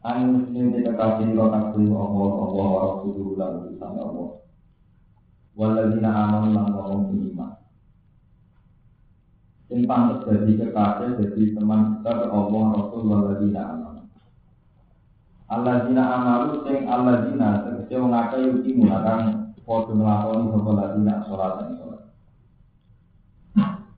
Anu 0.00 0.48
sing 0.48 0.72
dikasih 0.72 1.36
lo 1.36 1.52
kabeh 1.52 1.92
Allah 1.92 2.32
Allah 2.40 2.68
lan 3.36 3.52
Allah. 4.00 4.28
Amanu 5.60 6.48
lan 6.56 6.72
wong 6.72 7.12
iman. 7.12 7.52
Sing 9.68 9.84
kekasih 9.84 11.08
dadi 11.20 11.52
teman 11.52 12.00
kita 12.00 12.32
Allah 12.32 12.64
Rasul 12.80 13.12
amanu. 13.12 14.08
Alladzina 15.52 16.02
amanu 16.16 16.64
sing 16.64 16.88
alladzina 16.88 17.60
tegese 17.60 18.00
wong 18.00 18.16
akeh 18.16 18.40
yuki 18.40 18.80
mulakang 18.80 19.52
padha 19.68 19.92
nglakoni 19.92 20.48
sapa 20.48 20.70
ladina 20.80 21.14
salat 21.28 21.52
dan 21.60 21.70
salat. 21.76 22.02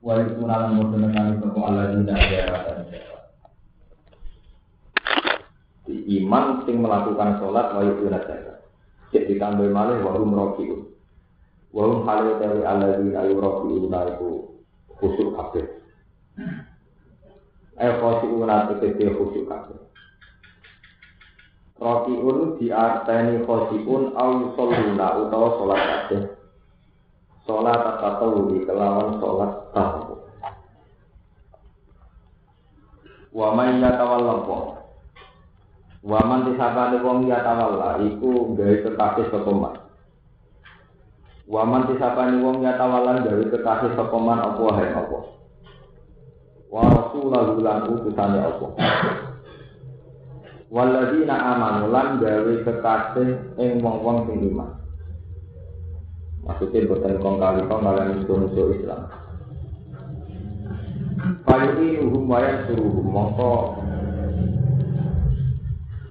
Wa 0.03 0.19
yakuna 0.19 0.67
lan 0.67 0.71
padha 0.83 0.97
nekani 0.99 1.33
sapa 1.39 1.59
alladzina 1.63 2.13
ada 2.19 2.83
di 2.91 3.12
iman 5.91 6.63
sing 6.63 6.79
melakukan 6.79 7.43
sholat 7.43 7.75
wa 7.75 7.81
yuna 7.83 8.23
zakat. 8.23 8.63
Cek 9.11 9.27
ditambah 9.27 9.67
malih 9.67 9.99
wa 9.99 10.15
hum 10.15 10.31
rakiun. 10.31 10.81
Wa 11.75 11.81
hum 11.91 12.07
halu 12.07 12.39
dari 12.39 12.63
alladzina 12.63 13.27
yurakiuna 13.27 13.99
iku 14.15 14.29
khusyuk 14.95 15.35
kabeh. 15.35 15.65
Eh 17.77 17.91
khosyiuna 17.99 18.71
tegese 18.71 19.11
khusyuk 19.11 19.45
kabeh. 19.51 19.77
Rakiun 21.83 22.57
diarteni 22.63 23.43
khosyiun 23.43 24.15
au 24.15 24.55
sholuna 24.55 25.07
utawa 25.19 25.47
sholat 25.59 25.81
kabeh. 25.83 26.21
Sholat 27.43 27.81
di 28.47 28.57
kelawan 28.63 29.19
sholat 29.19 29.51
tahu. 29.75 30.15
Wa 33.35 33.51
may 33.51 33.83
yatawalla 33.83 34.47
Waman 36.03 36.51
disabane 36.51 36.99
wong 36.99 37.31
ya 37.31 37.39
tawalla 37.47 37.95
iku 38.03 38.51
gawe 38.59 38.75
kekasih 38.83 39.31
sapa 39.31 39.51
man. 39.55 39.75
Waman 41.47 41.87
disabane 41.87 42.43
wong 42.43 42.59
ya 42.59 42.75
tawalla 42.75 43.23
gawe 43.23 43.43
kekasih 43.47 43.95
sapa 43.95 44.17
man 44.19 44.43
apa 44.43 44.63
hae 44.75 44.91
apa. 44.91 45.19
Wa 46.67 46.83
rasulahu 46.91 47.55
lan 47.63 47.87
utusane 47.87 48.39
apa. 48.43 48.67
Walladzina 50.67 51.35
amanu 51.39 51.87
lan 51.87 52.19
gawe 52.19 52.53
kekasih 52.67 53.55
ing 53.63 53.79
wong-wong 53.79 54.27
sing 54.27 54.43
iman. 54.51 54.83
Maksudnya 56.43 56.83
bukan 56.91 57.15
kong 57.23 57.39
kali 57.39 57.63
kong 57.71 57.79
kalian 57.79 58.27
musuh 58.27 58.75
Islam. 58.75 59.07
Paling 61.47 61.79
ini 61.79 62.03
hukum 62.03 62.27
wayan 62.27 62.67
suruh 62.67 62.99
mongko 62.99 63.82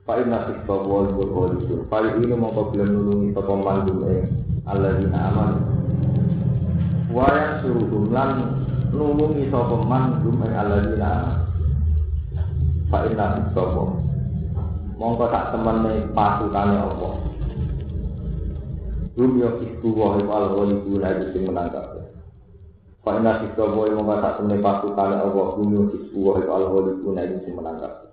Pak 0.03 0.19
Inna 0.19 0.51
Sikta 0.51 0.75
Wal 0.83 1.15
Burkholisun 1.15 1.87
Pak 1.87 2.19
ini 2.19 2.35
kau 2.35 2.75
bilang 2.75 2.91
nulungi 2.91 3.31
Toko 3.31 3.55
mandum 3.55 4.03
eh 4.11 4.27
Allah 4.67 4.99
dina 4.99 5.31
aman. 5.31 5.51
Wayan 7.15 7.63
suruh 7.63 8.11
lan 8.11 8.31
nulungi 8.91 9.47
Toko 9.55 9.87
mandum 9.87 10.43
eh 10.43 10.59
Allah 10.59 10.91
dina 10.91 11.07
aman. 11.07 11.39
Pak 12.91 13.15
Inna 13.15 13.27
Sikta 13.39 13.63
Wal 13.63 13.91
Mongko 14.99 15.25
tak 15.31 15.55
temen 15.55 15.87
pasutane 16.11 16.75
apa? 16.83 17.11
Rum 19.15 19.33
yo 19.39 19.51
iku 19.63 19.89
wa 19.95 20.19
al 20.19 20.47
ghalibu 20.51 20.99
la 20.99 21.15
sing 21.31 21.47
menangkap. 21.47 22.11
Pak 23.07 23.23
Inna 23.23 23.39
Sikta 23.39 23.71
Wal 23.71 23.95
mongko 23.95 24.19
tak 24.19 24.43
temen 24.43 24.59
pasutane 24.59 25.15
apa? 25.15 25.43
Rum 25.63 25.71
yo 25.71 25.83
iku 25.95 26.19
wa 26.27 26.43
al 26.43 26.67
ghalibu 26.75 27.15
la 27.15 27.23
sing 27.39 27.55
menangkap 27.55 28.12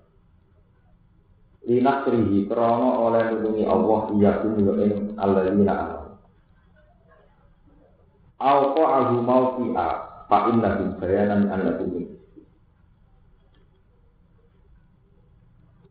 linasrihi 1.69 2.49
krono 2.49 3.05
oleh 3.05 3.29
nulungi 3.29 3.63
Allah 3.69 4.09
iya 4.17 4.31
kumyo 4.41 4.73
ing 4.81 4.93
alladzina 5.21 6.01
Au 8.39 8.71
ahu 8.73 9.19
mau 9.21 9.43
fi'a 9.59 9.87
fa 10.25 10.47
inna 10.49 10.79
bil 10.81 10.91
bayanan 10.97 11.51
annakum 11.53 12.09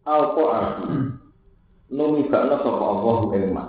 Au 0.03 0.35
ahu 0.35 1.15
numi 1.95 2.27
bakna 2.27 2.57
sapa 2.59 2.85
Allah 2.89 3.19
ing 3.39 3.45
ma. 3.55 3.65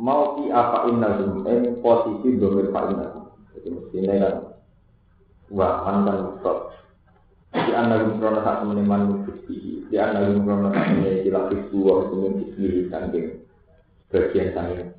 Mau 0.00 0.40
fi'a 0.40 0.60
fa 0.72 0.78
inna 0.88 1.08
ing 1.52 1.84
posisi 1.84 2.40
domir 2.40 2.72
fa 2.72 2.88
inna 2.88 3.06
Jadi 3.52 3.68
mestinya 3.76 4.14
kan 4.24 4.36
Wahan 5.50 6.06
dan 6.06 6.16
Mustad 6.30 6.58
di 7.70 7.78
anak 7.78 8.18
krono 8.18 8.42
sak 8.42 8.66
temene 8.66 8.82
manung 8.82 9.22
gusti. 9.22 9.86
Di 9.86 9.94
anak 9.94 10.42
krono 10.42 10.74
sak 10.74 10.90
temene 10.90 11.22
dilapis 11.22 11.62
dua 11.70 11.92
hukum 12.02 12.42
gusti 12.42 12.90
saking 12.90 13.26
bagian 14.10 14.48
saking 14.50 14.90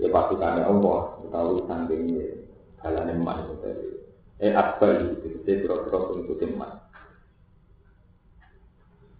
ya 0.00 0.08
pasukannya 0.08 0.64
Allah 0.64 1.00
utawi 1.20 1.60
saking 1.68 2.02
balane 2.80 3.14
man 3.20 3.44
eh 4.40 4.56
akbar 4.56 5.04
itu 5.04 5.36
itu 5.44 5.66
kira-kira 5.66 5.98
pengikuti 6.08 6.46
man 6.56 6.72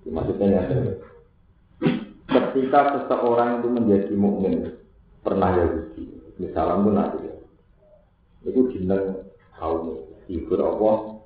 maksudnya 0.09 0.47
ya 0.49 0.63
ketika 2.25 2.81
seseorang 2.97 3.61
itu 3.61 3.69
menjadi 3.69 4.15
mukmin 4.17 4.81
pernah 5.21 5.53
Yahudi 5.53 6.09
misalnya 6.41 6.81
pun 6.81 6.95
nanti 6.97 7.19
ya 7.27 7.35
itu 8.49 8.61
jeneng 8.73 9.29
kaum 9.59 10.09
hibur 10.31 10.63
Allah 10.63 11.18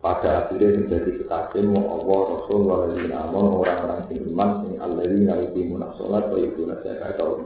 pada 0.00 0.48
akhirnya 0.48 0.80
menjadi 0.80 1.10
kekasih 1.20 1.60
mau 1.68 2.00
Allah 2.00 2.20
Rasul 2.40 2.60
waladina 2.64 3.28
amon 3.28 3.60
orang-orang 3.60 4.08
yang 4.08 4.32
iman 4.32 4.50
yang 4.72 4.80
Allah 4.80 5.02
ini 5.04 5.20
naliti 5.28 5.60
munasolat 5.68 6.24
wa 6.32 6.38
ibu 6.40 6.60
nasyakat 6.64 7.20
atau 7.20 7.44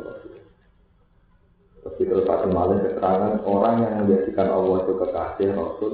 Terus 1.85 2.01
terus 2.01 2.25
akan 2.25 2.51
malah 2.55 2.81
keterangan 2.81 3.45
orang 3.45 3.77
yang 3.85 3.95
menjadikan 4.07 4.49
Allah 4.49 4.89
itu 4.89 4.93
kekasih 4.97 5.49
Rasul 5.53 5.93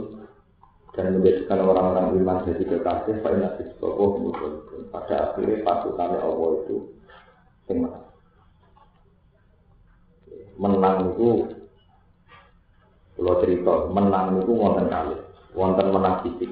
dan 0.94 1.18
menjadikan 1.18 1.58
orang-orang 1.66 2.06
iman 2.20 2.46
jadi 2.46 2.62
kekasih 2.62 3.14
Pak 3.24 3.32
Nabi 3.40 3.62
Sokoh 3.82 4.10
pada 4.94 5.34
akhirnya 5.34 5.66
pasukannya 5.66 6.18
Allah 6.22 6.48
itu 6.62 6.76
menang. 7.72 7.98
Menang 10.60 10.96
itu 11.10 11.30
kalau 13.18 13.34
cerita 13.42 13.72
menang 13.90 14.26
itu 14.44 14.52
wonten 14.54 14.86
kali 14.86 15.29
wonten 15.54 15.90
menang 15.90 16.22
fisik. 16.26 16.50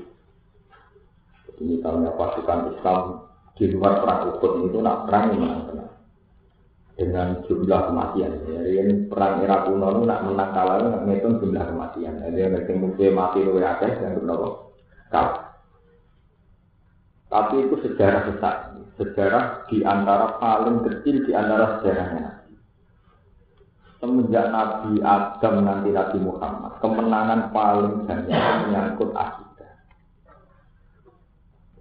Jadi 1.47 1.63
misalnya 1.65 2.15
pasukan 2.15 2.75
Islam 2.77 3.01
di 3.59 3.65
luar 3.75 4.03
perang 4.03 4.21
Uhud 4.31 4.71
itu 4.71 4.79
nak 4.79 5.11
perang 5.11 5.35
menang 5.35 5.63
tenang 5.67 5.93
dengan 6.99 7.29
jumlah 7.47 7.81
kematian. 7.91 8.31
Jadi 8.47 8.73
ini 8.75 8.95
perang 9.07 9.43
era 9.43 9.67
kuno 9.67 9.87
itu 9.95 10.03
nak 10.07 10.23
menang 10.27 10.51
kalah 10.55 10.77
nak 10.83 11.03
ngitung 11.07 11.39
jumlah 11.43 11.65
kematian. 11.67 12.15
Jadi 12.23 12.39
yang 12.39 12.55
penting 12.59 12.77
mungkin 12.83 13.11
mati 13.15 13.39
lebih 13.43 13.67
akeh 13.67 13.93
yang 14.03 14.19
berapa 14.23 14.49
kalah. 15.11 15.37
Tapi 17.29 17.55
itu 17.61 17.77
sejarah 17.85 18.23
besar, 18.25 18.55
sejarah 18.97 19.69
di 19.69 19.85
antara 19.85 20.41
paling 20.41 20.81
kecil 20.81 21.29
di 21.29 21.33
antara 21.37 21.79
sejarahnya. 21.79 22.38
Semenjak 23.99 24.55
Nabi 24.55 25.03
Adam 25.03 25.55
nanti 25.67 25.91
Nabi 25.91 26.19
Muhammad 26.23 26.73
kemenangan 26.79 27.51
paling 27.51 28.07
banyak 28.07 28.43
menyangkut 28.67 29.11
akidah. 29.15 29.73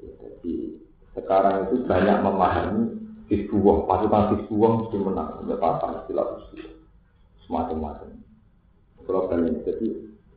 Jadi 0.02 0.54
sekarang 1.14 1.70
itu 1.70 1.86
banyak 1.86 2.18
memahami 2.26 2.84
Hizbullah, 3.28 3.86
pasukan 3.86 4.24
Hizbullah 4.34 4.72
mesti 4.82 4.98
menang, 4.98 5.30
ya 5.46 5.56
apa 5.60 5.88
istilah 6.04 6.28
semacam-macam. 7.46 8.10
Problem 9.04 9.40
ini. 9.52 9.60
Jadi 9.68 9.88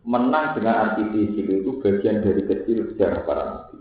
menang 0.05 0.59
dengan 0.59 0.75
anti 0.91 1.03
fisik 1.11 1.47
itu 1.49 1.71
bagian 1.83 2.23
dari 2.23 2.43
kecil 2.45 2.79
sejarah 2.93 3.21
para 3.25 3.43
nabi. 3.47 3.79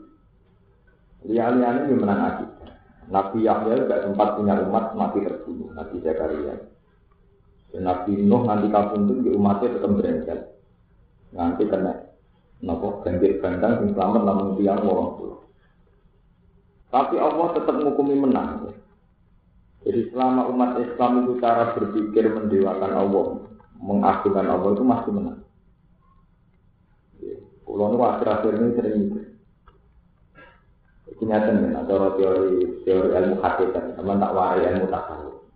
Lihat-lihat 1.29 1.75
ini 1.89 1.93
menang 1.99 2.21
akidah. 2.21 2.71
Nabi 3.09 3.49
Yahya 3.49 3.85
tidak 3.85 4.02
sempat 4.05 4.37
punya 4.37 4.61
umat 4.69 4.93
mati 4.93 5.25
terbunuh. 5.25 5.73
Nabi 5.73 5.97
Zakaria 6.05 6.78
Nabi 7.77 8.17
Nuh 8.25 8.49
nanti 8.49 8.66
itu 8.73 9.13
di 9.21 9.29
umatnya 9.29 9.77
tetap 9.77 9.91
berencana. 9.93 10.45
Nanti 11.29 11.63
kena 11.69 11.93
nopo 12.66 13.05
banjir 13.05 13.37
bandang 13.37 13.85
yang 13.85 13.93
selamat 13.93 14.21
namun 14.25 14.57
tiang 14.57 14.81
orang 14.81 15.11
tua. 15.21 15.35
Tapi 16.89 17.16
Allah 17.21 17.47
tetap 17.53 17.75
menghukumi 17.77 18.17
menang. 18.17 18.73
Jadi 19.85 20.09
selama 20.11 20.49
umat 20.49 20.81
Islam 20.81 21.11
itu 21.23 21.37
cara 21.37 21.71
berpikir 21.77 22.25
mendewakan 22.33 22.91
Allah, 22.97 23.25
mengagungkan 23.77 24.47
Allah 24.49 24.69
itu 24.73 24.83
masih 24.83 25.11
menang. 25.13 25.39
Pulau 27.63 27.93
nu 27.93 28.01
akhir-akhir 28.01 28.53
ini 28.57 28.69
sering 28.75 28.95
itu. 28.97 29.19
Ini 31.19 31.35
teori 31.85 32.57
teori 32.87 33.11
ilmu 33.13 33.37
hakikat, 33.43 33.99
teman 33.99 34.17
tak 34.17 34.33
warai 34.33 34.66
ilmu 34.66 34.87
tasawuf. 34.89 35.48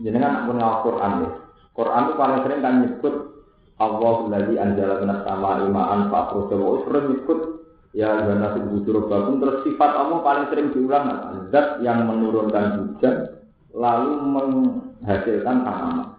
Jenengan 0.00 0.48
pun 0.48 0.56
ngawal 0.56 0.80
Quran 0.84 1.12
ya. 1.22 1.30
Quran 1.76 2.02
itu 2.08 2.14
paling 2.16 2.38
sering 2.44 2.60
kan 2.64 2.74
nyebut 2.82 3.14
Allah 3.80 4.16
lagi 4.28 4.54
anjala 4.60 4.94
benar 5.00 5.18
sama 5.24 5.64
imaan 5.64 6.12
pak 6.12 6.36
Rasulullah 6.36 6.84
sering 6.84 7.06
nyebut 7.16 7.40
Ya 7.90 8.06
karena 8.22 8.54
bujur 8.70 9.10
bakum 9.10 9.42
terus 9.42 9.66
sifat 9.66 9.98
Allah 9.98 10.22
paling 10.22 10.46
sering 10.46 10.70
diulang? 10.70 11.10
Zat 11.50 11.82
yang 11.82 12.06
menurunkan 12.06 12.94
hujan 12.94 13.34
lalu 13.74 14.14
menghasilkan 14.30 15.66
tanaman. 15.66 16.14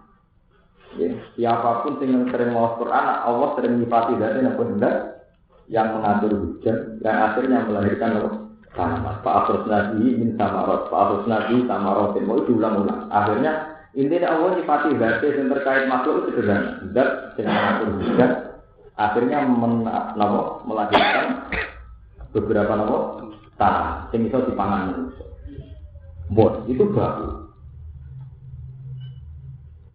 Ya, 1.00 1.16
siapa 1.32 1.80
pun 1.80 1.96
yang 2.04 2.28
sering 2.28 2.52
mau 2.52 2.76
Quran, 2.76 3.04
Allah 3.24 3.56
sering 3.56 3.80
nyifati 3.80 4.20
dari 4.20 4.44
yang 4.44 4.60
benar 4.60 5.24
yang 5.72 5.96
mengatur 5.96 6.36
hujan, 6.36 7.00
yang 7.00 7.16
akhirnya 7.32 7.64
melahirkan 7.64 8.20
tanaman. 8.76 9.24
Pak 9.24 9.32
Afros 9.32 9.64
Nabi 9.64 10.12
min 10.12 10.36
samarot, 10.36 10.92
Pak 10.92 11.00
Afros 11.00 11.24
Nabi 11.24 11.64
samarot, 11.64 12.12
mau 12.20 12.44
diulang-ulang. 12.44 13.08
Akhirnya 13.08 13.71
intinya 13.92 14.28
Allah 14.32 14.56
nyifati 14.56 14.96
dari 14.96 15.26
yang 15.36 15.48
terkait 15.52 15.84
makhluk 15.88 16.24
itu 16.28 16.40
sederhana. 16.40 16.72
Dan 16.92 17.08
yang 17.36 17.48
mengatur 17.48 17.88
hujan, 18.00 18.30
akhirnya 18.96 19.38
men, 19.44 19.74
melahirkan 20.64 21.26
beberapa 22.32 22.72
nabo 22.72 22.98
tanah 23.60 24.08
yang 24.12 24.20
bisa 24.28 24.44
dipangan 24.48 24.80
manusia. 24.92 25.26
Bon, 26.32 26.64
itu 26.64 26.84
baru. 26.88 27.52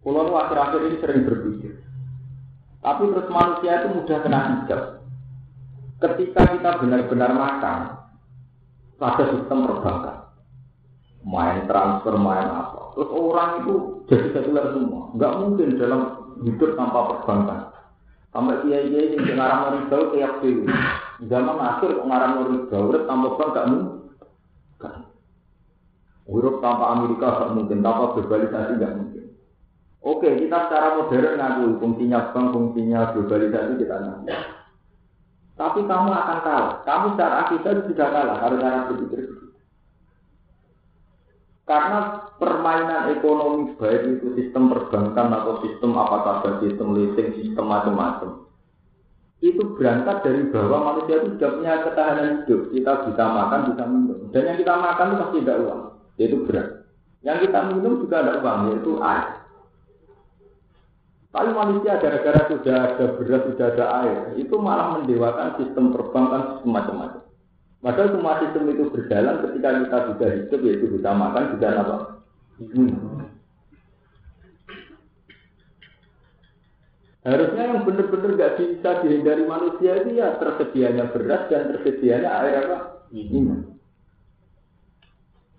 Pulau 0.06 0.30
akhir-akhir 0.38 0.80
ini 0.86 0.96
sering 1.02 1.26
berpikir. 1.26 1.82
Tapi 2.78 3.10
terus 3.10 3.28
manusia 3.28 3.82
itu 3.82 3.88
mudah 3.98 4.18
kena 4.22 4.40
hijab. 4.62 4.82
Ketika 5.98 6.54
kita 6.54 6.70
benar-benar 6.78 7.34
makan, 7.34 7.98
pada 8.98 9.24
sistem 9.30 9.66
perbankan. 9.66 10.18
Main 11.22 11.66
transfer, 11.66 12.14
main 12.18 12.46
apa. 12.50 12.77
Terus 12.98 13.14
orang 13.14 13.62
itu 13.62 13.74
jadi 14.10 14.26
sekuler 14.34 14.74
semua. 14.74 15.14
Enggak 15.14 15.32
mungkin 15.38 15.78
dalam 15.78 16.00
hidup 16.42 16.74
tanpa 16.74 16.98
perbankan. 17.14 17.70
Sampai 18.34 18.58
kiai-kiai 18.66 19.14
yang 19.14 19.38
ngarang 19.38 19.62
riba 19.78 19.98
kayak 20.10 20.42
dulu. 20.42 20.66
Zaman 21.30 21.58
akhir 21.62 21.94
kok 21.94 22.08
ngarang 22.10 22.32
riba, 22.42 22.76
urip 22.90 23.02
tanpa 23.06 23.28
bank 23.38 23.50
gak 23.54 23.68
mungkin. 23.70 23.98
Urip 26.26 26.56
tanpa 26.58 26.84
Amerika 26.98 27.26
gak 27.38 27.52
mungkin, 27.54 27.78
tanpa 27.86 28.04
globalisasi 28.18 28.72
gak 28.82 28.94
mungkin. 28.98 29.24
Oke, 30.02 30.28
kita 30.34 30.58
secara 30.66 30.98
modern 30.98 31.38
ngaku 31.38 31.64
fungsinya 31.78 32.34
bank, 32.34 32.46
fungsinya 32.50 33.00
globalisasi 33.14 33.72
kita 33.78 33.94
ngaku. 33.94 34.26
Tapi 35.54 35.80
kamu 35.86 36.08
akan 36.10 36.38
kalah. 36.42 36.74
Kamu 36.82 37.06
secara 37.14 37.34
akidah 37.46 37.72
sudah 37.78 38.08
kalah 38.10 38.36
harus 38.42 38.58
cara 38.58 38.90
berpikir 38.90 39.47
Karena 41.68 42.24
permainan 42.40 43.12
ekonomi 43.12 43.76
baik 43.76 44.16
itu 44.16 44.32
sistem 44.40 44.72
perbankan 44.72 45.28
atau 45.36 45.60
sistem 45.60 46.00
apa 46.00 46.16
saja, 46.24 46.64
sistem 46.64 46.96
leasing, 46.96 47.36
sistem 47.44 47.68
macam-macam. 47.68 48.48
Itu 49.44 49.76
berangkat 49.76 50.24
dari 50.24 50.48
bahwa 50.48 50.96
manusia 50.96 51.20
itu 51.20 51.36
sudah 51.36 51.50
punya 51.60 51.84
ketahanan 51.84 52.26
hidup. 52.42 52.72
Kita 52.72 52.92
bisa 53.04 53.24
makan, 53.28 53.60
bisa 53.68 53.84
minum. 53.84 54.18
Dan 54.32 54.42
yang 54.48 54.56
kita 54.56 54.74
makan 54.80 55.06
itu 55.12 55.16
pasti 55.20 55.36
tidak 55.44 55.58
uang, 55.60 55.80
yaitu 56.16 56.36
beras. 56.48 56.68
Yang 57.20 57.38
kita 57.46 57.58
minum 57.68 57.92
juga 58.00 58.16
ada 58.24 58.32
uang, 58.40 58.58
yaitu 58.72 58.92
air. 59.04 59.26
Tapi 61.28 61.48
manusia 61.52 62.00
gara-gara 62.00 62.40
sudah 62.48 62.76
ada 62.80 63.04
beras, 63.20 63.42
sudah 63.44 63.66
ada 63.76 63.86
air, 64.08 64.18
itu 64.40 64.54
malah 64.56 64.96
mendewakan 64.96 65.60
sistem 65.60 65.92
perbankan, 65.92 66.56
sistem 66.56 66.72
macam-macam. 66.72 67.27
Padahal 67.78 68.10
semua 68.10 68.42
sistem 68.42 68.74
itu 68.74 68.90
berjalan 68.90 69.38
ketika 69.46 69.68
kita 69.70 69.98
sudah 70.10 70.28
hidup, 70.34 70.60
yaitu 70.66 70.86
bisa 70.98 71.10
makan, 71.14 71.44
bisa 71.54 71.66
apa? 71.78 71.96
Hmm. 72.58 72.90
Harusnya 77.22 77.62
yang 77.70 77.84
benar-benar 77.86 78.30
nggak 78.34 78.54
bisa 78.58 78.90
dihindari 79.04 79.44
manusia 79.46 80.00
itu 80.00 80.10
ya 80.16 80.38
tersedianya 80.42 81.12
beras 81.12 81.46
dan 81.52 81.70
tersedianya 81.70 82.30
air 82.40 82.66
apa? 82.66 82.78
Minum. 83.14 83.78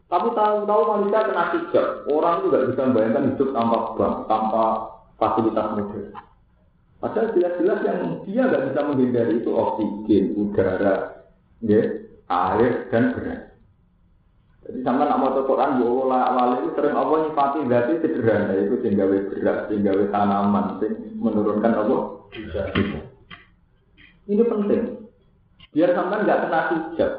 Tapi 0.09 0.27
tahu-tahu 0.33 0.81
manusia 0.89 1.29
kena 1.29 1.45
hijab. 1.53 1.87
Orang 2.09 2.41
juga 2.49 2.65
bisa 2.65 2.81
membayangkan 2.89 3.27
hidup 3.31 3.49
tanpa 3.53 3.77
bank, 3.93 4.15
tanpa 4.25 4.63
fasilitas 5.21 5.67
modern. 5.77 6.07
Padahal 6.99 7.31
jelas-jelas 7.31 7.79
yang 7.85 7.99
dia 8.25 8.41
nggak 8.49 8.65
bisa 8.73 8.79
menghindari 8.83 9.33
itu 9.39 9.51
oksigen, 9.53 10.23
udara, 10.35 11.23
ya, 11.63 11.81
air 12.29 12.87
dan 12.93 13.17
beras. 13.17 13.41
Jadi 14.69 14.85
sama 14.85 15.09
nak 15.09 15.17
mau 15.17 15.33
Quran, 15.33 15.81
bu 15.81 16.13
awal 16.13 16.61
itu 16.61 16.77
sering 16.77 16.93
Allah 16.93 17.25
nyifati 17.25 17.65
berarti 17.65 17.93
sederhana 18.05 18.53
itu 18.53 18.77
sehingga 18.85 19.09
beras, 19.09 19.65
sehingga 19.65 19.91
tanaman, 20.13 20.77
menurunkan 21.17 21.73
Allah. 21.73 22.01
Ini 24.29 24.43
penting. 24.45 25.09
Biar 25.73 25.89
sampai 25.97 26.21
nggak 26.21 26.41
kena 26.45 26.59
hijab. 26.69 27.11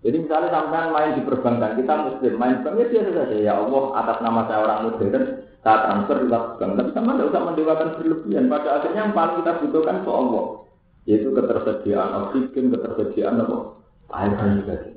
Jadi 0.00 0.16
misalnya 0.16 0.48
sampai 0.50 0.90
main 0.90 1.12
di 1.12 1.22
perbankan, 1.28 1.76
kita 1.76 1.94
muslim, 2.08 2.34
main 2.40 2.64
bank 2.64 2.74
ya 2.80 2.86
biasa 2.88 3.10
saja. 3.14 3.36
Ya 3.36 3.54
Allah, 3.54 3.84
atas 4.00 4.18
nama 4.24 4.40
saya 4.48 4.58
orang 4.64 4.80
modern, 4.88 5.24
saat 5.60 5.80
transfer 5.86 6.16
dilakukan. 6.24 6.68
Tapi 6.80 6.90
sama 6.96 7.10
tidak 7.14 7.28
usah 7.30 7.42
mendewakan 7.44 7.88
berlebihan. 8.00 8.44
Pada 8.48 8.68
akhirnya 8.80 9.00
yang 9.06 9.12
paling 9.12 9.36
kita 9.44 9.52
butuhkan 9.60 9.96
itu 10.00 10.10
Allah. 10.10 10.44
Yaitu 11.04 11.28
ketersediaan 11.36 12.10
oksigen, 12.16 12.64
ketersediaan 12.72 13.44
apa? 13.44 13.79
Air 14.10 14.32
dan 14.34 14.66
tadi. 14.66 14.90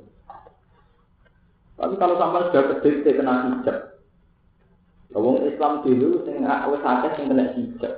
Tapi 1.74 1.94
kalau 1.98 2.14
sampai 2.18 2.50
sudah 2.50 2.62
kedekte 2.74 3.10
kena 3.18 3.34
hijab. 3.50 3.78
Wong 5.14 5.46
Islam 5.46 5.86
dulu 5.86 6.26
sing 6.26 6.42
wis 6.42 6.82
akeh 6.82 7.10
sing 7.14 7.26
kena 7.30 7.54
hijab. 7.54 7.94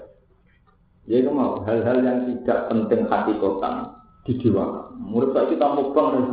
Ya 1.06 1.22
itu 1.22 1.30
mau 1.30 1.62
hal-hal 1.64 2.02
yang 2.02 2.26
tidak 2.26 2.66
penting 2.68 3.06
hati 3.06 3.32
kotan 3.38 3.94
dijiwakan. 4.26 4.98
Murid 4.98 5.32
saya 5.32 5.46
kita 5.48 5.64
mau 5.70 5.94
bang 5.94 6.08
dan 6.12 6.24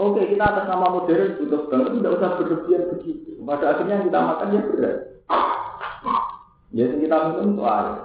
Oke, 0.00 0.24
kita 0.32 0.40
atas 0.40 0.64
nama 0.64 0.96
modern 0.96 1.36
butuh 1.36 1.68
banget, 1.68 2.00
tidak 2.00 2.14
usah 2.16 2.30
berlebihan 2.40 2.88
begitu. 2.88 3.36
Pada 3.44 3.76
akhirnya 3.76 4.00
yang 4.00 4.06
kita 4.08 4.20
makan 4.24 4.54
ya 4.56 4.60
berat. 4.64 4.96
Jadi 6.72 6.94
kita 7.04 7.16
minum 7.20 7.52
itu 7.52 7.64
air. 7.68 7.96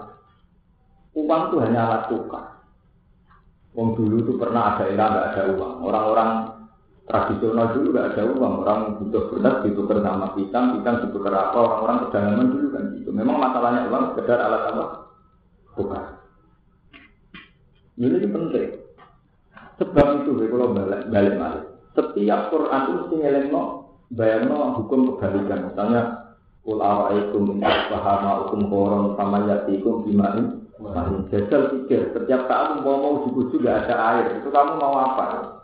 Uang 1.16 1.42
itu 1.48 1.56
hanya 1.64 1.80
alat 1.88 2.02
tukar. 2.12 2.55
Uang 3.76 3.90
dulu 4.00 4.24
itu 4.24 4.34
pernah 4.40 4.76
ada 4.76 4.88
era 4.88 5.06
nggak 5.12 5.28
ada 5.36 5.42
uang. 5.52 5.76
Orang-orang 5.84 6.30
tradisional 7.06 7.76
dulu 7.76 7.88
nggak 7.92 8.08
ada 8.16 8.24
uang. 8.32 8.54
Orang 8.64 8.80
butuh 9.04 9.24
beras 9.30 9.56
ditukar 9.68 10.00
sama 10.00 10.32
pisang, 10.34 10.80
pisang 10.80 10.96
ditukar 11.04 11.34
apa. 11.36 11.58
Orang-orang 11.60 11.98
pedalaman 12.08 12.48
dulu 12.56 12.68
kan 12.72 12.84
gitu. 12.96 13.10
Memang 13.12 13.38
masalahnya 13.38 13.92
uang 13.92 14.04
sekedar 14.16 14.40
alat 14.40 14.64
apa? 14.72 14.86
Tukar. 15.76 16.06
Ini 18.00 18.28
penting. 18.32 18.70
Sebab 19.76 20.08
itu 20.24 20.32
kalau 20.40 20.72
balik 20.72 21.12
balik 21.12 21.36
balik. 21.36 21.66
Setiap 21.96 22.52
Quran 22.52 22.80
itu 22.80 22.92
mesti 22.96 23.16
ngelengno 23.20 23.64
bayangno 24.16 24.80
hukum 24.80 25.16
kebalikan. 25.16 25.72
Misalnya 25.72 26.26
Kul 26.66 26.82
awaikum 26.82 27.46
min 27.46 27.62
asbahama 27.62 28.50
hukum 28.50 28.66
koron 28.74 29.14
sama 29.14 29.46
yatikum 29.46 30.02
bimain 30.02 30.65
jajal 31.32 31.62
pikir, 31.72 32.12
setiap 32.12 32.42
saat 32.52 32.84
mau 32.84 33.00
mau 33.00 33.16
di 33.24 33.48
juga 33.48 33.80
ada 33.80 33.96
air, 34.16 34.26
itu 34.44 34.50
kamu 34.52 34.76
mau 34.76 34.96
apa? 35.00 35.56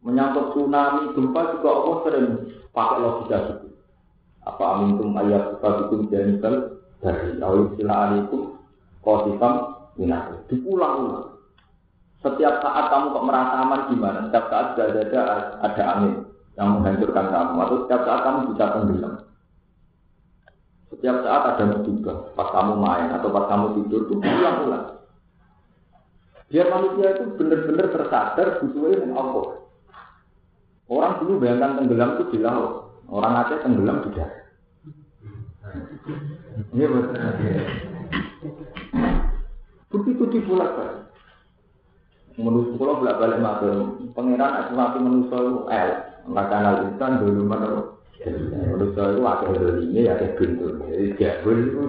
Menyangkut 0.00 0.54
tsunami, 0.54 1.12
gempa 1.12 1.40
juga 1.58 1.68
Allah 1.68 1.96
sering 2.06 2.28
pakai 2.72 2.98
logika 3.02 3.36
itu. 3.52 3.68
Apa 4.46 4.64
amintum 4.78 5.10
ayat 5.18 5.58
bikum 5.58 6.06
janibal 6.06 6.78
dari 7.02 7.34
awal 7.42 7.74
sila 7.74 7.94
alikum 8.08 8.54
kosifam 9.02 9.74
minah. 9.98 10.30
Diulang-ulang. 10.46 11.34
Setiap 12.22 12.62
saat 12.62 12.84
kamu 12.88 13.12
kok 13.12 13.26
merasa 13.26 13.54
aman 13.66 13.80
gimana? 13.90 14.18
Setiap 14.30 14.46
saat 14.48 14.66
sudah 14.72 14.86
ada, 14.94 15.22
ada 15.66 15.82
angin 15.98 16.14
yang 16.54 16.78
menghancurkan 16.78 17.26
kamu. 17.28 17.54
Atau 17.60 17.76
setiap 17.84 18.02
saat 18.06 18.20
kamu 18.22 18.38
bisa 18.54 18.64
tenggelam. 18.72 19.14
Setiap 20.96 21.16
saat 21.22 21.42
ada 21.44 21.64
musibah. 21.76 22.32
Pas 22.32 22.48
kamu 22.56 22.74
main 22.80 23.12
atau 23.12 23.28
pas 23.28 23.44
kamu 23.52 23.66
tidur 23.76 24.00
itu 24.08 24.14
ulang-ulang. 24.16 24.96
Biar 26.48 26.66
manusia 26.72 27.06
itu 27.12 27.24
benar-benar 27.36 27.86
tersadar 27.92 28.48
butuhnya 28.64 29.02
dengan 29.04 29.18
Allah. 29.20 29.46
Orang 30.86 31.12
dulu 31.20 31.42
bayangkan 31.42 31.82
tenggelam 31.82 32.10
itu 32.16 32.24
di 32.32 32.38
laut. 32.40 32.72
Orang 33.12 33.34
Aceh 33.34 33.60
tenggelam 33.60 34.08
darat. 34.08 34.30
Iya 36.72 36.86
betul. 36.88 37.20
Begitu 39.92 40.22
dipulak 40.32 40.70
Menurut 42.36 42.76
kalau 42.76 43.00
bolak 43.00 43.16
balik 43.16 43.40
matur, 43.40 43.96
pangeran 44.12 44.60
aku 44.60 44.72
mati 44.76 44.98
manusia 45.00 45.40
itu 45.40 45.60
el, 45.72 45.90
maka 46.28 46.52
kanal 46.52 46.74
insan 46.84 47.16
dulu 47.24 47.48
mana 48.24 48.64
manusia 48.72 49.02
itu 49.12 49.22
ada 49.22 49.46
ya 49.92 50.12
ada 50.16 50.26
pintu, 50.40 50.66
jadi 50.88 51.06
jahul 51.20 51.56
itu 51.60 51.82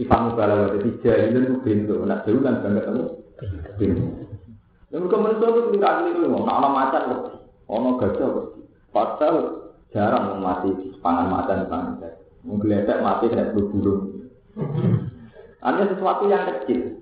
Ifamu 0.00 0.32
bala 0.34 0.72
jadi 0.72 0.88
jahilin 1.04 1.52
itu 1.52 1.56
pintu, 1.60 1.94
nak 2.08 2.24
jauh 2.24 2.40
kan 2.40 2.64
banget 2.64 2.88
kamu 2.88 3.04
pintu. 3.76 4.02
Yang 4.88 5.04
ke 5.04 5.16
manusia 5.20 5.46
itu 5.52 5.60
tinggal 5.76 5.94
ini 6.08 6.10
loh, 6.24 6.40
nak 6.42 6.58
orang 6.64 6.74
macan 6.74 7.02
loh, 7.12 7.20
gajah 8.00 8.28
loh, 8.28 8.46
padahal 8.88 9.36
jarang 9.92 10.40
mati 10.40 10.72
pangan 11.04 11.28
macan 11.28 11.68
pangan 11.68 12.00
gajah, 12.00 12.24
menggeledak 12.40 12.98
mati 13.04 13.24
kena 13.28 13.52
burung. 13.52 14.32
Hanya 15.62 15.92
sesuatu 15.92 16.26
yang 16.26 16.48
kecil. 16.48 17.01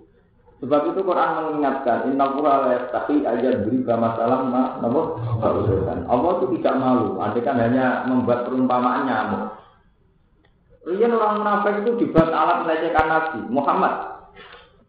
Sebab 0.60 0.92
itu 0.92 1.00
Quran 1.00 1.30
mengingatkan, 1.40 2.12
Inna 2.12 2.36
Qur'an 2.36 2.68
yastahi 2.68 3.24
aja 3.24 3.64
beri 3.64 3.80
masalah 3.80 4.44
ma, 4.44 4.76
namun 4.84 5.16
Allah 6.04 6.30
itu 6.36 6.46
tidak 6.60 6.74
malu, 6.76 7.16
andai 7.16 7.40
kan 7.40 7.56
hanya 7.56 8.04
membuat 8.04 8.44
perumpamaan 8.44 9.08
nyamuk. 9.08 9.56
Rian 10.84 11.16
orang 11.16 11.40
munafik 11.40 11.80
itu 11.80 12.04
dibuat 12.04 12.28
alat 12.28 12.68
melecehkan 12.68 13.06
Nabi 13.08 13.40
Muhammad. 13.48 13.94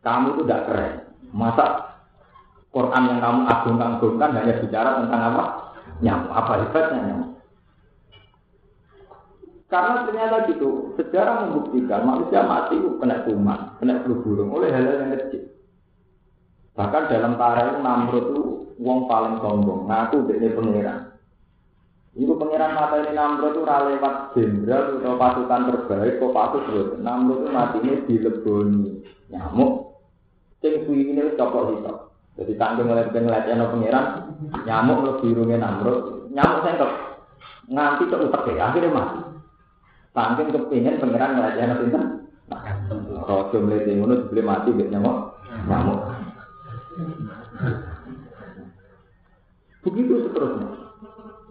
Kamu 0.04 0.36
itu 0.36 0.42
tidak 0.44 0.63
keren. 0.68 0.94
Masa 1.32 1.96
Quran 2.75 3.08
yang 3.08 3.20
kamu 3.24 3.40
agung-agungkan 3.48 4.36
hanya 4.36 4.54
bicara 4.60 5.00
tentang 5.00 5.22
apa? 5.24 5.44
Nyamuk. 6.04 6.32
Apa 6.36 6.51
hebatnya 6.68 7.00
nyamuk? 7.00 7.32
Karena 9.72 10.04
ternyata 10.04 10.51
gitu, 10.51 11.00
sejarah 11.00 11.48
membuktikan 11.48 12.04
manusia 12.04 12.44
mati 12.44 12.75
kena 12.75 13.24
kuman, 13.24 13.80
kena 13.80 14.04
flu 14.04 14.20
burung 14.20 14.51
oleh 14.51 14.68
hal-hal 14.68 15.00
yang 15.00 15.16
kecil. 15.16 15.48
Bahkan 16.72 17.04
dalam 17.12 17.36
tarikh 17.36 17.84
Namrud 17.84 18.25
itu 18.32 18.44
wong 18.80 19.06
paling 19.12 19.44
sombong, 19.44 19.92
ngaku 19.92 20.32
dia 20.32 20.56
pangeran. 20.56 21.12
Ibu 22.12 22.36
pangeran 22.36 22.75
mata 22.75 22.96
ini 23.00 23.12
Namrud 23.16 23.56
itu 23.56 23.62
lewat 23.63 24.16
jenderal 24.36 25.00
atau 25.00 25.16
pasukan 25.16 25.62
terbaik, 25.72 26.20
kok 26.20 26.36
pasukan 26.36 26.63
terus. 26.68 26.88
Namrud 27.00 27.44
itu 27.44 27.50
mati 27.51 27.78
ini 27.84 28.04
dileboni 28.08 28.92
nyamuk. 29.32 29.72
Sing 30.60 30.84
suwi 30.84 31.12
ini 31.12 31.36
copot 31.40 31.72
hitam. 31.72 32.12
Jadi 32.36 32.56
tanggung 32.56 32.92
oleh 32.92 33.08
pengelatihan 33.12 33.63
pangeran, 33.63 34.06
nyamuk 34.68 35.00
lebih 35.08 35.40
rumit 35.40 35.60
Namrud. 35.63 36.32
Nyamuk 36.32 36.60
sengkep 36.68 36.92
nganti 37.72 38.04
utak 38.12 38.48
ya, 38.51 38.72
akhirnya 38.72 38.92
mati. 38.92 39.20
Tanggung 40.12 40.51
kepingin 40.51 41.00
pangeran 41.00 41.36
ngelatihan 41.40 41.80
pinter. 41.80 42.04
Nah, 42.51 42.60
rojo 43.24 43.56
melihat 43.63 43.88
ngono 43.96 44.28
dibeli 44.28 44.44
mati 44.44 44.75
biar 44.75 44.92
nyamuk. 44.92 45.16
Nyamuk. 45.72 46.11
Begitu 49.82 50.30
seterusnya. 50.30 50.92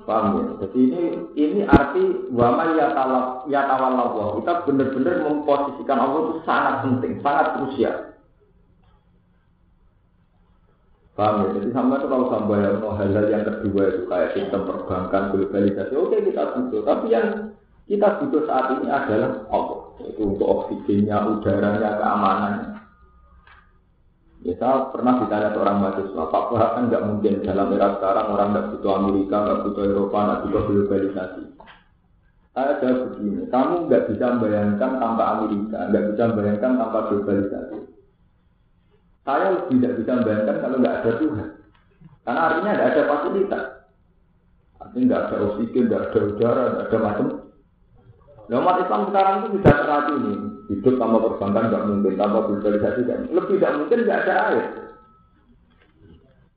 Paham 0.06 0.26
ya? 0.38 0.44
Jadi 0.66 0.78
ini 0.90 1.02
ini 1.36 1.60
arti 1.66 2.02
wama 2.32 2.74
ya 2.78 2.90
ya 3.50 3.60
tawallah. 3.68 4.38
Kita 4.40 4.52
benar-benar 4.64 5.16
memposisikan 5.22 5.98
Allah 6.00 6.20
itu 6.24 6.34
sangat 6.46 6.74
penting, 6.86 7.12
sangat 7.20 7.46
krusial. 7.58 7.96
Paham 11.18 11.34
ya? 11.44 11.48
Jadi 11.60 11.68
sama 11.74 12.00
itu 12.00 12.06
kalau 12.08 12.26
sampai 12.32 12.64
yang 12.64 12.80
hal-hal 12.80 13.26
yang 13.28 13.44
kedua 13.44 13.82
itu 13.92 14.02
kayak 14.08 14.32
sistem 14.32 14.60
perbankan, 14.64 15.22
globalisasi, 15.36 15.94
oke 15.94 16.16
kita 16.16 16.42
butuh. 16.56 16.80
Tapi 16.86 17.06
yang 17.12 17.26
kita 17.90 18.08
butuh 18.22 18.42
saat 18.46 18.66
ini 18.78 18.88
adalah 18.88 19.30
Allah. 19.52 19.80
Itu 20.00 20.32
untuk 20.32 20.48
oksigennya, 20.48 21.28
udaranya, 21.28 22.00
keamanannya. 22.00 22.69
Ya 24.40 24.56
pernah 24.88 25.20
ditanya 25.20 25.52
seorang 25.52 25.84
mahasiswa, 25.84 26.32
Pak 26.32 26.48
Wahab 26.48 26.70
kan 26.72 26.84
nggak 26.88 27.04
mungkin 27.04 27.44
dalam 27.44 27.76
era 27.76 27.92
sekarang 28.00 28.32
orang 28.32 28.48
nggak 28.56 28.68
butuh 28.72 28.92
Amerika, 28.96 29.36
nggak 29.36 29.60
butuh 29.68 29.84
Eropa, 29.84 30.18
nggak 30.24 30.40
butuh 30.48 30.62
globalisasi. 30.64 31.42
Saya 32.56 32.72
jawab 32.80 32.98
begini, 33.12 33.46
kamu 33.52 33.74
nggak 33.86 34.04
bisa 34.08 34.24
membayangkan 34.32 34.90
tanpa 34.96 35.24
Amerika, 35.36 35.78
nggak 35.92 36.04
bisa 36.08 36.22
membayangkan 36.32 36.72
tanpa 36.80 36.98
globalisasi. 37.12 37.78
Saya 39.28 39.46
lebih 39.52 39.76
tidak 39.76 39.92
bisa 40.00 40.12
membayangkan 40.16 40.56
kalau 40.64 40.76
nggak 40.80 40.96
ada 41.04 41.10
Tuhan. 41.20 41.48
Karena 42.24 42.40
artinya 42.40 42.70
nggak 42.72 42.88
ada 42.88 43.02
fasilitas. 43.12 43.64
Artinya 44.80 45.04
nggak 45.04 45.22
ada 45.28 45.36
oksigen, 45.44 45.84
nggak 45.84 46.02
ada 46.08 46.18
udara, 46.24 46.64
nggak 46.72 46.86
ada 46.88 46.98
macam. 47.04 47.26
Nah, 48.50 48.56
umat 48.56 48.76
Islam 48.82 49.02
sekarang 49.12 49.34
itu 49.36 49.48
sudah 49.60 49.74
teracuni. 49.84 50.34
Hidup 50.70 51.02
tanpa 51.02 51.18
perbankan 51.18 51.66
nggak 51.66 51.86
mungkin, 51.90 52.14
tanpa 52.14 52.46
globalisasi 52.46 53.02
kan. 53.10 53.26
Lebih 53.34 53.58
tidak 53.58 53.74
mungkin 53.74 53.98
nggak 54.06 54.20
ada 54.22 54.34
air. 54.54 54.66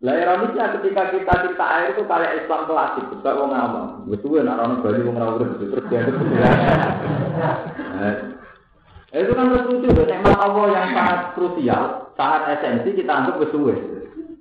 Lah 0.04 0.14
ironisnya 0.20 0.76
ketika 0.78 1.16
kita 1.16 1.34
cerita 1.48 1.66
air 1.66 1.96
itu 1.96 2.04
kayak 2.06 2.46
Islam 2.46 2.62
klasik, 2.70 3.08
juga 3.10 3.40
wong 3.40 3.56
awam. 3.56 4.04
Betul 4.06 4.44
kan 4.44 4.54
orang 4.54 4.84
Bali 4.84 5.00
wong 5.02 5.16
ora 5.18 5.34
urip 5.34 5.58
terus 5.58 5.88
dia 5.90 6.06
itu. 6.06 6.24
Itu 9.16 9.32
kan 9.34 9.46
lucu, 9.50 9.88
nikmat 9.88 10.38
Allah 10.38 10.66
yang 10.76 10.88
sangat 10.92 11.20
krusial, 11.34 11.84
sangat 12.20 12.42
esensi 12.60 13.00
kita 13.00 13.10
anggap 13.16 13.40
betul. 13.42 13.74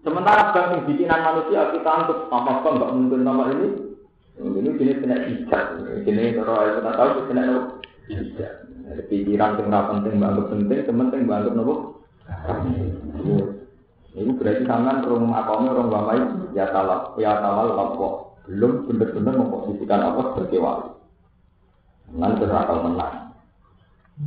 Sementara 0.03 0.51
bagi 0.51 0.85
bikinan 0.93 1.23
manusia 1.23 1.71
kita 1.73 1.91
anggap 1.95 2.19
tanpa 2.29 2.61
bank 2.61 2.75
nggak 2.77 2.93
mungkin 2.93 3.21
tanpa 3.25 3.45
ini. 3.57 3.69
Ini 4.43 4.71
jenis 4.77 4.99
kena 4.99 5.17
hijab, 5.31 5.65
jenis 6.03 6.37
kalau 6.43 6.61
kita 6.77 6.91
tahu 6.91 7.11
kena 7.31 7.43
hijab. 8.11 8.53
Ada 8.83 9.03
pikiran 9.07 9.59
yang 9.63 9.67
nggak 9.71 9.89
penting, 9.95 10.15
banget 10.19 10.45
penting, 10.51 10.79
penting 10.87 11.23
banget 11.31 11.53
nopo. 11.55 11.75
Ini 14.13 14.31
berarti 14.37 14.63
tangan 14.69 15.09
orang 15.09 15.33
akamnya 15.33 15.71
orang 15.73 15.89
bamai 15.89 16.21
ya 16.53 16.69
talak 16.69 17.17
ya 17.17 17.41
talal 17.41 17.73
lapor 17.73 18.13
belum 18.45 18.85
benar-benar 18.91 19.35
memposisikan 19.41 20.03
apa 20.03 20.21
sebagai 20.37 20.61
wali. 20.61 20.89
Nanti 22.13 22.45
akal 22.45 22.79
menang. 22.85 23.33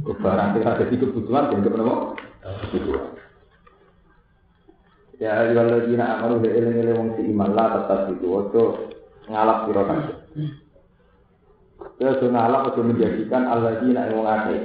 Barang 0.02 0.58
kita 0.58 0.70
ada 0.74 0.86
di 0.90 0.98
kebutuhan 0.98 1.54
dan 1.54 1.62
kepentingan 1.62 2.00
kebutuhan. 2.66 3.06
Ya 5.22 5.48
ladzina 5.54 6.20
amanu 6.20 6.42
bi 6.42 6.50
ilmi 6.50 6.92
wong 6.98 7.08
si 7.16 7.22
iman 7.30 7.54
tetap 7.54 8.10
itu 8.12 8.26
waktu 8.26 8.64
ngalap 9.30 9.58
sira 9.70 9.84
kabeh. 9.86 10.18
Ya 11.96 12.12
ngalap 12.12 12.76
aja 12.76 12.82
menjadikan 12.84 13.48
alladzina 13.48 14.12
ing 14.12 14.20
wong 14.20 14.28
akeh 14.28 14.60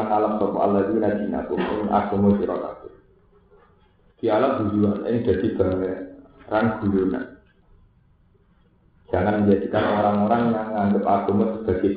alam 0.00 0.40
sapa 0.40 0.58
alladzina 0.64 1.12
dinaku 1.12 1.60
ing 1.60 1.92
agama 1.92 2.40
sira 2.40 2.56
kabeh. 2.56 2.92
Dialog 4.16 4.52
tujuan 4.64 5.04
ini 5.04 5.26
jadi 5.28 5.46
barang 5.60 6.66
guyonan. 6.80 7.24
Jangan 9.12 9.44
menjadikan 9.44 9.84
orang-orang 10.00 10.40
yang 10.40 10.66
menganggap 10.72 11.04
agama 11.04 11.44
sebagai. 11.60 11.92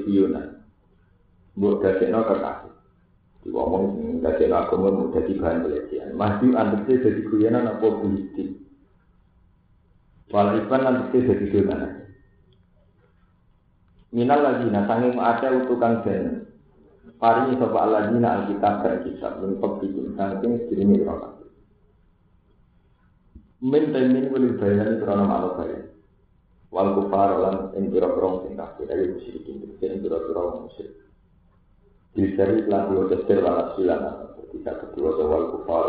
Buat 1.53 1.75
dadekno 1.85 2.19
kekasih. 2.27 2.73
Diomong 3.47 3.85
dadekno 4.19 4.55
agama 4.57 4.87
mau 4.91 5.11
jadi 5.15 5.31
bahan 5.39 5.63
pelecehan. 5.63 6.11
Masih 6.19 6.49
antara 6.59 6.83
jadi 6.91 7.21
guyonan 7.23 7.71
apa 7.71 7.87
politik. 7.87 8.49
Walau 10.27 10.59
iban 10.59 10.81
nanti 10.83 11.23
jadi 11.23 11.45
guyonan. 11.47 12.02
Minal 14.13 14.45
ladina 14.45 14.85
sanging 14.85 15.17
ada 15.17 15.49
utukan 15.57 16.05
den. 16.05 16.45
Paringi 17.17 17.57
sapa 17.57 17.77
aladina 17.81 18.45
alkitab 18.45 18.85
dan 18.85 19.01
kitab 19.09 19.41
min 19.41 19.57
sanging 20.13 20.53
sedurunge 20.69 21.01
ira 21.01 21.15
kabeh. 21.17 21.49
Min 23.63 23.89
temin 23.89 24.29
wali 24.29 24.53
bayan 24.61 25.01
krana 25.01 25.25
malu 25.25 25.57
bayan. 25.57 25.89
Wal 26.69 26.93
kufar 26.93 27.41
lan 27.41 27.57
ing 27.73 27.89
pira-pira 27.89 28.45
sing 28.45 28.53
kafir 28.53 28.85
dari 28.85 29.17
musyrikin 29.17 29.77
sing 29.81 30.01
pira-pira 30.03 30.61
musyrik. 30.61 30.93
Disari 32.13 32.69
lan 32.69 32.93
dua 32.93 33.09
tesir 33.09 33.41
lan 33.41 33.73
silana 33.73 34.35
ketika 34.37 34.77
kedua 34.77 35.09
wal 35.25 35.45
kufar 35.57 35.85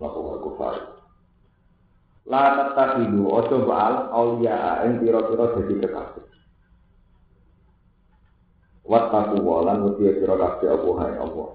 lan 0.00 0.12
wal 0.16 0.40
kufar. 0.48 0.74
La 2.24 2.56
tatahidu 2.56 3.28
ojo 3.28 3.68
baal 3.68 4.08
aulia 4.16 4.80
ing 4.88 5.04
pira-pira 5.04 5.60
dadi 5.60 5.74
kekasih. 5.76 6.35
Wattaku 8.86 9.42
walan 9.42 9.82
wedi 9.82 10.22
sira 10.22 10.38
kabeh 10.38 10.70
apa 10.70 10.88
hae 11.02 11.14
Allah. 11.18 11.48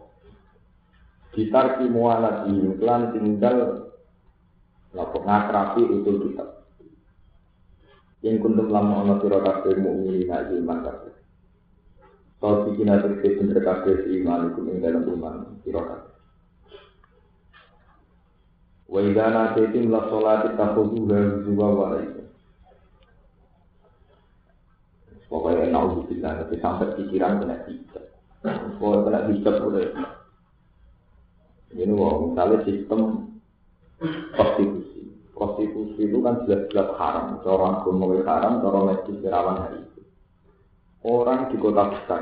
Ditarki 1.31 1.87
mualat 1.87 2.43
lan 2.83 3.01
tinggal 3.15 3.87
lapo 4.91 5.17
ngakrapi 5.23 5.81
utul 5.87 6.27
kitab. 6.27 6.67
Yang 8.19 8.35
kuntum 8.43 8.67
lama 8.67 9.07
ana 9.07 9.15
sira 9.23 9.39
kabeh 9.39 9.79
mukmin 9.79 10.27
nek 10.27 10.51
iman 10.51 10.79
kabeh. 10.83 11.13
Kau 12.43 12.67
bikin 12.67 12.91
ada 12.91 13.07
bener 13.07 13.59
kabeh 13.63 13.93
si 14.03 14.19
iman 14.19 14.51
itu 14.51 14.59
dalam 14.83 15.07
iman 15.07 15.35
sira 15.63 15.81
kabeh. 15.87 16.11
Wa 18.91 18.99
idza 19.07 19.25
nataitum 19.31 19.87
la 19.87 20.03
sholati 20.11 20.51
takhudhuha 20.59 21.47
zuwa 21.47 21.67
wa 21.79 21.87
Pokoknya 25.31 25.71
naudzubillah, 25.71 26.43
tapi 26.43 26.59
sampai 26.59 26.91
pikiran 26.99 27.39
kena 27.39 27.63
hijab. 27.63 28.03
Pokoknya 28.75 28.99
kena 29.07 29.19
hijab 29.31 29.55
boleh. 29.63 29.87
Ini 31.71 31.93
wah, 31.95 32.19
misalnya 32.27 32.67
sistem 32.67 33.31
prostitusi. 34.35 35.07
Prostitusi 35.31 36.03
itu 36.03 36.19
kan 36.19 36.43
jelas-jelas 36.43 36.99
haram. 36.99 37.39
Orang 37.47 37.79
agama 37.79 38.11
haram, 38.27 38.59
orang 38.59 38.83
medis 38.91 39.23
rawan 39.23 39.63
hari 39.63 39.79
itu. 39.79 40.01
Orang 41.07 41.47
di 41.47 41.55
kota 41.63 41.95
besar, 41.95 42.21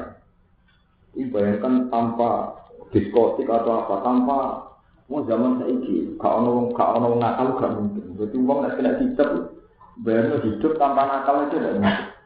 ini 1.18 1.34
bayangkan 1.34 1.90
tanpa 1.90 2.62
diskotik 2.94 3.50
atau 3.50 3.84
apa, 3.84 3.96
tanpa 4.06 4.38
mau 5.10 5.26
zaman 5.26 5.66
saiki, 5.66 6.14
kau 6.22 6.46
ono 6.46 6.70
kau 6.78 6.94
ono 6.94 7.18
nakal 7.18 7.58
gak 7.58 7.74
mungkin. 7.74 8.06
Jadi 8.22 8.38
uang 8.38 8.60
nak 8.62 8.78
kena 8.78 9.02
hijab, 9.02 9.30
bayangnya 10.06 10.38
hidup 10.46 10.78
tanpa 10.78 11.02
nakal 11.10 11.50
itu 11.50 11.58
tidak 11.58 11.74
mungkin. 11.82 12.19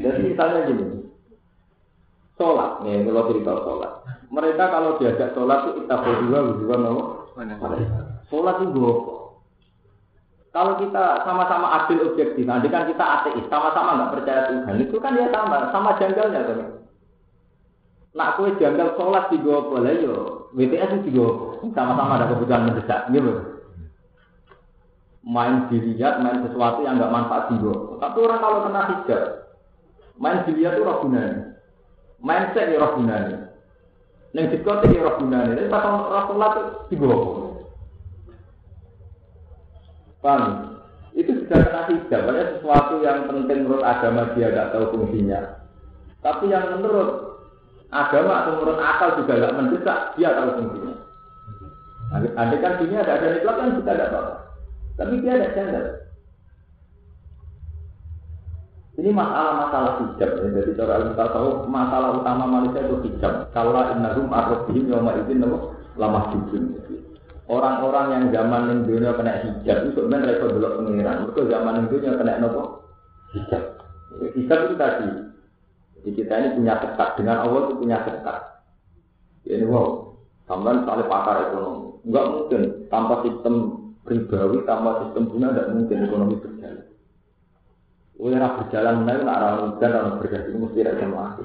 Jadi 0.00 0.32
misalnya 0.32 0.64
gini, 0.64 0.84
sholat, 2.40 2.80
nih 2.80 3.04
kalau 3.04 3.28
cerita 3.28 3.52
sholat. 3.60 3.92
Mereka 4.32 4.64
kalau 4.72 4.96
diajak 4.96 5.36
sholat 5.36 5.58
itu 5.68 5.84
kita 5.84 5.94
berdua 6.00 6.38
berdua 6.54 6.76
nopo 6.80 7.04
Sholat 8.30 8.56
itu 8.62 8.72
gue 8.74 8.94
Kalau 10.50 10.74
kita 10.82 11.22
sama-sama 11.22 11.78
adil 11.78 12.10
objektif, 12.10 12.42
nanti 12.42 12.66
kan 12.66 12.82
kita 12.90 13.04
ateis, 13.06 13.46
sama-sama 13.46 13.94
nggak 13.94 14.12
percaya 14.18 14.42
Tuhan, 14.50 14.82
itu 14.82 14.96
kan 14.98 15.14
ya 15.14 15.30
sama, 15.30 15.70
sama 15.70 15.94
janggalnya 15.94 16.42
kan. 16.42 16.58
Nak 18.18 18.34
kue 18.34 18.50
janggal 18.58 18.98
sholat 18.98 19.30
di 19.30 19.38
gue 19.38 19.54
boleh 19.54 19.94
yo, 20.02 20.50
WTS 20.50 21.06
di 21.06 21.14
gue 21.14 21.30
sama-sama 21.70 22.18
ada 22.18 22.34
kebutuhan 22.34 22.66
mendesak, 22.66 23.06
gitu. 23.14 23.62
Main 25.22 25.70
dilihat, 25.70 26.18
main 26.18 26.42
sesuatu 26.42 26.82
yang 26.82 26.98
nggak 26.98 27.14
manfaat 27.14 27.54
di 27.54 27.62
gue. 27.62 28.02
Tapi 28.02 28.18
orang 28.18 28.40
kalau 28.42 28.58
kena 28.66 28.82
hijab, 28.90 29.22
main 30.20 30.44
dilihat 30.44 30.76
itu 30.76 30.84
roh 30.84 31.00
gunanya, 31.00 31.56
main 32.20 32.52
set 32.52 32.68
ya 32.68 32.76
roh 32.76 33.00
gunanya. 33.00 33.50
Neng 34.36 34.52
diskotik 34.52 34.92
ya 34.92 35.02
roh 35.02 35.16
gunanya, 35.16 35.66
pas 35.72 35.82
roh 35.88 36.24
sholat 36.28 36.52
itu 36.52 36.64
di 36.92 36.94
gue 37.00 37.16
Paham? 40.20 40.76
Itu 41.16 41.32
sudah 41.32 41.58
kena 41.64 41.82
hijab, 41.88 42.28
sesuatu 42.28 43.00
yang 43.00 43.24
penting 43.24 43.64
menurut 43.64 43.80
agama 43.80 44.36
dia 44.36 44.52
tidak 44.52 44.76
tahu 44.76 44.84
fungsinya. 44.92 45.64
Tapi 46.20 46.52
yang 46.52 46.76
menurut 46.76 47.40
agama 47.88 48.44
atau 48.44 48.60
menurut 48.60 48.78
akal 48.78 49.16
juga 49.16 49.32
tidak 49.40 49.56
mendesak, 49.56 49.98
dia 50.20 50.36
tahu 50.36 50.50
fungsinya. 50.60 50.94
Andai 52.10 52.58
kan 52.58 52.78
dunia 52.82 53.06
ada 53.06 53.16
ada 53.16 53.38
Islam 53.38 53.54
kan 53.56 53.68
kita 53.80 53.92
tidak 53.96 54.10
tahu. 54.12 54.28
Tapi 55.00 55.14
dia 55.24 55.32
ada 55.38 55.48
sadar. 55.56 55.84
Ini 58.98 59.10
masalah-masalah 59.14 59.92
hijab. 60.02 60.30
Ya. 60.34 60.48
Jadi 60.50 60.70
cara 60.74 60.94
kita 61.06 61.26
tahu 61.30 61.48
masalah 61.70 62.18
utama 62.18 62.44
manusia 62.50 62.82
itu 62.82 62.96
hijab. 63.06 63.46
Kalau 63.54 63.78
innahum 63.94 64.26
arrobihim 64.34 64.90
yawma 64.90 65.14
izin 65.22 65.46
lama 65.94 66.20
hijab. 66.34 66.64
Orang-orang 67.50 68.06
yang 68.14 68.24
zaman 68.30 68.62
yang 68.70 68.80
dunia 68.86 69.10
kena 69.14 69.42
hijab 69.46 69.76
itu 69.86 69.90
sebenarnya 69.98 70.26
mereka 70.26 70.54
dulu 70.54 70.68
pengiran. 70.82 71.16
Mereka 71.26 71.40
zaman 71.50 71.72
yang 71.78 71.86
dunia 71.86 72.10
kena 72.18 72.32
nopo 72.42 72.62
hijab. 73.34 73.62
Hijab 74.34 74.58
itu 74.66 74.74
tadi. 74.74 75.08
Jadi 76.00 76.10
kita 76.16 76.32
ini 76.40 76.48
punya 76.56 76.74
ketat 76.80 77.10
dengan 77.20 77.36
Allah 77.46 77.60
itu 77.68 77.74
punya 77.76 77.98
ketat. 78.02 78.40
Ya, 79.46 79.54
ini 79.60 79.66
wow. 79.68 80.16
Sampai 80.50 80.82
soal 80.82 81.06
pakar 81.06 81.36
ekonomi. 81.46 82.02
Enggak 82.10 82.26
mungkin 82.26 82.60
tanpa 82.90 83.14
sistem 83.22 83.54
ribawi, 84.02 84.58
tanpa 84.66 84.90
sistem 85.06 85.30
bunga 85.30 85.54
tidak 85.54 85.70
mungkin 85.78 85.98
ekonomi 86.10 86.34
berjalan. 86.42 86.89
Oleh 88.20 88.36
berjalan 88.36 89.00
menaik 89.00 89.24
nak 89.24 89.40
orang 89.40 89.60
hujan 89.72 89.96
orang 89.96 90.20
berjalan 90.20 90.60
mesti 90.60 90.80
ada 90.84 91.06
mati. 91.08 91.42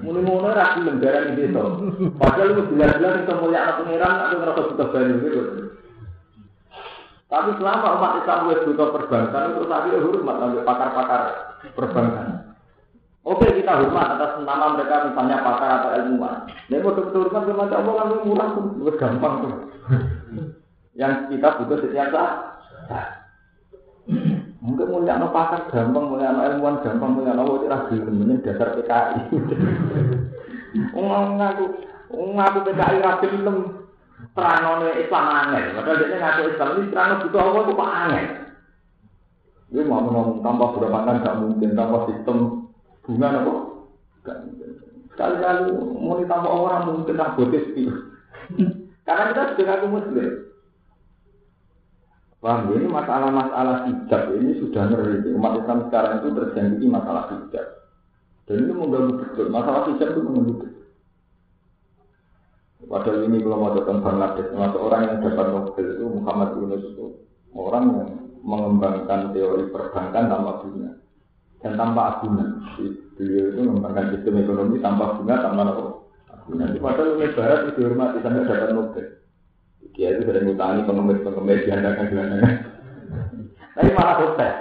Muni 0.00 0.20
muni 0.24 0.48
rapi 0.48 0.80
negara 0.80 1.28
ini 1.28 1.44
itu. 1.44 1.64
Padahal 2.16 2.56
itu 2.56 2.62
jelas-jelas 2.72 3.20
itu 3.20 3.32
mulia 3.36 3.60
anak 3.68 3.76
pengiran 3.84 4.16
atau 4.16 4.36
ngerasa 4.40 4.60
butuh 4.72 4.88
banyu 4.88 5.14
gitu. 5.20 5.40
Tapi 7.28 7.50
selama 7.60 8.00
umat 8.00 8.12
Islam 8.24 8.48
wes 8.48 8.64
butuh 8.64 8.88
perbankan 8.96 9.44
itu 9.52 9.64
tadi 9.68 9.88
hormat 10.00 10.36
sampai 10.40 10.64
pakar-pakar 10.64 11.22
perbankan. 11.76 12.26
Oke 13.28 13.46
kita 13.52 13.72
hormat 13.76 14.16
atas 14.16 14.40
nama 14.40 14.72
mereka 14.72 15.12
misalnya 15.12 15.44
pakar 15.44 15.70
atau 15.84 15.90
ilmuwan. 16.00 16.48
Ini 16.72 16.80
mau 16.80 16.96
betul 16.96 17.28
hormat 17.28 17.44
sama 17.44 17.68
Allah 17.68 17.92
kan 18.08 18.24
murah 18.24 18.48
tuh, 18.56 18.92
gampang 18.96 19.34
tuh. 19.44 19.52
Yang 20.96 21.12
kita 21.28 21.48
butuh 21.60 21.76
setiap 21.84 22.08
saat. 22.08 23.04
Mungkin 24.64 24.88
mulia 24.88 25.20
no 25.20 25.28
pakar 25.28 25.68
gampang, 25.68 26.08
mulia 26.08 26.32
no 26.32 26.40
ilmuwan 26.40 26.80
gampang, 26.80 27.12
mulia 27.12 27.36
no 27.36 27.44
wajib 27.44 27.68
ragu, 27.68 28.00
kemudian 28.00 28.40
dasar 28.40 28.72
PKI. 28.72 29.20
Ngomong 30.96 31.36
ngaku, 31.38 31.64
ngaku 32.32 32.58
PKI 32.72 32.96
ragu 33.04 33.26
film 33.28 33.56
terang 34.32 34.80
Islam 34.96 35.24
angin. 35.28 35.76
Padahal 35.76 36.00
dia 36.00 36.16
ngaku 36.16 36.40
Islam 36.48 36.68
ini 36.80 36.86
terang 36.88 37.20
butuh 37.20 37.40
apa 37.44 37.58
itu 37.60 37.72
pak 37.76 37.92
angin. 37.92 38.26
Dia 39.68 39.82
mau 39.84 40.00
ngomong 40.00 40.40
tanpa 40.40 40.64
berbankan 40.72 41.20
gak 41.20 41.38
mungkin, 41.44 41.70
tanpa 41.76 42.08
sistem 42.08 42.36
bunga 43.04 43.28
apa? 43.36 43.54
Gak 44.24 44.38
mungkin. 44.48 44.70
Sekali-kali 45.12 45.76
mau 45.76 46.16
ditambah 46.16 46.52
orang 46.52 46.88
mungkin 46.88 47.20
tak 47.20 47.36
botis 47.36 47.68
Karena 49.06 49.28
kita 49.28 49.42
sudah 49.52 49.64
ngaku 49.76 49.86
muslim. 49.92 50.43
Paham 52.44 52.68
ya? 52.68 52.76
Ini 52.76 52.88
masalah-masalah 52.92 53.88
hijab 53.88 54.22
ini 54.36 54.60
sudah 54.60 54.84
ngeri. 54.92 55.32
Umat 55.32 55.64
Islam 55.64 55.88
sekarang 55.88 56.12
itu 56.20 56.28
terjadi 56.36 56.84
masalah 56.92 57.24
hijab. 57.32 57.66
Dan 58.44 58.68
itu 58.68 58.72
mengganggu 58.76 59.12
betul. 59.16 59.48
Masalah 59.48 59.88
hijab 59.88 60.12
itu 60.12 60.20
mengganggu 60.20 60.54
betul. 60.60 60.84
Padahal 62.84 63.24
ini 63.24 63.40
belum 63.40 63.64
ada 63.64 63.80
Bangladesh. 63.88 64.52
Masuk 64.52 64.80
orang 64.84 65.02
yang 65.08 65.16
dapat 65.24 65.46
Nobel 65.56 65.86
itu 65.88 66.04
Muhammad 66.04 66.48
Yunus 66.60 66.84
itu 66.84 67.06
orang 67.56 67.84
yang 67.88 68.08
mengembangkan 68.44 69.32
teori 69.32 69.64
perbankan 69.72 70.24
tanpa 70.28 70.52
bunga 70.60 70.90
dan 71.64 71.72
tanpa 71.80 72.00
agunan. 72.20 72.60
Beliau 73.16 73.56
itu 73.56 73.60
mengembangkan 73.64 74.12
sistem 74.12 74.44
ekonomi 74.44 74.84
tanpa 74.84 75.16
bunga, 75.16 75.40
tanpa 75.40 75.62
agunan. 76.28 76.76
Padahal 76.76 77.16
ini 77.16 77.32
Barat 77.32 77.58
itu 77.64 77.70
dihormati 77.80 78.20
sampai 78.20 78.44
dapat 78.44 78.70
Nobel. 78.76 79.23
Dia 79.92 80.16
itu 80.16 80.24
sering 80.24 80.48
ngutangi 80.48 80.88
pengemis-pengemis 80.88 81.64
diandakan 81.68 82.10
gelandangan. 82.10 82.54
Tapi 83.74 83.90
malah 83.94 84.16
sukses. 84.22 84.54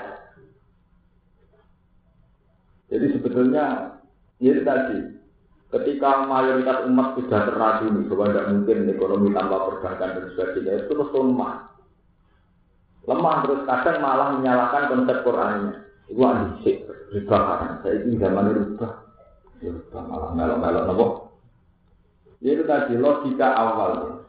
Jadi 2.93 3.05
sebetulnya 3.17 3.65
ya 4.37 4.49
itu 4.53 4.61
tadi, 4.61 4.97
ketika 5.73 6.29
mayoritas 6.29 6.85
umat 6.85 7.17
sudah 7.17 7.39
terracuni 7.49 8.05
bahwa 8.05 8.29
tidak 8.29 8.49
mungkin 8.53 8.77
ekonomi 8.93 9.29
tanpa 9.33 9.57
perbankan 9.65 10.09
dan 10.13 10.25
sebagainya, 10.33 10.71
itu 10.77 10.85
terus 10.93 11.09
lemah. 11.09 11.53
Lemah 13.09 13.35
terus 13.41 13.61
kadang 13.65 13.97
malah 14.01 14.27
menyalahkan 14.37 14.83
konsep 14.93 15.17
Qurannya. 15.25 15.81
Itu 16.11 16.21
anjing, 16.21 16.77
riba. 17.15 17.37
Saya 17.81 17.95
ini 18.05 18.21
zaman 18.21 18.53
riba. 18.53 18.87
Riba 19.57 19.99
malah 20.05 20.29
melok-melok 20.37 20.83
nopo. 20.85 21.07
Ya 22.43 22.59
itu 22.59 22.67
tadi 22.67 22.99
logika 22.99 23.55
awalnya 23.55 24.22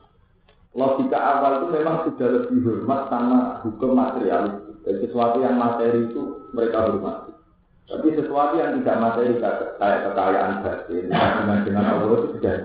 logika 0.75 1.19
awal 1.19 1.63
itu 1.63 1.67
memang 1.71 1.97
sudah 2.11 2.29
lebih 2.29 2.59
hormat 2.67 3.01
sama 3.07 3.39
hukum 3.63 3.95
material. 3.95 4.75
Jadi 4.85 5.09
sesuatu 5.09 5.41
yang 5.41 5.57
materi 5.57 6.11
itu 6.11 6.51
mereka 6.53 6.91
hormati. 6.91 7.33
Tapi 7.85 8.07
sesuatu 8.19 8.55
yang 8.59 8.83
tidak 8.83 9.01
materi 9.01 9.39
kayak 9.79 9.99
kekayaan 10.11 10.53
batin, 10.61 11.05
dengan 11.09 11.59
dengan 11.63 11.85
Allah 11.89 12.07
itu 12.11 12.29
sudah 12.37 12.57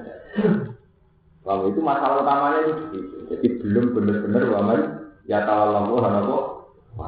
Lalu 1.47 1.65
itu 1.73 1.81
masalah 1.81 2.21
utamanya 2.21 2.61
itu. 2.67 2.99
Jadi 3.31 3.47
belum 3.63 3.85
benar-benar 3.95 4.43
waman 4.53 4.81
ya 5.25 5.45
Allah 5.45 5.85
apa 5.87 7.07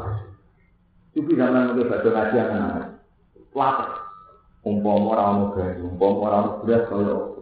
Itu 1.11 1.27
bisa 1.27 1.49
mengenai 1.51 1.83
baca 1.83 2.07
ngaji 2.07 2.35
yang 2.39 2.49
menarik. 2.55 2.87
Lapar. 3.51 3.89
Umpam 4.61 5.09
orang 5.09 5.57
gaji, 5.57 5.81
umpam 5.81 6.21
orang 6.21 6.61
beras 6.61 6.85
kalau 6.85 7.41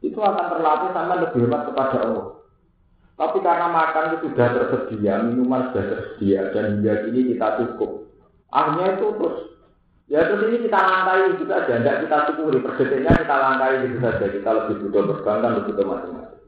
itu 0.00 0.16
akan 0.16 0.46
terlatih 0.48 0.90
sama 0.96 1.14
lebih 1.20 1.44
hormat 1.44 1.62
kepada 1.70 1.96
Allah. 2.08 2.26
Tapi 3.20 3.36
karena 3.44 3.68
makan 3.68 4.16
itu 4.16 4.32
sudah 4.32 4.48
tersedia, 4.48 5.20
minuman 5.20 5.68
sudah 5.68 5.84
tersedia, 5.92 6.56
dan 6.56 6.80
hingga 6.80 7.04
kini 7.04 7.36
kita 7.36 7.48
cukup. 7.60 8.08
Akhirnya 8.48 8.96
itu 8.96 9.06
terus, 9.12 9.36
ya 10.08 10.24
terus 10.24 10.48
ini 10.48 10.64
kita 10.64 10.80
langkai 10.80 11.36
juga 11.36 11.60
aja, 11.60 11.84
tidak 11.84 12.00
kita 12.00 12.16
syukuri, 12.32 12.58
perdetiknya 12.64 13.12
kita 13.20 13.36
langkai 13.36 13.84
gitu 13.84 13.96
saja, 14.00 14.24
kita 14.24 14.50
lebih 14.56 14.74
butuh 14.88 15.02
perbankan, 15.04 15.52
lebih 15.52 15.68
butuh 15.68 15.84
macam-macam. 15.84 16.38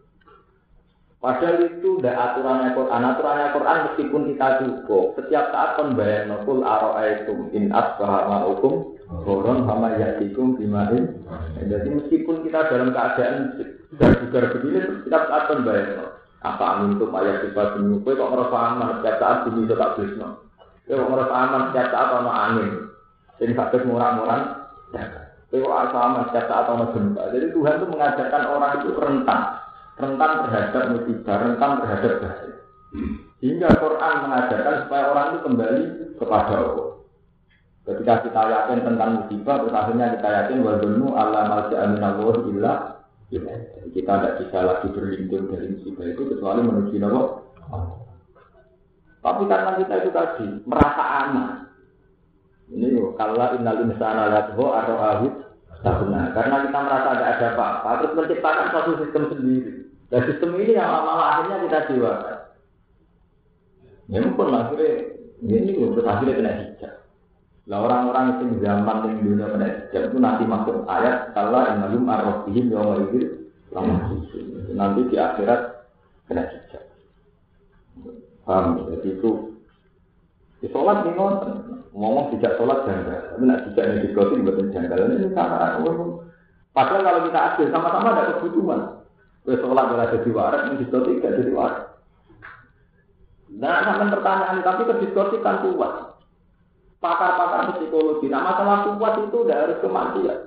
Padahal 1.23 1.57
itu 1.61 1.91
tidak 2.01 2.17
aturannya 2.19 2.69
Quran, 2.75 3.03
aturannya 3.05 3.49
Quran 3.53 3.79
meskipun 3.93 4.23
kita 4.33 4.47
cukup, 4.65 5.05
setiap 5.21 5.45
saat 5.53 5.71
pembayar 5.77 6.25
nukul 6.25 6.65
aro'aitum 6.65 7.53
in 7.53 7.69
asbaha 7.69 8.33
ma'ukum, 8.33 8.97
Koron 9.29 9.69
sama 9.69 9.93
yatikum 10.01 10.57
bimain. 10.57 11.21
Jadi 11.61 11.89
meskipun 12.01 12.49
kita 12.49 12.65
dalam 12.73 12.97
keadaan 12.97 13.61
juga 13.93 14.41
begini, 14.57 15.05
setiap 15.05 15.29
saat 15.29 15.53
pembayar 15.53 16.12
apa 16.43 16.65
amin 16.75 16.99
tuh 16.99 17.07
ayat 17.15 17.47
sifat 17.47 17.79
bumi? 17.79 18.03
Kue 18.03 18.19
kok 18.19 18.31
ngerasa 18.35 18.57
aman 18.59 18.99
setiap 18.99 19.17
saat 19.23 19.39
bumi 19.47 19.63
itu 19.63 19.75
tak 19.79 19.95
bisno. 19.95 20.29
Kue 20.83 20.99
kok 20.99 21.11
ngerasa 21.15 21.35
aman 21.39 21.63
setiap 21.71 21.89
saat 21.95 22.09
ono 22.19 22.31
angin. 22.35 22.71
Jadi 23.39 23.53
sakit 23.55 23.83
murah-murah. 23.87 24.41
Kue 25.51 25.63
kok 25.63 25.77
asa 25.87 25.99
aman 26.03 26.23
setiap 26.31 26.47
saat 26.51 26.67
ono 26.67 26.85
gempa. 26.91 27.23
Jadi 27.31 27.47
Tuhan 27.55 27.75
itu 27.79 27.87
mengajarkan 27.87 28.43
orang 28.51 28.73
itu 28.83 28.89
rentan, 28.99 29.41
rentan 30.03 30.31
terhadap 30.47 30.83
musibah, 30.91 31.37
rentan 31.47 31.71
terhadap 31.79 32.13
bahaya. 32.19 32.57
Hingga 33.43 33.69
Quran 33.79 34.15
mengajarkan 34.27 34.75
supaya 34.87 35.03
orang 35.11 35.27
itu 35.31 35.39
kembali 35.47 35.83
kepada 36.19 36.55
Allah. 36.59 36.89
Ketika 37.83 38.15
kita 38.31 38.43
yakin 38.47 38.79
tentang 38.87 39.11
musibah, 39.19 39.59
terus 39.59 39.75
akhirnya 39.75 40.07
kita 40.15 40.29
yakin 40.31 40.59
wadzunnu 40.63 41.07
Allah 41.19 41.43
malja'a 41.51 41.87
minallah 41.91 42.37
illa 42.47 42.73
kita 43.33 44.13
tidak 44.13 44.35
bisa 44.45 44.59
lagi 44.61 44.87
berlindung 44.93 45.49
dari 45.49 45.73
musibah 45.73 46.05
itu 46.05 46.23
kecuali 46.29 46.61
menuju 46.61 46.97
Allah. 47.01 47.41
Tapi 49.23 49.43
karena 49.49 49.71
kita 49.81 49.95
itu 50.03 50.11
tadi 50.13 50.47
merasa 50.69 51.03
aman. 51.25 51.49
Ini 52.73 52.93
loh, 52.93 53.15
kalau 53.17 53.37
innal 53.57 53.85
insana 53.89 54.29
lathu 54.29 54.65
arro'ahu 54.67 55.27
sabuna. 55.81 56.33
Karena 56.37 56.67
kita 56.67 56.79
merasa 56.83 57.09
ada 57.15 57.27
ada 57.37 57.47
apa-apa, 57.55 57.91
terus 58.03 58.17
menciptakan 58.19 58.67
suatu 58.73 58.91
sistem 59.01 59.23
sendiri. 59.33 59.73
Dan 60.13 60.21
sistem 60.29 60.51
ini 60.61 60.77
yang 60.77 60.89
malah 60.93 61.41
akhirnya 61.41 61.57
kita 61.69 61.79
jiwakan. 61.89 62.39
Ya 64.13 64.19
pun 64.35 64.49
akhirnya 64.53 64.91
ini 65.41 65.73
terus 65.73 66.05
akhirnya 66.05 66.37
kena 66.37 66.53
hijab. 66.59 66.95
Lah 67.71 67.79
orang-orang 67.79 68.43
yang 68.43 68.59
zaman 68.59 68.97
yang 69.07 69.17
dunia 69.23 69.47
hijab 69.55 70.11
itu 70.11 70.19
nanti 70.19 70.43
masuk 70.43 70.83
ayat 70.91 71.31
kalau 71.31 71.63
yang 71.63 71.79
malum 71.79 72.11
arrofihim 72.11 72.75
yang 72.75 73.07
itu 73.07 73.39
nanti 74.75 75.01
di 75.07 75.15
akhirat 75.15 75.87
kena 76.27 76.43
hijab. 76.43 76.83
Paham? 78.43 78.83
Jadi 78.91 79.09
itu 79.15 79.31
di 80.59 80.67
sholat 80.75 81.07
ini 81.07 81.15
nonton, 81.15 81.87
ngomong 81.95 82.35
tidak 82.35 82.59
sholat 82.59 82.83
janggal, 82.83 83.35
tapi 83.35 83.43
nak 83.47 83.63
tidak 83.71 83.85
yang 83.87 83.99
diskotik 84.07 84.43
buatan 84.43 84.67
janggal 84.75 84.99
ini 85.11 85.35
cara. 85.35 85.79
Padahal 86.73 87.03
kalau 87.03 87.21
kita 87.31 87.39
adil 87.39 87.67
sama-sama 87.71 88.15
ada 88.15 88.39
kebutuhan. 88.39 88.81
Wes 89.43 89.59
sholat 89.59 89.87
ora 89.91 90.11
jadi 90.11 90.31
waras, 90.35 90.63
ning 90.67 90.83
diskusi 90.83 91.19
gak 91.19 91.35
jadi 91.35 91.51
waras. 91.55 91.95
Nah, 93.53 93.85
sampai 93.85 94.15
pertanyaan 94.15 94.63
tapi 94.63 94.83
ke 94.87 94.95
diskusi 95.03 95.37
kan 95.43 95.63
kuat. 95.63 96.12
Pakar-pakar 97.03 97.83
psikologi, 97.83 98.31
nah 98.31 98.47
masalah 98.47 98.95
kuat 98.95 99.27
itu 99.27 99.43
tidak 99.43 99.59
harus 99.67 99.79
kematian. 99.83 100.39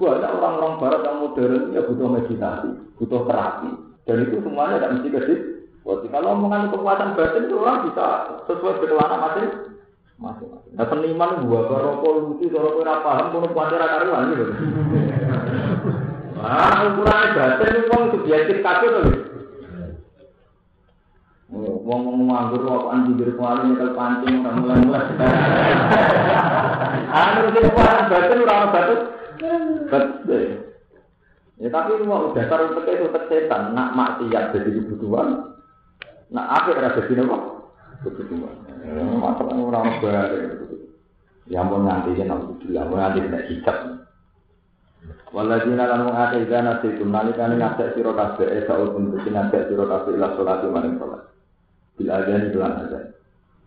Banyak 0.00 0.32
orang-orang 0.40 0.80
barat 0.80 1.00
yang 1.04 1.16
modern 1.20 1.72
ya 1.76 1.80
butuh 1.84 2.08
meditasi, 2.08 2.68
butuh 2.96 3.28
terapi. 3.28 3.70
Dan 4.08 4.24
itu 4.24 4.40
semuanya 4.40 4.80
tidak 4.80 4.92
mesti 4.96 5.08
kedip. 5.12 5.40
Kalau 5.84 6.32
omongan 6.32 6.72
kekuatan 6.72 7.12
batin 7.12 7.44
itu 7.46 7.54
orang 7.60 7.84
bisa 7.86 8.06
sesuai 8.48 8.80
berkelana 8.80 9.16
masing 9.20 9.48
masing-masing. 10.16 10.72
Nah 10.80 10.86
seniman 10.88 11.44
buat 11.44 11.68
rokok 11.68 12.12
lucu, 12.24 12.48
kalau 12.48 12.80
kira 12.80 12.94
paham, 13.04 13.26
kalau 13.36 13.52
kuatir 13.52 13.78
karuan 13.84 14.28
gitu. 14.32 14.44
Ah, 16.40 16.88
ukuran 16.88 17.36
batin 17.36 17.72
itu 17.76 17.88
wong 17.92 18.02
subjektif 18.16 18.58
kabeh 18.64 18.88
to. 18.88 19.02
Wong 21.46 22.00
ngomong 22.02 22.26
nganggur 22.26 22.66
kok 22.66 22.90
anjing 22.90 23.22
diri 23.22 23.32
kuali 23.38 23.70
nyekel 23.70 23.94
pancing 23.94 24.42
ora 24.42 24.58
mulai-mulai. 24.58 25.14
Anu 27.22 27.54
sing 27.54 27.64
ukuran 27.70 28.10
batin 28.10 28.42
ora 28.42 28.54
ono 28.58 28.68
batin. 28.74 29.00
Betul. 29.86 30.44
Ya 31.62 31.68
tapi 31.70 32.02
mau 32.02 32.34
dasar 32.34 32.66
untuk 32.66 32.90
itu 32.90 33.06
setan, 33.30 33.78
nak 33.78 33.94
maksiat 33.94 34.58
jadi 34.58 34.70
kebutuhan, 34.74 35.54
nak 36.34 36.46
apa 36.50 36.74
ora 36.74 36.90
jadi 36.98 37.22
apa? 37.22 37.38
Kebutuhan. 38.02 38.54
Masalah 39.22 39.54
orang 39.54 40.02
bareng. 40.02 40.50
Ya 41.46 41.62
mau 41.62 41.78
nanti 41.78 42.18
ya 42.18 42.26
ya 42.74 42.82
mau 42.90 42.98
nanti 42.98 43.22
kena 43.22 43.46
hijab. 43.46 44.02
Waladina 45.30 45.86
lan 45.86 46.10
wong 46.10 46.16
akeh 46.18 46.42
ida 46.42 46.58
nasi 46.58 46.98
tum 46.98 47.14
nalikane 47.14 47.54
ngajak 47.54 47.94
sira 47.94 48.10
kabeh 48.10 48.50
e 48.50 48.66
saul 48.66 48.90
pun 48.90 49.14
kuwi 49.14 49.30
ngajak 49.30 49.70
sira 49.70 49.86
kabeh 49.86 50.18
ila 50.18 50.34
maring 50.74 50.98
salat. 50.98 51.35
Bil 51.96 52.12
adzan 52.12 52.52
lan 52.52 52.72
adzan. 52.84 53.04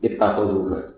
Ittakhudhu 0.06 0.89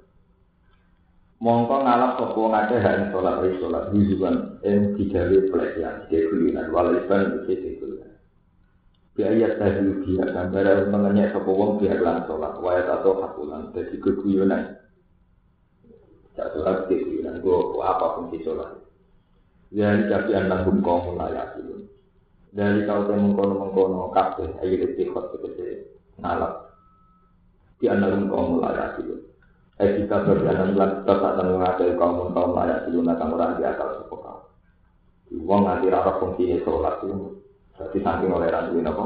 Mongko 1.42 1.82
ngalap 1.82 2.22
sapa 2.22 2.38
wong 2.38 2.54
akeh 2.54 2.78
hak 2.78 2.96
ing 3.02 3.06
salat 3.10 3.42
ing 3.42 3.58
salat 3.58 3.86
hizuban 3.98 4.62
ing 4.62 4.94
digawe 4.94 5.38
pelecehan 5.50 6.06
dekulinan 6.06 6.70
walisan 6.70 7.42
iki 7.42 7.58
dekulinan. 7.58 8.14
Biaya 9.18 9.58
tadi 9.58 9.90
dia 10.06 10.22
gambar 10.22 10.94
mengenyek 10.94 11.34
sapa 11.34 11.50
wong 11.50 11.82
biar 11.82 11.98
lan 11.98 12.30
salat 12.30 12.62
wayat 12.62 12.86
atau 12.86 13.26
hakulan 13.26 13.74
dadi 13.74 13.98
keguyonan. 13.98 14.78
Cak 16.38 16.54
salat 16.54 16.86
dekulinan 16.86 17.42
go 17.42 17.82
apa 17.82 18.22
fungsi 18.22 18.46
salat. 18.46 18.78
Dari 19.74 20.14
tapi 20.14 20.38
anak 20.38 20.70
hukum 20.70 20.86
kaum 20.86 21.18
layak. 21.18 21.58
Dari 22.54 22.86
kau 22.86 23.10
temu 23.10 23.34
mengkono 23.34 23.54
mengkono 23.66 24.14
kafe 24.14 24.46
ayo 24.62 24.76
istiqot 24.78 25.34
seperti 25.34 25.90
ngalap. 26.22 26.71
Di 27.82 27.90
anak 27.90 28.14
hukum 28.14 28.30
kaum 28.30 28.50
layak 28.62 29.02
itu. 29.02 29.18
Eh 29.82 30.06
anak 30.06 30.38
bulan 30.38 31.02
kita 31.02 31.14
tak 31.18 31.34
tahu 31.42 31.58
ada 31.58 31.86
kaum 31.98 32.30
kaum 32.30 32.54
layak 32.54 32.86
itu 32.86 33.02
nak 33.02 33.26
orang 33.26 33.58
di 33.58 33.66
akal 33.66 33.90
sepo 33.98 34.16
kau. 34.22 34.40
Uang 35.34 35.66
nanti 35.66 35.90
rasa 35.90 36.22
fungsi 36.22 36.62
sholat 36.62 37.02
itu. 37.02 37.42
Berarti 37.74 37.98
saking 37.98 38.30
oleh 38.30 38.54
rantu 38.54 38.78
ini 38.78 38.86
apa? 38.86 39.06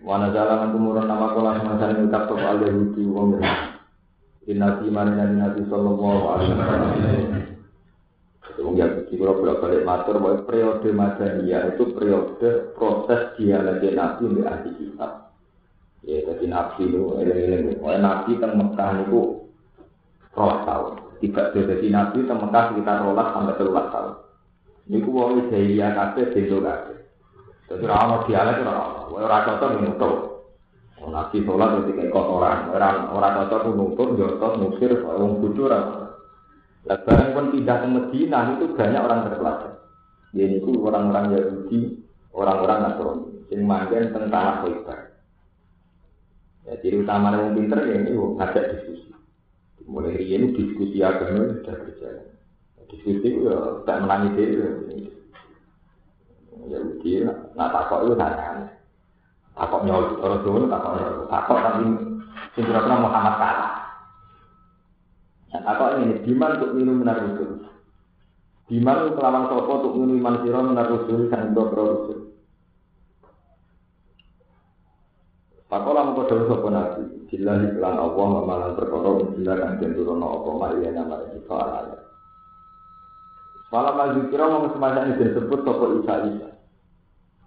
Wana 0.00 0.32
jalan 0.32 0.72
kemurun 0.72 1.04
nama 1.04 1.36
kolah 1.36 1.60
semasa 1.60 1.92
ini 1.92 2.08
ucap 2.08 2.24
soal 2.32 2.56
uang 2.56 3.36
Nabi 4.50 4.86
mana 4.88 5.28
Nabi 5.28 5.62
Sallallahu 5.68 6.24
Alaihi 6.24 6.56
Wasallam 6.56 7.50
Wong 8.60 8.76
Yahudi 8.76 9.16
kalau 9.16 9.40
bolak 9.40 9.60
balik 9.64 9.82
matur 9.88 10.16
bahwa 10.20 10.44
periode 10.44 10.88
Madaniyah 10.92 11.72
itu 11.72 11.96
periode 11.96 12.76
proses 12.76 13.32
dialog 13.40 13.80
Nabi 13.80 14.22
untuk 14.26 14.44
ahli 14.44 14.70
kitab. 14.76 15.29
Ya, 16.00 16.24
jadi 16.24 16.44
Nabi 16.48 16.88
itu, 16.88 17.02
eling-eling, 17.20 17.76
Nabi 17.80 18.32
kan 18.40 18.56
Mekah 18.56 18.90
itu 19.04 19.20
rolas 20.32 20.60
tahun. 20.64 20.92
Tiga 21.20 21.52
jadi 21.52 21.86
Nabi 21.92 22.24
kan 22.24 22.40
Mekah 22.40 22.72
sekitar 22.72 23.04
rolas 23.04 23.28
sampai 23.36 23.58
telulas 23.60 23.86
tahun. 23.92 24.14
Ini 24.88 24.98
ku 25.04 25.10
wong 25.12 25.52
Jahiliyah 25.52 25.90
kabeh 25.92 26.32
bendo 26.32 26.58
kabeh. 26.64 26.98
Jadi 27.70 27.84
ora 27.86 27.96
ono 28.08 28.16
dialek 28.26 28.64
ora 28.64 28.72
ono. 28.74 29.02
Ora 29.14 29.46
cocok 29.46 29.70
nutur. 29.78 30.12
Nabi 31.00 31.40
sholat 31.44 31.80
ketika 31.80 32.12
kotoran, 32.12 32.72
orang 32.76 33.08
orang 33.14 33.34
cocok 33.48 33.72
nutur, 33.72 34.08
jotos, 34.20 34.52
musir, 34.60 34.92
wong 35.04 35.40
bodoh 35.40 35.68
ora. 35.68 35.80
Nah, 36.80 36.96
barang 36.96 37.28
pun 37.36 37.46
pindah 37.52 37.76
ke 37.84 37.86
Medina 37.92 38.56
itu 38.56 38.72
banyak 38.72 39.04
orang 39.04 39.28
terpelajar. 39.28 39.72
Ya 40.32 40.44
itu 40.48 40.70
orang-orang 40.80 41.36
Yahudi, 41.36 42.00
orang-orang 42.32 42.78
Nasrani, 42.88 43.26
yang 43.52 43.60
manggen 43.68 44.14
tentang 44.14 44.32
tanah 44.32 44.54
Khaybar. 44.64 45.00
Ya, 46.68 46.76
jadi 46.84 47.00
utama 47.00 47.32
yang 47.32 47.56
pinter 47.56 47.80
ya 47.88 47.94
ini 48.04 48.12
ngajak 48.12 48.64
diskusi. 48.76 49.08
Mulai 49.88 50.20
ini 50.20 50.52
diskusi 50.52 51.00
agama 51.00 51.56
sudah 51.56 51.74
berjalan. 51.80 52.26
Diskusi 52.90 53.16
itu 53.16 53.48
ya 53.48 53.80
tak 53.88 54.04
menangis 54.04 54.36
itu. 54.36 54.56
Ya 56.68 56.78
uji, 56.84 57.24
nah 57.56 57.72
takok 57.72 58.04
itu 58.04 58.12
nanya. 58.20 58.76
Takok 59.56 59.82
nyol, 59.88 60.20
orang 60.20 60.40
tua 60.44 60.68
takok 60.68 60.92
nyol. 61.00 61.14
Takok 61.32 61.58
tapi 61.64 61.84
sing 62.54 62.64
Muhammad 62.68 63.34
kalah. 63.40 63.72
Nah, 65.50 65.62
apa 65.66 65.98
ini? 65.98 66.22
Diman 66.22 66.62
untuk 66.62 66.78
minum 66.78 67.02
benar 67.02 67.26
rusul. 67.26 67.66
Diman 68.70 69.18
kelawan 69.18 69.50
sopo 69.50 69.72
untuk 69.82 69.92
minum 69.98 70.22
iman 70.22 70.46
siro 70.46 70.60
benar 70.62 70.86
rusul 70.94 71.26
rusul. 71.26 72.29
Pakola 75.70 76.02
mau 76.02 76.18
kode 76.18 76.50
sopo 76.50 76.66
nabi. 76.66 77.30
Jila 77.30 77.62
iklan 77.62 77.94
Allah 77.94 78.26
mamalan 78.26 78.74
perkara 78.74 79.22
jila 79.38 79.54
kan 79.54 79.78
jenturono 79.78 80.26
apa 80.26 80.50
maria 80.58 80.90
nama 80.90 81.22
ini 81.30 81.46
soalnya. 81.46 81.94
Malam 83.70 83.94
maju 83.94 84.20
kira 84.34 84.44
mau 84.50 84.66
semacam 84.74 85.14
ini 85.14 85.22
disebut 85.22 85.60
sopo 85.62 86.02
Isa 86.02 86.14
Isa. 86.26 86.50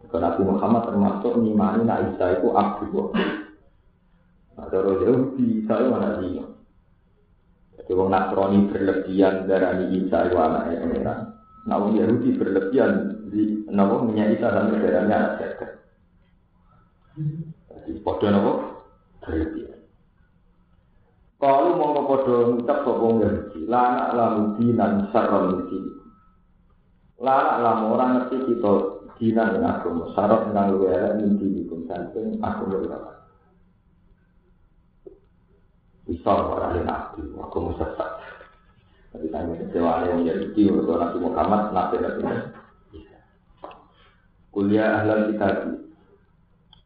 Karena 0.07 0.31
Nabi 0.31 0.41
Muhammad 0.47 0.81
termasuk 0.87 1.33
ngimani 1.35 1.83
nak 1.83 2.15
Isa 2.15 2.39
itu 2.39 2.47
abdu. 2.55 3.11
Nah, 4.53 4.65
terus 4.71 5.03
Yahudi 5.03 5.65
Isa 5.65 5.73
itu 5.83 5.87
mana 5.91 6.09
dia? 6.23 6.45
Jadi 7.75 7.91
wong 7.91 8.07
Nasrani 8.07 8.71
berlebihan 8.71 9.51
darani 9.51 9.99
Isa 9.99 10.31
itu 10.31 10.37
anaknya 10.39 10.79
pangeran. 10.79 11.19
Nah 11.67 11.75
wong 11.75 11.99
Yahudi 11.99 12.39
berlebihan 12.39 12.91
di 13.27 13.67
nabo 13.67 14.07
minyak 14.07 14.39
Isa 14.39 14.47
dan 14.47 14.71
darahnya 14.71 15.15
anak 15.19 15.33
jaga. 15.43 15.67
Jadi 17.83 17.99
podo 18.03 18.25
nabo 18.31 18.51
berlebihan. 19.23 19.79
Kalau 21.39 21.75
mau 21.75 22.07
podo 22.07 22.55
ngucap 22.55 22.77
sopong 22.87 23.19
Yahudi, 23.19 23.59
lana 23.67 24.15
lamu 24.15 24.55
dinan 24.59 25.11
sarron 25.11 25.67
di 25.67 25.79
Lana 27.23 27.55
lamu 27.63 27.95
orang 27.95 28.11
ngerti 28.19 28.51
kita 28.51 28.71
dinan 29.19 29.59
dengan 29.59 29.79
agama, 29.79 30.11
sarron 30.15 30.51
dengan 30.51 30.71
luwe 30.75 30.87
elek 30.91 31.13
minti 31.19 31.47
hukum 31.63 31.87
samping 31.87 32.39
agama 32.43 33.23
bisa 36.03 36.29
orang 36.35 36.83
nabi, 36.83 37.23
aku 37.39 37.57
mau 37.63 37.73
sesat. 37.79 38.11
Tapi 39.13 39.29
tanya 39.29 39.55
kecewa 39.61 40.09
yang 40.09 40.25
Yahudi 40.25 40.73
untuk 40.73 40.97
Nabi 40.97 41.17
Muhammad, 41.21 41.69
nabi 41.71 41.95
nabi 42.01 42.21
bisa. 42.91 43.19
Kuliah 44.49 44.99
ahlan 44.99 45.31
kitab. 45.31 45.82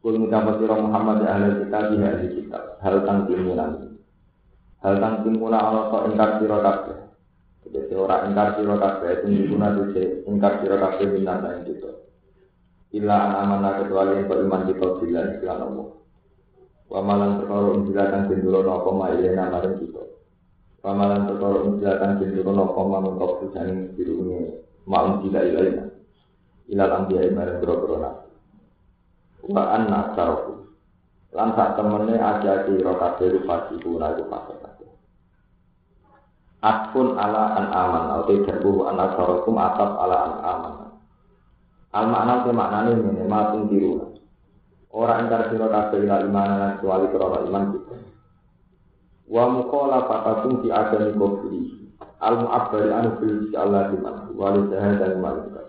Kul 0.08 0.24
ngucap 0.24 0.56
sira 0.56 0.72
Muhammad 0.80 1.20
ya 1.20 1.36
ahlan 1.36 1.68
kitab 1.68 1.92
ya 1.92 2.08
ahli 2.16 2.28
kitab. 2.32 2.80
Hal 2.80 3.04
tang 3.04 3.28
timunan. 3.28 3.92
Hal 4.80 4.96
tang 5.04 5.20
timunan 5.20 5.60
ana 5.60 5.92
kok 5.92 6.04
ingkar 6.08 6.30
sira 6.40 6.64
kabeh. 6.64 6.98
Jadi 7.68 7.92
ora 7.92 8.24
ingkar 8.24 8.56
kabeh 8.56 9.08
itu 9.20 9.26
diguna 9.28 9.76
tuh 9.76 9.92
ingkar 10.24 10.64
sira 10.64 10.80
kabeh 10.80 11.12
minat 11.12 11.44
yang 11.44 11.60
itu. 11.68 11.92
Ila 12.96 13.44
amanah 13.44 13.84
kecuali 13.84 14.16
yang 14.16 14.32
beriman 14.32 14.64
kita 14.64 14.86
bila 14.96 15.20
istilah 15.28 15.60
Allah. 15.60 15.88
Wamalan 16.88 17.30
perkara 17.44 17.68
unjilatan 17.76 18.22
benduro 18.32 18.64
nopo 18.64 18.90
ma 18.96 19.12
ilena 19.12 19.52
maring 19.52 19.76
kita. 19.76 20.08
Wamalan 20.88 21.28
perkara 21.28 21.56
unjilatan 21.68 22.16
benduro 22.16 22.50
nopo 22.56 22.80
ma 22.88 23.04
mengkop 23.04 23.44
susaning 23.44 23.92
birungi 23.92 24.56
ma 24.88 25.04
unjila 25.04 25.44
ilaina. 25.44 25.84
Ilal 26.72 26.96
ambiya 26.96 27.28
bro-bro 27.60 28.00
nabi. 28.00 28.27
Wa 29.46 29.62
anna 29.74 30.12
sarfu. 30.18 30.66
Lan 31.36 31.52
sak 31.54 31.76
temene 31.76 32.16
aja 32.16 32.64
kira 32.64 32.92
kabeh 32.96 33.28
rupati 33.36 33.76
kuna 33.84 34.16
iku 34.16 34.24
fase 34.32 34.54
kabeh. 34.64 34.90
Atpun 36.64 37.14
ala 37.14 37.54
an 37.54 37.66
aman 37.70 38.04
atau 38.18 38.42
jarbu 38.48 38.88
an 38.88 38.96
asarakum 38.96 39.54
atap 39.60 39.92
ala 40.00 40.16
an 40.24 40.34
aman. 40.40 40.74
Al 41.92 42.06
makna 42.08 42.34
ke 42.44 42.50
maknane 42.52 42.92
ngene 42.96 43.24
matung 43.28 43.68
tiru 43.72 44.18
Ora 44.88 45.20
entar 45.20 45.52
sira 45.52 45.68
kabeh 45.68 46.08
ila 46.08 46.24
iman 46.24 46.80
kecuali 46.80 47.06
krana 47.12 47.38
iman 47.44 47.64
kita. 47.76 47.96
Wa 49.28 49.44
muqala 49.52 50.08
fatakum 50.08 50.64
fi 50.64 50.72
adami 50.72 51.12
kufri. 51.12 51.60
Al 52.18 52.40
mu'abbari 52.40 52.88
anu 52.88 53.10
bil 53.20 53.52
Allah 53.52 53.92
iman 53.94 54.32
wa 54.32 54.48
li 54.56 54.62
dan 54.72 55.12
iman 55.20 55.67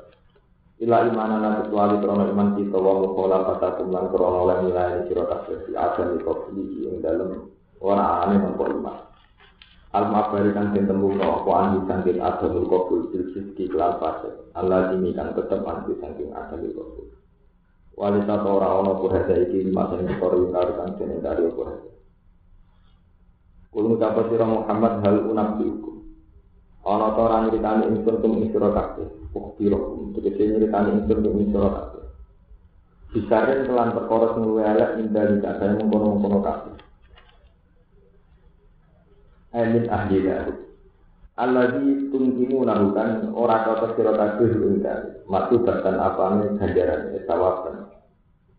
Ila 0.79 1.11
imanana 1.11 1.59
kecuali 1.59 1.99
krono 1.99 2.23
iman 2.31 2.55
kita 2.55 2.79
wa 2.79 3.03
mukola 3.03 3.43
kata 3.51 3.83
kumlan 3.83 4.07
krono 4.15 4.47
lan 4.47 4.63
nilai 4.63 5.11
sira 5.11 5.27
kabeh 5.27 5.67
di 5.67 5.75
adam 5.75 6.15
iko 6.15 6.47
beli 6.47 6.87
ing 6.87 7.03
dalem 7.03 7.51
ora 7.83 8.23
ane 8.23 8.39
mampu 8.39 8.63
iman. 8.63 8.95
Al 9.91 10.07
mabari 10.07 10.55
kan 10.55 10.71
den 10.71 10.87
tembung 10.87 11.19
no 11.19 11.43
apa 11.43 11.51
anu 11.67 11.83
sangking 11.83 12.23
adam 12.23 12.63
iko 12.63 12.77
beli 12.87 13.11
bil 13.11 13.23
siski 13.35 13.67
kelan 13.67 13.99
fase. 13.99 14.31
Allah 14.55 14.95
ini 14.95 15.11
kan 15.11 15.35
tetep 15.35 15.59
anu 15.67 15.99
sangking 15.99 16.31
adam 16.31 16.63
iko 16.63 16.83
beli. 16.95 17.11
Wali 17.99 18.23
satu 18.23 18.47
orang 18.47 18.73
ono 18.79 18.91
purhada 19.03 19.35
iki 19.35 19.67
lima 19.67 19.83
sing 19.91 20.07
kori 20.15 20.47
karo 20.47 20.71
kan 20.79 20.95
dene 20.95 21.19
dari 21.19 21.43
purhada. 21.51 21.91
Kulung 23.75 23.99
kapan 23.99 24.31
sira 24.31 24.47
Muhammad 24.47 25.03
hal 25.03 25.27
unab 25.27 25.59
diukum. 25.59 26.07
Ana 26.87 27.11
ta 27.11 27.19
ora 27.19 27.37
nyritani 27.43 27.83
ingsun 27.91 28.23
tum 28.23 28.39
ing 28.39 28.47
sira. 28.55 28.71
Ukbiro, 29.29 30.09
tegese 30.17 30.41
nyritani 30.41 31.05
ingsun 31.05 31.21
ing 31.37 31.53
sira 31.53 31.69
kabeh. 31.69 32.03
Bisarin 33.13 33.69
kelan 33.69 33.93
perkara 33.93 34.25
sing 34.33 34.43
luwih 34.45 34.65
elek 34.65 34.91
indali 34.97 35.37
kadang 35.37 35.77
mengkono-mengkono 35.77 36.39
kabeh. 36.41 36.75
Amin 39.53 39.85
ahli 39.85 40.17
dari. 40.25 40.53
Alladzi 41.37 42.09
tungkimu 42.09 42.65
narukan 42.65 43.29
ora 43.37 43.69
kata 43.69 43.93
sira 43.93 44.13
kabeh 44.17 44.49
ing 44.49 44.81
dalem. 44.81 45.13
Matu 45.29 45.61
bahkan 45.61 45.97
apane 46.01 46.57
ganjaran 46.57 47.13
sawaban. 47.29 47.85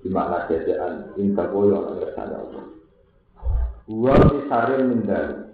Di 0.01 0.09
makna 0.09 0.47
jajaan 0.47 1.19
inta 1.19 1.51
koyo 1.51 1.83
ana 1.83 1.99
ngersane 1.99 2.35
Allah. 2.39 2.65
Wa 3.91 4.15
bisarin 4.23 4.83
min 4.87 5.03
dalem. 5.03 5.51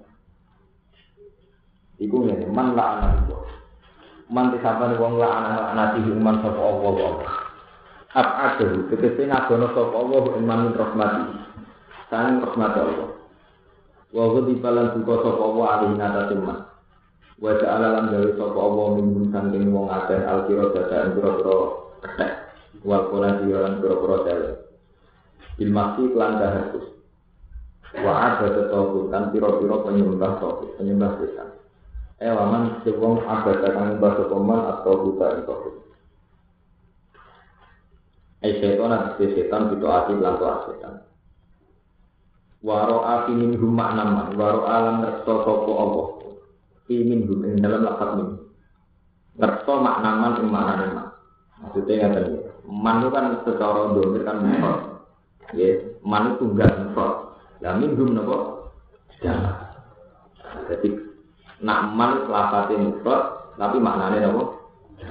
Iku 1.97 2.17
ngene, 2.21 2.53
man 2.53 2.77
la 2.77 3.01
anak 3.01 3.33
itu. 4.27 4.35
Man 4.35 4.51
disambani 4.51 4.99
wong 4.99 5.23
la 5.23 5.31
anak 5.31 5.63
anak 5.71 5.89
iki 6.03 6.11
man 6.11 6.43
sapa 6.43 6.59
Allah 6.59 6.95
Allah. 6.99 7.33
Ab 8.17 8.29
ada, 8.35 8.67
tegese 8.91 9.23
ngagono 9.27 9.67
sapa 9.71 9.95
Allah 9.95 10.23
iman 10.43 10.61
rahmati. 10.75 11.25
Sang 12.11 12.43
rahmat 12.43 12.75
Allah. 12.75 13.11
Wa 14.11 14.25
ghadi 14.35 14.55
balan 14.59 14.99
duka 14.99 15.15
sapa 15.23 15.43
Allah 15.43 15.67
ali 15.79 15.87
nata 15.95 16.23
teman. 16.31 16.59
Wa 17.37 17.53
ta'ala 17.61 17.87
lan 18.01 18.05
gawe 18.11 18.31
sapa 18.35 18.59
Allah 18.59 18.87
min 18.99 19.29
sangking 19.31 19.71
wong 19.71 19.87
akeh 19.93 20.21
alkira 20.25 20.73
dadaan 20.75 21.15
pira-pira 21.15 21.57
kethek. 22.03 22.33
Wal 22.83 23.03
kula 23.13 23.31
lan 23.39 23.75
pira-pira 23.83 24.17
tele. 24.25 24.51
Bil 25.57 25.71
masih 25.73 26.17
lan. 26.17 26.41
Wa 27.97 28.13
ada 28.13 28.47
tetokut 28.53 29.09
kan 29.09 29.31
pira-pira 29.33 29.77
penyembah 29.85 30.37
tauhid, 30.41 30.77
penyembah 30.77 31.17
setan. 31.17 31.49
Elaman 32.17 32.81
sewong 32.81 33.21
abad 33.29 33.61
kang 33.61 34.01
bahasa 34.01 34.25
peman 34.25 34.61
atau 34.73 35.05
buta 35.05 35.27
itu. 35.37 35.55
Eh 38.41 38.57
setan 38.57 38.89
nanti 38.89 39.37
setan 39.37 39.69
itu 39.77 39.85
ati 39.85 40.17
lan 40.17 40.41
setan. 40.41 41.05
Waro 42.65 43.05
afi 43.05 43.37
min 43.37 43.61
hum 43.61 43.77
maknaman, 43.77 44.33
waro 44.33 44.65
alam 44.65 45.05
ngerso 45.05 45.45
sopo 45.45 45.73
Allah. 45.77 46.07
Fi 46.89 47.05
min 47.05 47.29
hum 47.29 47.45
ing 47.45 47.61
dalam 47.61 47.85
lakat 47.85 48.11
min. 48.17 48.29
Ngerso 49.37 49.73
maknaman 49.85 50.41
ing 50.41 50.49
maknane 50.49 50.87
mak. 50.97 51.09
Maksudnya 51.57 51.95
ya 52.01 52.09
tadi, 52.17 52.33
man 52.65 53.01
itu 53.05 53.09
kan 53.13 53.25
secara 53.45 53.93
domir 53.93 54.23
kan 54.25 54.41
mufrad. 54.41 54.79
Ya, 55.53 55.69
man 56.01 56.33
itu 56.33 56.49
tunggal 56.49 56.71
mufrad. 56.81 57.15
Lah 57.61 57.77
min 57.77 57.93
hum 57.93 58.17
napa? 58.17 58.37
Jangan. 59.21 59.57
Jadi 60.73 61.06
Nak 61.65 61.97
man 61.97 62.29
lafate 62.29 62.77
mufrad 62.77 63.55
tapi 63.57 63.81
maknanya 63.81 64.29
apa? 64.29 64.45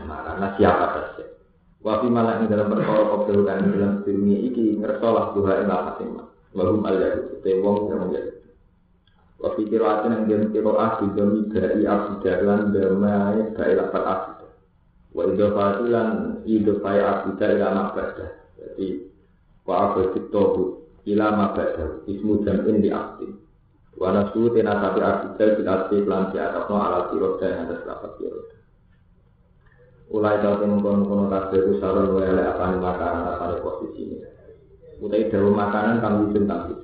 Karena 0.05 0.47
siapa 0.57 0.85
saja. 0.93 1.25
Wa 1.85 2.01
fi 2.01 2.09
malah 2.09 2.41
ing 2.41 2.49
dalam 2.49 2.73
perkara 2.73 3.05
qabdul 3.13 3.45
kan 3.45 3.61
dalam 3.61 4.01
dunia 4.01 4.37
iki 4.41 4.81
ngersolah 4.81 5.37
duha 5.37 5.61
ing 5.61 5.69
lafate 5.69 6.03
man. 6.09 6.25
Wa 6.53 6.65
hum 6.65 6.81
al 6.85 6.97
yahud 6.97 7.45
te 7.45 7.51
wong 7.61 7.75
sing 7.85 7.97
menjadi. 7.97 8.31
Wa 9.37 9.53
fi 9.53 9.61
qira'atin 9.69 10.11
yang 10.13 10.25
dia 10.25 10.49
qira'ah 10.49 10.91
di 10.97 11.07
dami 11.13 11.41
dari 11.53 11.83
abdalan 11.85 12.61
damai 12.73 13.37
dari 13.53 13.73
lafat 13.77 14.03
abdah. 14.05 14.51
Wa 15.13 15.21
idofatulan 15.29 16.09
idofai 16.49 16.99
abdah 17.01 17.49
ila 17.53 17.67
mabadah. 17.69 18.31
Jadi 18.57 18.87
wa 19.65 19.73
abadit 19.85 20.25
tohu 20.33 20.89
ila 21.05 21.27
mabadah. 21.37 22.01
Ismu 22.09 22.41
jam'in 22.41 22.81
di 22.81 22.89
abdin. 22.89 23.44
Wana 23.95 24.27
suhu 24.35 24.51
tena 24.51 24.75
sapi 24.83 24.99
artikel 24.99 25.63
bila 25.63 25.71
arti 25.87 26.03
pelan 26.03 26.27
di 26.35 26.37
atas 26.37 26.67
no 26.67 26.75
alat 26.75 27.03
sirot 27.15 27.39
atas 27.39 27.79
lapat 27.87 28.11
sirot. 28.19 28.45
Ulai 30.11 30.43
kau 30.43 30.59
temu 30.59 30.83
kono 30.83 31.03
kono 31.07 31.23
kabeh 31.31 31.59
ku 31.63 31.71
nih 31.79 32.79
makanan 32.83 33.23
apa 33.25 33.55
posisi 33.63 34.03
ini. 34.03 34.17
Makanan 35.01 36.03
kami 36.03 36.35
bintang 36.35 36.75
itu. 36.75 36.83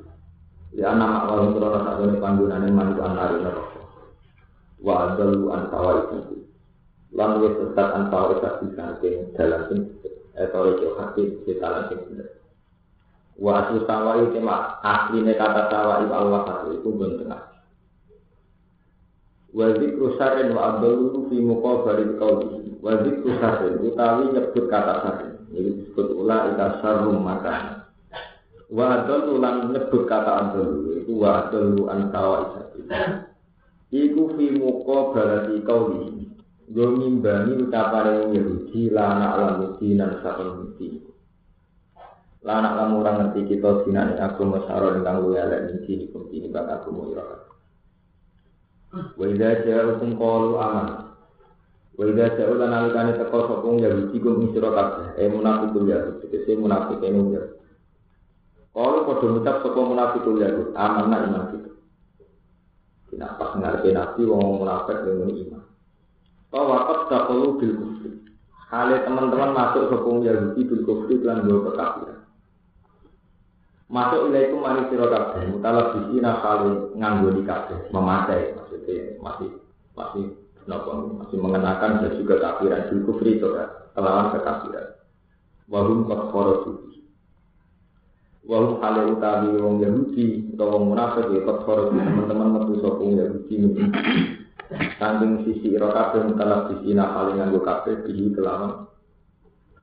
Ya 0.71 0.95
nama 0.95 1.27
awal 1.27 1.51
krono 1.51 1.83
satu 1.83 2.01
nih 2.07 2.17
panggungan 2.23 2.63
yang 2.63 2.79
mandu 2.79 3.03
anari. 3.03 3.43
Wa 4.79 5.11
adalu 5.11 5.51
antawa 5.51 5.91
itu. 6.07 6.47
Wis 7.11 7.53
tetap 7.59 7.87
antawa 7.91 8.39
itu 8.39 8.71
dalam 9.35 9.61
sing 9.67 9.79
etore 10.39 10.79
jo 10.79 10.95
hati 10.95 11.27
di 11.43 11.59
sing 11.59 11.99
bener. 12.07 12.40
Wa 13.39 13.51
asli 13.63 13.79
sawa 13.87 14.19
itu 14.23 14.39
mak 14.43 14.83
asline 14.83 15.33
kata 15.35 15.71
sawa 15.71 16.03
itu 16.03 16.13
al 16.13 16.27
wasat 16.31 16.57
itu 16.75 16.89
pun 16.91 17.11
tengah. 17.21 17.41
Wa 19.51 19.67
zikru 19.75 20.15
sarin 20.15 20.55
wa 20.55 20.61
abdulu 20.75 21.27
fi 21.27 21.37
muqabari 21.39 22.15
qauli. 22.15 22.79
Wa 22.79 23.03
zikru 23.03 23.31
sarin 23.39 23.75
utawi 23.83 24.31
nyebut 24.31 24.65
kata 24.71 24.93
sarin. 25.03 25.33
Ini 25.51 25.69
disebut 25.83 26.07
ula 26.15 26.55
ita 26.55 26.79
sarum 26.79 27.19
makan. 27.19 27.83
Wa 28.71 29.03
adul 29.03 29.43
lan 29.43 29.75
nyebut 29.75 30.07
kata 30.07 30.31
adul 30.47 30.95
itu 31.03 31.11
wa 31.19 31.47
adul 31.47 31.91
an 31.91 32.07
sawa 32.15 32.37
itu. 32.71 32.87
Iku 33.91 34.21
fi 34.39 34.45
muqabari 34.55 35.59
qauli. 35.67 36.21
Yo 36.71 36.87
mimbani 36.95 37.67
ucapane 37.67 38.31
Yahudi 38.31 38.95
la 38.95 39.19
na'lamu 39.19 39.75
dinan 39.75 40.23
sakon 40.23 40.71
mesti. 40.71 41.10
Lah 42.41 42.57
anak 42.57 42.73
kamu 42.73 42.95
orang 43.05 43.15
ngerti 43.21 43.41
kita 43.53 43.85
sinan 43.85 44.17
aku 44.17 44.49
masyaro 44.49 44.97
dengan 44.97 45.21
lu 45.21 45.37
ya 45.37 45.45
lek 45.45 45.61
niki 45.69 46.09
hukum 46.09 46.25
ini 46.33 46.49
bak 46.49 46.81
aku 46.81 46.89
mau 46.89 47.05
ira. 47.13 47.45
Wa 49.13 49.25
idza 49.29 49.61
ja'akum 49.61 50.17
qalu 50.17 50.57
aman. 50.57 50.87
Wa 51.93 52.03
idza 52.09 52.33
ja'u 52.41 52.57
lan 52.57 52.73
alikane 52.73 53.13
teko 53.13 53.45
sapa 53.45 53.67
ya 53.77 53.93
wiji 53.93 54.17
kum 54.17 54.49
sira 54.57 54.73
kabeh. 54.73 55.21
Eh 55.21 55.29
munafiqul 55.29 55.85
ya 55.85 56.01
tegese 56.17 56.57
munafik 56.57 56.97
ene 57.05 57.21
ya. 57.29 57.43
Kalau 58.73 59.05
padha 59.05 59.25
ngucap 59.37 59.55
sapa 59.61 59.79
munafiqul 59.85 60.41
ya 60.41 60.49
aman 60.73 61.13
nak 61.13 61.21
iman 61.29 61.43
kita. 61.53 61.71
Tidak 63.13 63.31
pas 63.37 63.53
ngarepe 63.53 63.93
nabi 63.93 64.21
wong 64.25 64.65
munafik 64.65 64.97
dengan 65.05 65.29
iman. 65.29 65.63
Bahwa 66.49 66.89
qad 66.89 66.99
taqulu 67.05 67.61
bil 67.61 67.73
kufri. 67.77 68.11
Hale 68.73 69.05
teman-teman 69.05 69.53
masuk 69.53 69.93
ke 69.93 69.97
Yahudi 70.25 70.61
bil 70.65 70.81
kufri 70.89 71.21
lan 71.21 71.45
dua 71.45 71.69
kekafiran. 71.69 72.20
Masuk 73.91 74.31
itu 74.31 74.55
mari 74.55 74.87
sira 74.87 75.03
kabeh, 75.11 75.51
mutala 75.51 75.91
bisina 75.91 76.39
kali 76.39 76.95
nganggo 76.95 77.35
di 77.35 77.43
kabeh, 77.43 77.91
memakai 77.91 78.55
maksudnya 78.55 79.19
masih 79.19 79.51
masih 79.99 80.25
nopo 80.63 81.19
masih 81.19 81.35
mengenakan 81.35 81.99
dan 81.99 82.15
juga 82.15 82.39
kafiran 82.39 82.87
di 82.87 83.03
kufri 83.03 83.35
itu 83.35 83.51
kan, 83.51 83.67
kelawan 83.91 84.31
kekafiran. 84.31 84.95
Wahum 85.67 86.07
kot 86.07 86.31
khoroju. 86.31 86.71
Wahum 88.47 88.79
hale 88.79 89.11
utawi 89.11 89.59
wong 89.59 89.83
Yahudi 89.83 90.55
atau 90.55 90.71
wong 90.71 90.95
munafik 90.95 91.27
ya 91.27 91.43
kot 91.43 91.59
khoroju 91.67 91.91
teman-teman 91.91 92.47
metu 92.47 92.79
sapa 92.79 92.95
wong 92.95 93.19
Yahudi 93.19 93.55
Sangking 94.95 95.43
sisi 95.43 95.75
ira 95.75 95.91
kabeh 95.91 96.31
mutala 96.31 96.71
bisina 96.71 97.11
kali 97.11 97.35
nganggo 97.35 97.59
kabeh 97.59 98.07
bihi 98.07 98.31
kelawan 98.39 98.87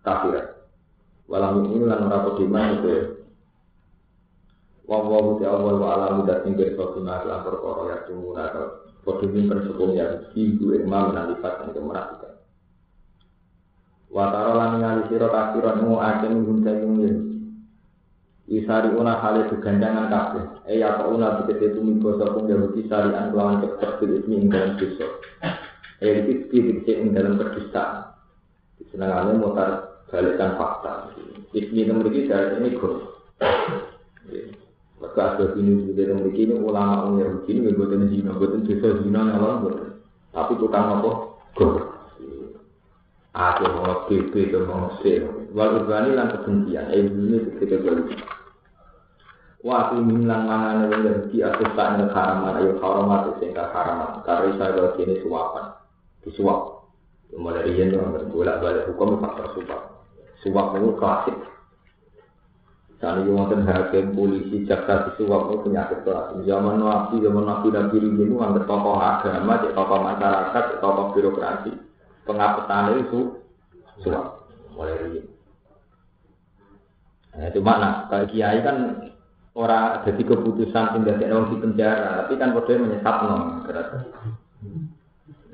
kafiran. 0.01 0.49
Walau 1.29 1.61
ini 1.61 1.85
lan 1.85 2.09
ora 2.09 2.25
pediman 2.25 2.81
itu 2.81 2.89
ya. 2.89 3.18
Wong 4.89 5.05
wong 5.13 5.25
uti 5.37 5.45
awal 5.45 5.77
wa 5.77 6.01
alam 6.01 6.25
udah 6.25 6.41
tinggal 6.49 6.73
suatu 6.73 7.05
nasi 7.05 7.29
lapor 7.29 7.61
koro 7.61 7.93
ya 7.93 8.09
tunggu 8.09 8.33
naka. 8.33 8.89
Kodoh 9.05 9.29
nyimpen 9.29 9.69
sepung 9.69 9.93
ya 9.93 10.33
ibu 10.33 10.73
imam 10.73 11.13
menalifat 11.13 11.61
dan 11.61 11.77
kemenafikan. 11.77 12.41
Wataro 14.09 14.57
lan 14.57 14.81
ngali 14.81 15.13
siro 15.13 15.29
kafiron 15.29 15.85
mu 15.85 16.01
ake 16.01 16.27
minggun 16.33 16.65
sayung 16.65 16.95
ya. 17.05 17.13
Isari 18.49 18.97
una 18.97 19.21
hale 19.21 19.53
begandangan 19.53 20.09
kabeh. 20.09 20.45
Eh 20.73 20.81
ya 20.81 20.97
kok 20.97 21.13
una 21.13 21.37
begitu 21.45 21.69
itu 21.69 21.81
minggu 21.85 22.17
sopung 22.17 22.49
Yahudi 22.49 22.89
sarian 22.89 23.29
kelawan 23.29 23.61
cepet 23.61 23.91
bil 24.01 24.13
ismi 24.25 24.41
ing 24.41 24.49
dalam 24.49 24.73
dosa. 24.81 25.09
Eh 26.01 26.25
iki 26.25 26.33
dikisi 26.49 26.93
ing 26.97 27.13
dalam 27.13 27.37
kedustaan. 27.37 28.09
Senengane 28.89 29.37
mutar 29.37 30.01
balikkan 30.09 30.57
fakta. 30.57 31.13
Ismi 31.53 31.85
nomor 31.85 32.09
iki 32.09 32.25
dari 32.25 32.57
ini 32.57 32.73
guru. 32.73 33.05
Maka 34.99 35.39
ada 35.39 35.55
ini 35.55 35.87
juga 35.87 36.11
yang 36.11 36.27
begini 36.27 36.59
ulama 36.59 37.07
orang 37.07 37.23
Yahudi 37.23 37.51
ini 37.55 37.71
buatan 37.71 38.11
zina, 38.11 38.35
buatan 38.35 38.67
dosa 38.67 38.89
zina 38.99 39.21
ngalor 39.31 39.53
buatan. 39.63 39.89
Tapi 40.35 40.53
tukang 40.59 40.87
apa? 40.99 41.11
Guru. 41.55 41.83
Aku 43.39 43.65
mau 43.71 44.11
PP 44.11 44.51
itu 44.51 44.59
mau 44.67 44.91
C. 44.99 45.23
Wal 45.55 45.87
ibani 45.87 46.19
lan 46.19 46.35
kebencian. 46.35 46.91
Eh 46.91 47.07
ini 47.07 47.39
kita 47.63 47.79
balik. 47.79 48.11
Wa 49.63 49.91
aku 49.91 50.03
milang 50.03 50.51
mangan 50.51 50.91
wong 50.91 51.03
Yahudi 51.07 51.39
aku 51.47 51.63
tak 51.79 51.89
nek 51.99 52.11
haraman 52.11 52.59
ayo 52.59 52.83
haramat 52.83 53.39
sing 53.39 53.55
haraman. 53.55 54.27
Karo 54.27 54.51
karo 54.59 54.99
kene 54.99 55.23
suwapan. 55.23 55.79
Disuap. 56.27 56.91
Mulai 57.39 57.71
dari 57.71 57.79
yen 57.79 57.95
orang 57.95 58.35
bolak 58.35 58.59
balik 58.59 58.87
hukum 58.91 59.23
faktor 59.23 59.47
suap. 59.55 59.83
Suap 60.43 60.75
itu 60.75 60.91
klasik. 60.99 61.37
Saat 62.99 63.23
ini 63.23 63.31
wonten 63.31 63.63
hakim, 63.63 64.11
polisi, 64.11 64.67
jaksa 64.67 65.07
disuap 65.07 65.55
itu 65.55 65.71
penyakit 65.71 66.03
klasik. 66.03 66.43
Zaman 66.43 66.83
nabi, 66.83 67.23
zaman 67.23 67.47
nabi 67.47 67.71
nabi 67.71 67.97
ini 68.03 68.27
itu 68.27 68.35
anggap 68.43 68.67
tokoh 68.67 68.99
agama, 68.99 69.63
cek 69.63 69.71
tokoh 69.71 69.99
masyarakat, 70.03 70.63
cek 70.75 70.81
tokoh 70.83 71.15
birokrasi. 71.15 71.71
Pengapetan 72.27 72.99
itu 72.99 73.39
suap. 74.03 74.51
Mulai 74.75 74.99
dari 74.99 75.21
Nah, 77.39 77.55
cuma 77.55 77.79
nah, 77.79 77.95
kalau 78.11 78.27
kiai 78.35 78.59
kan 78.67 78.99
orang 79.55 80.03
jadi 80.03 80.23
keputusan 80.27 80.91
pindah 80.99 81.23
ke 81.23 81.31
di 81.31 81.57
penjara, 81.63 82.27
tapi 82.27 82.35
kan 82.35 82.51
kode 82.51 82.83
menyesat 82.83 83.17
no, 83.23 83.63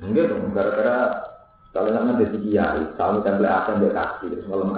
Enggak 0.01 0.33
dong, 0.33 0.49
gara-gara 0.49 0.97
kalau 1.69 1.93
nggak 1.93 2.25
jadi 2.25 2.37
kiai, 2.41 2.81
kalau 2.97 3.21
template 3.21 3.53
akan 3.53 3.85
dia 3.85 3.93
kaki, 3.93 4.33
terus 4.33 4.49
malam. 4.49 4.73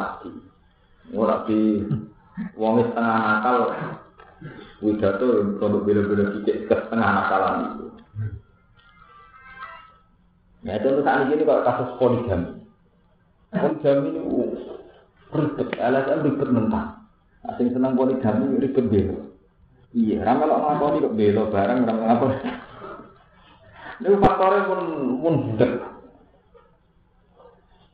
Orang 1.15 1.47
di 1.47 1.59
wong 2.53 2.85
setengah 2.85 3.17
nakal, 3.17 3.57
widato 4.85 5.27
produk 5.57 5.81
bela-bela 5.81 6.25
dikit 6.37 6.69
ke 6.69 6.75
setengah 6.85 7.09
nakalan 7.09 7.55
itu. 7.65 7.85
Nah 10.65 10.73
itu 10.77 10.87
untuk 10.89 11.05
saat 11.05 11.29
ini 11.29 11.43
kalau 11.47 11.65
kasus 11.65 11.89
poligami, 11.97 12.51
poligami 13.53 14.07
ini 14.13 14.21
ribet, 15.33 15.69
LSM 15.77 16.19
ribet 16.25 16.49
mentah. 16.49 16.85
Asing 17.47 17.73
senang 17.73 17.97
poligami 17.97 18.61
ribet 18.61 18.85
bela. 18.85 19.17
Iya, 19.95 20.21
ramal 20.21 20.51
kok 20.51 20.61
ngakoni 20.61 21.03
kok 21.05 21.15
bela 21.15 21.43
barang 21.49 21.79
ramal 21.87 22.05
ngakoni. 22.05 22.37
Ini 23.97 24.17
faktornya 24.21 24.69
pun 24.69 24.81
pun 25.25 25.35
budak. 25.41 25.71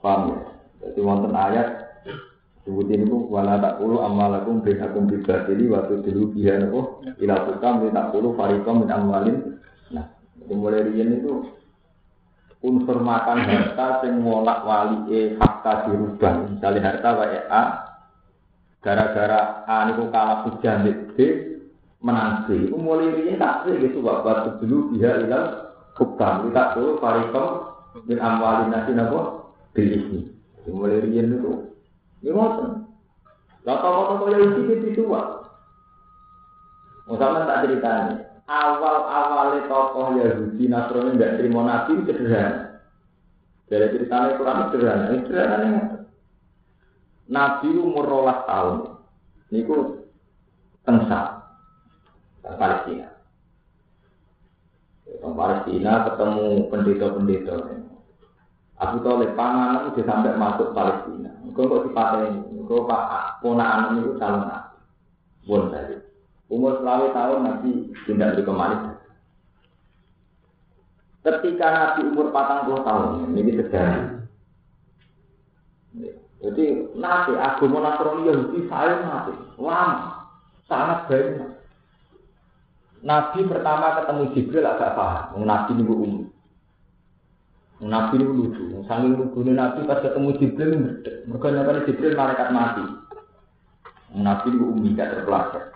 Paham 0.03 0.35
ya? 0.35 0.39
Jadi 0.83 0.99
wonten 0.99 1.31
ayat 1.31 1.82
sebut 2.63 2.87
ini 2.87 3.03
pun 3.03 3.27
wala 3.27 3.59
tak 3.59 3.83
puluh 3.83 3.99
amalakum 3.99 4.63
binakum 4.63 5.03
bibadili 5.03 5.67
waktu 5.67 5.99
dulu 5.99 6.31
biar 6.31 6.63
nopo 6.63 7.03
ila 7.19 7.35
tukam 7.43 7.83
tak 7.91 8.09
puluh 8.15 8.31
farikom 8.39 8.87
min 8.87 8.89
amalin. 8.91 9.59
Nah, 9.91 10.07
itu 10.39 10.55
mulai 10.55 10.87
rian 10.87 11.19
itu 11.19 11.43
unsur 12.63 13.03
makan 13.03 13.43
harta 13.43 13.99
sing 13.99 14.23
ngolak 14.23 14.63
wali 14.63 15.11
e 15.11 15.19
fakta 15.35 15.91
dirubah. 15.91 16.47
Misalnya 16.55 16.87
harta 16.87 17.09
wae 17.19 17.39
A 17.51 17.63
gara-gara 18.79 19.67
A 19.67 19.91
niku 19.91 20.07
kalah 20.07 20.47
hujan 20.47 20.87
B 20.87 21.17
menang 21.99 22.47
B. 22.47 22.71
Itu 22.71 22.79
mulai 22.79 23.11
rian 23.11 23.43
tak 23.43 23.67
sih 23.67 23.75
gitu 23.75 23.99
waktu 23.99 24.55
dulu 24.63 24.95
biar 24.95 25.27
ila 25.27 25.39
tukam 25.99 26.47
tak 26.55 26.79
puluh 26.79 26.95
farikom 27.03 27.75
min 28.07 28.23
amalin 28.23 28.71
nasi 28.71 28.95
nopo 28.95 29.51
bilisni. 29.75 30.31
Mulai 30.63 31.03
rian 31.03 31.27
itu, 31.43 31.72
ini 32.23 32.31
ngoten. 32.31 32.87
Lah 33.67 33.77
tokoh-tokoh 33.83 34.27
yang 34.31 34.63
itu 34.71 34.95
tua. 34.95 35.43
Misalnya 37.03 37.43
tak 37.43 37.61
ceritanya, 37.67 38.15
awal-awalnya 38.47 39.67
tokoh 39.67 40.15
Yahudi 40.15 40.71
Nasrani 40.71 41.19
tidak 41.19 41.35
terima 41.39 41.61
Nabi 41.67 41.91
sederhana. 42.07 42.79
Dari 43.67 43.87
ceritanya 43.91 44.39
kurang 44.39 44.71
sederhana, 44.71 45.03
ini 45.11 45.19
sederhana 45.27 45.67
Nabi 47.27 47.67
umur 47.75 48.07
rolas 48.07 48.39
tahun, 48.47 48.99
ini 49.51 49.67
ku 49.67 50.07
tengsa, 50.87 51.43
Palestina. 52.43 53.07
Palestina 55.23 55.91
ketemu 56.07 56.67
pendeta-pendeta. 56.67 57.55
Abu 58.83 58.99
Talib 58.99 59.31
panganan 59.39 59.95
udah 59.95 60.03
sampai 60.03 60.35
masuk 60.35 60.75
Palestina. 60.75 61.31
Kau 61.53 61.69
kok 61.69 61.85
dipateni, 61.87 62.65
kau 62.65 62.83
pak 62.83 63.39
ponaan 63.39 64.01
itu 64.01 64.17
calon 64.17 64.49
nabi. 64.49 64.75
Bon 65.47 65.69
tadi. 65.69 65.95
Umur 66.51 66.81
selawe 66.81 67.07
tahun 67.13 67.39
nanti 67.45 67.71
tidak 68.03 68.35
beri 68.35 68.43
kembali. 68.43 68.77
Ketika 71.23 71.67
Nabi 71.71 72.01
umur 72.11 72.35
patang 72.35 72.67
puluh 72.67 72.83
tahun, 72.83 73.31
ini 73.31 73.55
terjadi. 73.55 74.01
Jadi 76.43 76.65
Nabi 76.99 77.31
agama 77.39 77.79
Nasrani 77.79 78.27
Yahudi 78.27 78.59
saya 78.67 78.99
Nabi 78.99 79.31
lama, 79.55 80.27
sangat 80.67 81.07
banyak. 81.07 81.51
Nabi 83.07 83.39
pertama 83.47 84.03
ketemu 84.03 84.23
Jibril 84.35 84.67
agak 84.67 84.99
paham, 84.99 85.47
Nabi 85.47 85.71
ini 85.79 85.83
umum. 85.87 86.32
Nabi 87.83 88.15
itu 88.15 88.31
lucu, 88.31 88.63
saking 88.87 89.19
lucu 89.19 89.43
Nabi 89.43 89.83
pas 89.83 89.99
ketemu 89.99 90.29
Jibril 90.39 90.71
mereka 91.27 91.47
nyapa 91.51 91.83
Jibril 91.83 92.15
malaikat 92.15 92.49
mati. 92.55 92.85
Nabi 94.15 94.47
itu 94.55 94.63
umi 94.63 94.95
gak 94.95 95.11
terpelajar. 95.11 95.73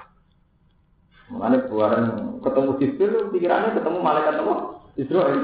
Mengenai 1.27 1.67
buaran 1.67 2.05
ketemu 2.39 2.71
Jibril, 2.79 3.27
pikirannya 3.35 3.75
ketemu 3.75 3.97
malaikat 3.99 4.39
apa? 4.39 4.55
Israel. 4.95 5.41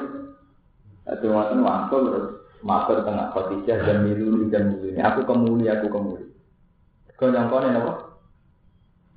Itu 1.03 1.27
waktu 1.35 1.59
waktu 1.59 1.95
terus 1.99 2.27
masuk 2.63 3.03
tengah 3.03 3.35
Khadijah 3.35 3.77
dan 3.83 3.97
milu 4.07 4.47
dan 4.47 4.71
milu 4.71 4.95
ini. 4.95 5.03
Aku 5.03 5.27
kemuli, 5.27 5.67
aku 5.67 5.91
kemuli. 5.91 6.31
Kau 7.19 7.27
nyangkone 7.27 7.75
apa? 7.75 7.93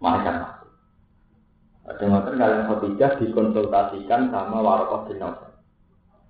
Malaikat 0.02 0.34
mati. 0.34 0.66
Ada 1.86 2.04
waktu 2.10 2.30
kalian 2.34 2.62
Khadijah 2.66 3.10
dikonsultasikan 3.22 4.34
sama 4.34 4.58
Warokoh 4.58 5.06
bin 5.06 5.22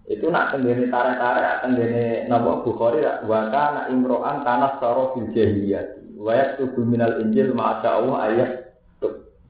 itu 0.06 0.30
nak 0.30 0.54
tenggene 0.54 0.86
tarik-tarik 0.86 1.66
tenggene 1.66 2.30
napa 2.30 2.62
Bukhari 2.62 3.02
wa 3.26 3.50
kana 3.50 3.90
imro'an 3.90 4.46
kana 4.46 4.78
sara 4.78 5.10
fil 5.18 5.34
jahiliyah. 5.34 6.14
Wa 6.14 6.32
yaktubu 6.32 6.86
minal 6.86 7.18
injil 7.26 7.50
ma 7.52 7.82
Allah 7.82 8.16
ayat. 8.30 8.50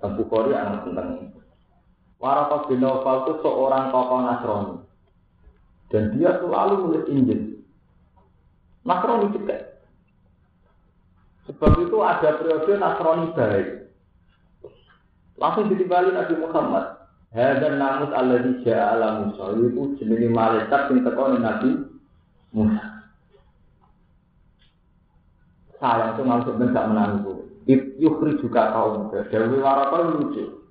Bukhari 0.07 0.55
yang 0.55 0.87
tentang 0.87 1.35
Warakah 2.17 2.73
bin 2.73 2.81
Nawfal 2.81 3.29
itu 3.29 3.33
seorang 3.45 3.93
tokoh 3.93 4.21
Nasrani. 4.25 4.77
Dan 5.93 6.17
dia 6.17 6.41
selalu 6.41 6.75
nulis 6.81 7.05
Injil. 7.13 7.41
Nasrani 8.89 9.37
juga. 9.37 9.57
Sebab 11.47 11.73
itu 11.85 11.97
ada 12.01 12.41
periode 12.41 12.73
Nasrani 12.81 13.27
baik. 13.37 13.69
Langsung 15.37 15.69
ditimbali 15.69 16.17
Nabi 16.17 16.35
Muhammad 16.41 16.96
Hadan 17.35 17.83
namus 17.83 18.13
Allah 18.15 18.39
di 18.43 18.71
ala 18.71 19.09
Musa 19.27 19.55
itu 19.59 19.99
jenenge 19.99 20.29
malaikat 20.31 20.93
yang 20.93 21.03
teko 21.03 21.23
Nabi 21.37 21.71
Musa. 22.55 22.85
Sayang 25.77 26.17
itu 26.17 26.23
maksud 26.25 26.55
ben 26.57 26.73
gak 26.73 26.89
menangku. 26.89 27.45
Yukri 27.99 28.39
juga 28.41 28.73
kaum 28.73 29.11
Dewi 29.11 29.59
Warata 29.59 29.99
lucu. 30.07 30.65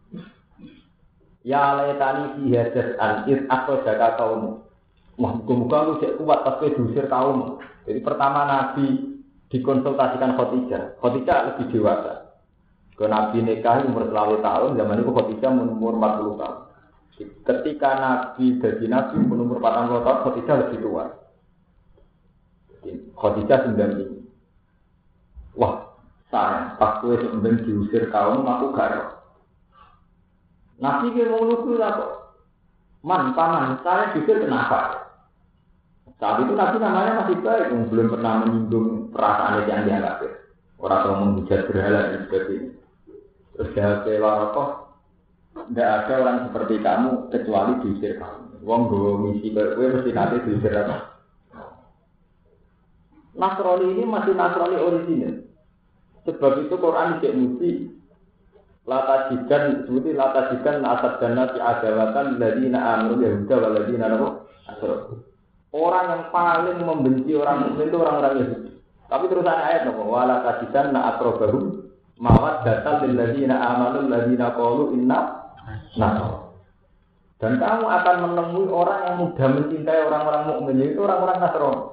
Ya 1.46 1.78
laitani 1.78 2.42
fi 2.42 2.58
hadas 2.58 2.90
an 2.98 3.30
id 3.30 3.46
aku 3.46 3.86
jaga 3.86 4.18
kaum. 4.18 4.66
Wah, 5.16 5.34
muka 5.46 5.78
lu 5.86 5.94
cek 6.02 6.18
kuat 6.18 6.42
tapi 6.42 6.74
diusir 6.74 7.06
kaum. 7.06 7.62
Jadi 7.86 8.02
pertama 8.02 8.50
Nabi 8.50 9.16
dikonsultasikan 9.54 10.34
Khotijah. 10.34 10.98
Khotijah 10.98 11.54
lebih 11.54 11.66
dewasa. 11.70 12.25
Ke 12.96 13.12
Nabi 13.12 13.44
nikah 13.44 13.84
umur 13.84 14.08
selalu 14.08 14.40
tahun, 14.40 14.80
zaman 14.80 15.04
itu 15.04 15.12
Khadijah 15.12 15.52
umur 15.52 16.00
40 16.00 16.40
tahun. 16.40 16.58
Ketika 17.44 17.90
Nabi 18.00 18.46
jadi 18.64 18.86
Nabi 18.88 19.16
umur 19.20 19.60
40 19.60 20.00
tahun, 20.00 20.20
Khadijah 20.24 20.56
lebih 20.64 20.80
tua. 20.80 21.06
Khadijah 23.20 23.58
95. 23.76 25.60
Wah, 25.60 25.92
saya 26.32 26.76
pas 26.80 27.04
gue 27.04 27.20
sebenarnya 27.20 27.68
diusir 27.68 28.08
kaum, 28.12 28.48
aku 28.48 28.72
gak 28.72 29.16
Nabi 30.76 31.16
dia 31.16 31.32
mau 31.32 31.44
lugu 31.44 31.80
lah 31.80 31.96
kok. 31.96 32.12
Man, 33.04 33.36
paman, 33.36 33.80
saya 33.84 34.16
diusir 34.16 34.40
kenapa? 34.40 35.12
Saat 36.16 36.48
itu 36.48 36.56
Nabi 36.56 36.80
namanya 36.80 37.28
masih 37.28 37.44
baik, 37.44 37.76
belum 37.92 38.08
pernah 38.08 38.44
menyinggung 38.44 39.12
perasaan 39.12 39.68
yang 39.68 39.84
dianggap. 39.84 40.24
Orang 40.80 41.00
tua 41.04 41.16
menghujat 41.20 41.68
berhala 41.68 42.02
dan 42.12 42.20
sebagainya. 42.28 42.85
Terus 43.56 43.72
jawab 43.72 44.04
Warokoh, 44.04 44.70
tidak 45.72 45.88
ada 45.88 46.14
orang 46.20 46.38
seperti 46.52 46.76
kamu 46.84 47.12
kecuali 47.32 47.72
diusir 47.80 48.20
kamu. 48.20 48.60
Wong 48.68 48.82
gue 48.92 49.14
misi 49.24 49.48
gue 49.56 49.88
mesti 49.88 50.12
nanti 50.12 50.44
diusir 50.44 50.76
apa? 50.76 51.16
Nasrani 53.36 53.88
ini 53.96 54.04
masih 54.04 54.34
Nasrani 54.36 54.78
original. 54.80 55.34
Sebab 56.28 56.54
itu 56.68 56.76
Quran 56.76 57.20
tidak 57.22 57.36
mesti 57.38 57.70
lata 58.86 59.16
jikan 59.32 59.86
seperti 59.86 60.12
lata 60.14 60.42
jikan 60.54 60.86
asad 60.86 61.14
dana 61.22 61.44
si 61.54 61.60
adawatan 61.62 62.38
ladina 62.38 62.80
amru 62.98 63.22
yahuda 63.22 63.56
waladina 63.58 64.06
nabo 64.14 64.30
Orang 65.76 66.08
yang 66.08 66.24
paling 66.32 66.80
membenci 66.80 67.36
orang 67.36 67.68
mukmin 67.68 67.92
itu 67.92 67.98
orang-orang 68.00 68.34
Yahudi. 68.40 68.72
Tapi 69.12 69.24
terusan 69.28 69.60
ayat 69.60 69.84
nopo 69.84 70.08
wala 70.08 70.40
tajidan 70.48 70.96
na 70.96 71.14
akrobahu 71.14 71.85
mawat 72.16 72.64
datal 72.64 73.04
lil 73.04 73.16
ladina 73.16 73.56
amanu 73.60 74.08
ladina 74.08 74.56
qalu 74.56 74.96
inna 74.96 75.20
nah. 76.00 76.46
Dan 77.36 77.60
kamu 77.60 77.84
akan 77.84 78.16
menemui 78.32 78.68
orang 78.72 79.00
yang 79.06 79.16
mudah 79.22 79.48
mencintai 79.60 80.08
orang-orang 80.08 80.44
mukmin 80.50 80.88
itu 80.88 81.04
orang-orang 81.04 81.38
Nasrani. 81.44 81.84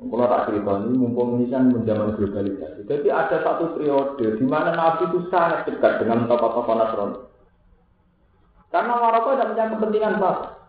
Kalau 0.00 0.26
tak 0.26 0.44
cerita 0.50 0.72
ini, 0.80 0.92
mumpung 0.98 1.38
ini 1.38 1.46
kan 1.52 1.70
menjaman 1.70 2.18
globalisasi. 2.18 2.88
Jadi 2.88 3.08
ada 3.12 3.36
satu 3.46 3.78
periode 3.78 4.40
di 4.40 4.44
mana 4.48 4.74
Nabi 4.74 5.06
itu 5.06 5.28
sangat 5.30 5.70
dekat 5.70 6.02
dengan 6.02 6.26
tokoh-tokoh 6.26 6.74
Nasrani. 6.76 7.18
Karena 8.74 8.92
Maroko 8.98 9.34
tidak 9.38 9.48
punya 9.54 9.64
kepentingan 9.70 10.18
apa. 10.18 10.59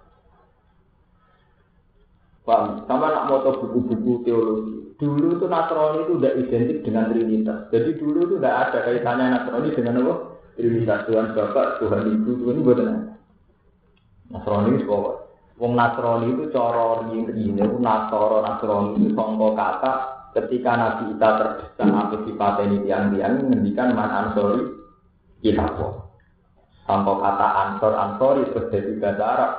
Paham? 2.42 2.84
Sama 2.90 3.14
nak 3.14 3.28
moto 3.30 3.62
buku-buku 3.62 4.26
teologi. 4.26 4.76
Dulu 4.98 5.38
itu 5.38 5.46
Nasrani 5.50 6.06
itu 6.06 6.14
tidak 6.18 6.38
identik 6.46 6.78
dengan 6.86 7.10
Trinitas. 7.10 7.60
Jadi 7.74 7.90
dulu 7.98 8.20
itu 8.26 8.36
tidak 8.38 8.58
ada 8.70 8.78
kaitannya 8.86 9.26
Nasrani 9.34 9.70
dengan 9.74 10.02
apa? 10.06 10.14
Trinitas 10.58 11.00
Tuhan 11.10 11.28
Bapak, 11.34 11.68
Tuhan 11.82 12.02
Ibu, 12.06 12.30
Tuhan 12.42 12.56
Ibu 12.62 12.66
buatan. 12.66 12.90
Nasrani 14.32 14.70
itu 14.78 14.86
Wong 15.62 15.78
Nasrani 15.78 16.34
itu 16.34 16.44
coro 16.50 17.06
ini 17.14 17.54
Nasoro 17.60 18.42
Nasrani 18.42 18.98
itu 18.98 19.14
songko 19.14 19.54
kata 19.54 19.94
ketika 20.34 20.74
Nabi 20.74 21.14
Isa 21.14 21.30
terdesak 21.38 21.90
apa 22.42 22.62
ini 22.66 22.78
tiang-tiang 22.88 23.46
menghentikan 23.46 23.94
man 23.94 24.10
ansori 24.10 24.74
kita 25.46 25.70
kok. 25.78 25.94
Songko 26.90 27.14
kata 27.22 27.48
ansor 27.62 27.94
ansori 27.94 28.42
terus 28.50 28.74
jadi 28.74 28.92
bahasa 28.98 29.24
Arab 29.28 29.52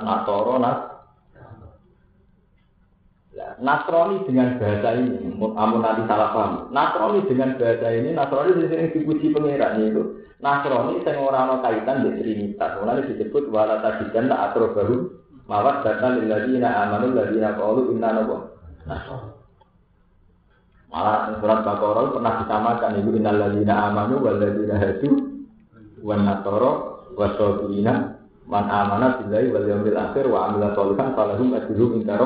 Nas. 0.59 0.92
Nasrani 3.33 4.29
dengan 4.29 4.61
bahasa 4.61 4.93
ini, 4.93 5.41
kamu 5.41 5.77
nanti 5.81 6.03
salah 6.05 6.31
paham. 6.37 6.53
Nasrani 6.69 7.25
dengan 7.25 7.57
bahasa 7.57 7.89
ini, 7.89 8.13
Nasrani 8.13 8.69
sering 8.69 8.93
dipuji 8.93 9.33
pengiran 9.33 9.81
itu. 9.81 10.03
Nasrani 10.45 11.01
yang 11.01 11.25
orang 11.25 11.65
kaitan 11.65 12.05
dengan 12.05 12.21
Trinitas, 12.21 12.71
mulai 12.77 13.09
disebut 13.09 13.49
wala 13.49 13.81
tajidan 13.81 14.29
la 14.29 14.53
atro 14.53 14.77
baru 14.77 15.23
Mawat 15.51 15.83
data 15.83 16.15
lilladina 16.15 16.87
amanu 16.87 17.19
ladina 17.19 17.59
qalu 17.59 17.93
inna 17.93 18.09
nabu. 18.15 18.37
Malah 20.93 21.35
surat 21.41 21.61
Baqarah 21.65 22.13
pernah 22.15 22.35
disamakan 22.45 23.01
ibu 23.01 23.11
innal 23.17 23.37
ladina 23.41 23.91
amanu 23.91 24.23
wal 24.23 24.39
ladina 24.39 24.77
hadu 24.77 25.41
wan 26.05 26.29
nasara 26.29 26.73
wasabina 27.17 28.23
man 28.45 28.65
amana 28.69 29.19
billahi 29.25 29.51
wal 29.51 29.67
yawmil 29.67 29.99
akhir 29.99 30.25
wa 30.29 30.53
amila 30.53 30.77
sholihan 30.77 31.09
falahum 31.17 31.49
ajruhum 31.57 32.05
inda 32.05 32.17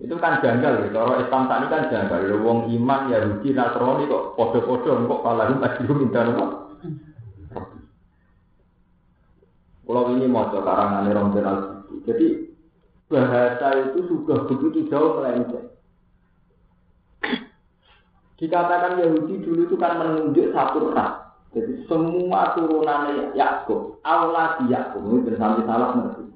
itu 0.00 0.14
kan 0.16 0.40
janggal 0.40 0.80
ya. 0.80 0.88
Kalau 0.96 1.20
Islam 1.20 1.42
tadi 1.44 1.66
kan 1.68 1.82
janggal. 1.92 2.20
Ya 2.24 2.36
wong 2.40 2.58
iman 2.72 3.12
ya 3.12 3.20
rugi 3.20 3.52
Nasrani 3.52 4.08
kok 4.08 4.32
podo-podo 4.32 4.90
kok 4.96 5.22
falahum 5.22 5.60
ajruhum 5.60 6.08
inda 6.08 6.20
Kalau 9.90 10.06
ini 10.14 10.24
mau 10.30 10.48
karangan 10.48 11.10
Rombel 11.10 11.46
Jadi 12.06 12.26
bahasa 13.10 13.68
itu 13.90 14.06
sudah 14.06 14.46
begitu 14.46 14.86
jauh 14.86 15.18
melenceng. 15.18 15.66
Dikatakan 18.40 19.02
Yahudi 19.04 19.44
dulu 19.44 19.68
itu 19.68 19.76
kan 19.76 20.00
menunjuk 20.00 20.54
satu 20.56 20.94
ras. 20.96 21.20
Jadi 21.50 21.84
semua 21.90 22.54
turunannya 22.54 23.34
Yakub, 23.34 23.98
Allah 24.06 24.62
di 24.62 24.70
Yakub, 24.70 25.02
ini 25.02 25.34
sampai 25.34 25.66
salah 25.66 25.90
ngerti. 25.98 26.29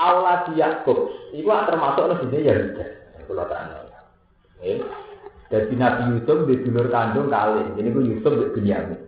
Allah 0.00 0.48
di 0.48 0.60
Yakub, 0.60 1.12
itu 1.36 1.48
termasuk 1.48 2.04
nabi 2.08 2.40
Yahudi. 2.40 2.84
Kalau 3.28 3.46
tanya. 3.48 3.82
Jadi 5.52 5.74
Nabi 5.76 6.16
Yusuf 6.16 6.48
di 6.48 6.64
dulur 6.64 6.88
kandung 6.88 7.28
kali, 7.28 7.76
ini 7.76 7.92
gue 7.92 8.08
Yusuf 8.08 8.32
di 8.32 8.46
Binyamin. 8.56 9.00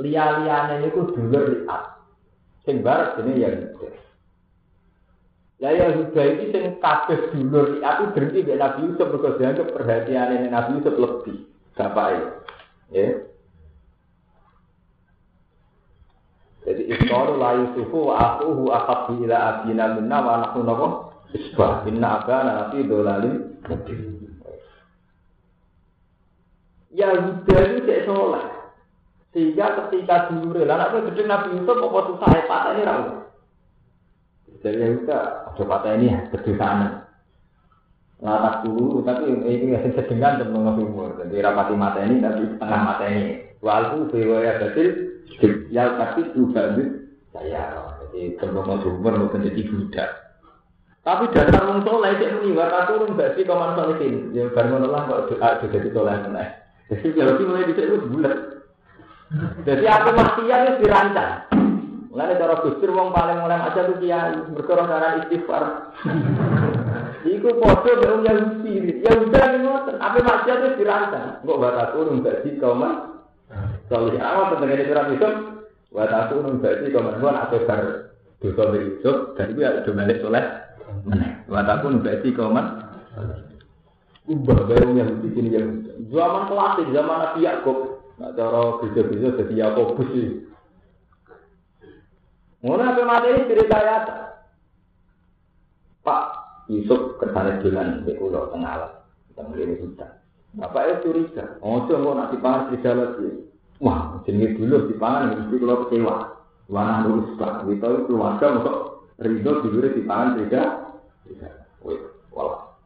Lia-liane 0.00 0.88
gue 0.88 1.12
dulur 1.12 1.44
liat. 1.44 1.82
Sing 2.64 2.80
barat 2.80 3.20
ini 3.20 3.42
ya 3.42 3.52
Yahuda. 3.52 4.00
Ya 5.60 5.70
Yahuda 5.76 6.22
ini 6.24 6.44
sing 6.56 6.64
kabeh 6.80 7.36
dulur 7.36 7.84
aku 7.84 8.02
berhenti 8.16 8.48
di 8.48 8.56
Nabi 8.56 8.80
Yusuf 8.88 9.12
dianggap 9.12 9.68
perhatian 9.76 10.40
ini 10.40 10.48
Nabi 10.48 10.80
Yusuf 10.80 10.94
lebih 10.96 11.36
bapak 11.76 12.06
ya. 12.96 13.31
Jadi 16.72 16.88
istoru 16.88 17.36
la 17.36 17.52
Yusufu 17.60 18.08
wa 18.08 18.16
akuhu 18.16 18.72
akabu 18.72 19.20
ila 19.28 19.36
abina 19.60 19.92
minna 19.92 20.18
wa 20.24 20.40
nahnu 20.40 20.64
nabo 20.64 20.86
isbah 21.36 21.84
inna 21.84 22.24
abana 22.24 22.64
nafi 22.64 22.80
dolalin 22.88 23.60
Yahuda 26.96 27.56
itu 27.60 27.78
cek 27.84 28.00
soleh 28.08 28.44
sehingga 29.36 29.84
ketika 29.84 30.32
lah 30.32 30.76
anak 30.80 31.12
gede 31.12 31.28
Nabi 31.28 31.60
Yusuf 31.60 31.76
apa 31.76 31.98
susah 32.08 32.28
ya 32.32 32.42
patah 32.48 32.72
ini 32.72 32.88
ramu. 32.88 33.12
Jadi 34.64 34.76
ya 34.80 34.86
kita 34.96 35.18
ada 35.52 35.62
patah 35.68 35.92
ini 35.92 36.06
ya 36.08 36.18
kedosaan. 36.32 37.04
Latak 38.24 38.64
dulu 38.64 39.04
tapi 39.04 39.28
ini 39.28 39.76
nggak 39.76 39.92
sedengan 39.92 40.40
tentang 40.40 40.64
Nabi 40.64 40.88
umur. 40.88 41.20
Jadi 41.20 41.36
rapati 41.36 41.76
mata 41.76 42.00
ini 42.00 42.16
tapi 42.24 42.48
setengah 42.48 42.80
mata 42.80 43.04
ini. 43.12 43.44
Walaupun 43.60 44.08
ya 44.40 44.56
batil 44.56 45.11
ya 45.70 45.84
tapi 45.98 46.30
juga 46.34 46.74
saya. 47.32 47.64
Jadi 48.12 48.36
tentang 48.36 48.68
Nabi 48.68 48.86
umur 48.92 49.12
bukan 49.28 49.48
jadi 49.48 49.62
budak. 49.64 50.10
Tapi 51.02 51.34
dasar 51.34 51.66
wong 51.66 51.82
soleh 51.82 52.14
itu 52.14 52.30
muni 52.30 52.54
wa 52.54 52.86
turun 52.86 53.18
gak 53.18 53.34
sih 53.34 53.42
kaman 53.42 53.74
solihin. 53.74 54.30
Ya 54.30 54.46
baru 54.54 54.86
lah 54.86 55.02
kok 55.10 55.34
doa 55.34 55.58
juga 55.58 55.82
di 55.82 55.90
soleh 55.90 56.14
meneh. 56.28 56.48
Jadi 56.92 57.08
kalau 57.18 57.42
mulai 57.42 57.66
bisa 57.66 57.82
itu 57.82 57.96
bulat. 58.06 58.36
Jadi 59.66 59.84
aku 59.88 60.08
maksiat 60.14 60.60
itu 60.62 60.74
dirancang. 60.86 61.48
Mulai 62.12 62.36
cara 62.36 62.54
gusur 62.60 62.90
wong 62.92 63.10
paling 63.16 63.40
mulai 63.40 63.64
aja 63.64 63.88
tuh 63.88 63.96
kiai 63.96 64.36
berkorong 64.52 64.86
karena 64.86 65.24
istighfar. 65.24 65.64
Iku 67.24 67.48
podo 67.58 67.92
dengan 67.98 68.22
yang 68.22 68.38
spirit. 68.60 69.00
Ya 69.02 69.12
udah 69.16 69.44
ngoten. 69.58 69.96
Apa 69.98 70.18
maksiat 70.20 70.58
itu 70.60 70.84
dirancang. 70.84 71.42
Kok 71.42 71.58
batak 71.58 71.98
turun 71.98 72.22
gaji 72.22 72.60
kau 72.60 72.78
Soalnya 73.92 74.24
awal 74.24 74.56
tentang 74.56 74.72
ini 74.72 74.88
surat. 74.88 75.06
Batak 75.92 76.32
turun 76.32 76.64
gaji 76.64 76.88
kau 76.88 77.04
mah. 77.04 77.20
Gua 77.20 77.36
nak 77.36 77.52
sebar 77.52 77.80
dosa 78.40 78.62
berisuk. 78.72 79.36
Dan 79.36 79.52
itu 79.52 79.60
ya 79.60 79.84
udah 79.84 79.92
balik 79.92 80.20
soleh. 80.24 80.44
Batak 81.44 81.76
turun 81.84 82.00
gaji 82.00 82.28
kau 82.32 82.48
mah. 82.48 82.66
Ubah 84.24 84.64
baru 84.64 84.96
yang 84.96 85.20
bikin 85.20 85.52
yang 85.52 85.68
zaman 86.08 86.48
klasik 86.48 86.88
zaman 86.94 87.20
Nabi 87.20 87.42
Yakub 87.42 87.92
Nah, 88.22 88.30
cara 88.38 88.78
bisa-bisa 88.78 89.34
jadi 89.34 89.66
Yakobus 89.66 90.06
sih. 90.14 90.46
Ngono 92.62 92.82
apa 92.86 93.02
materi 93.02 93.50
cerita 93.50 93.74
ya? 93.82 93.96
Pak 96.06 96.24
Yusuf 96.70 97.18
ke 97.18 97.26
sana 97.34 97.58
jalan 97.58 98.06
di 98.06 98.14
pulau 98.14 98.46
tengah 98.54 98.70
alam, 98.78 98.92
tengah 99.34 99.58
ini 99.58 99.74
hutan. 99.82 100.22
Bapak 100.54 101.02
itu 101.02 101.10
curiga, 101.10 101.58
oh 101.64 101.82
coba 101.90 102.10
nak 102.14 102.30
dipangan 102.30 102.70
serigala 102.70 103.18
sih. 103.18 103.50
Wah, 103.82 104.22
jenis 104.22 104.54
dulu 104.54 104.94
dipangan 104.94 105.42
mesti 105.42 105.56
kalau 105.58 105.82
kecewa. 105.86 106.16
Wanah 106.70 106.98
lurus 107.02 107.34
pak, 107.34 107.66
itu 107.66 107.90
keluarga 108.06 108.46
untuk 108.62 108.76
ridho 109.18 109.52
dulu 109.66 109.90
dipangan 109.90 110.38
serigala. 110.38 110.70
Wih, 111.82 111.98
walau. 112.30 112.78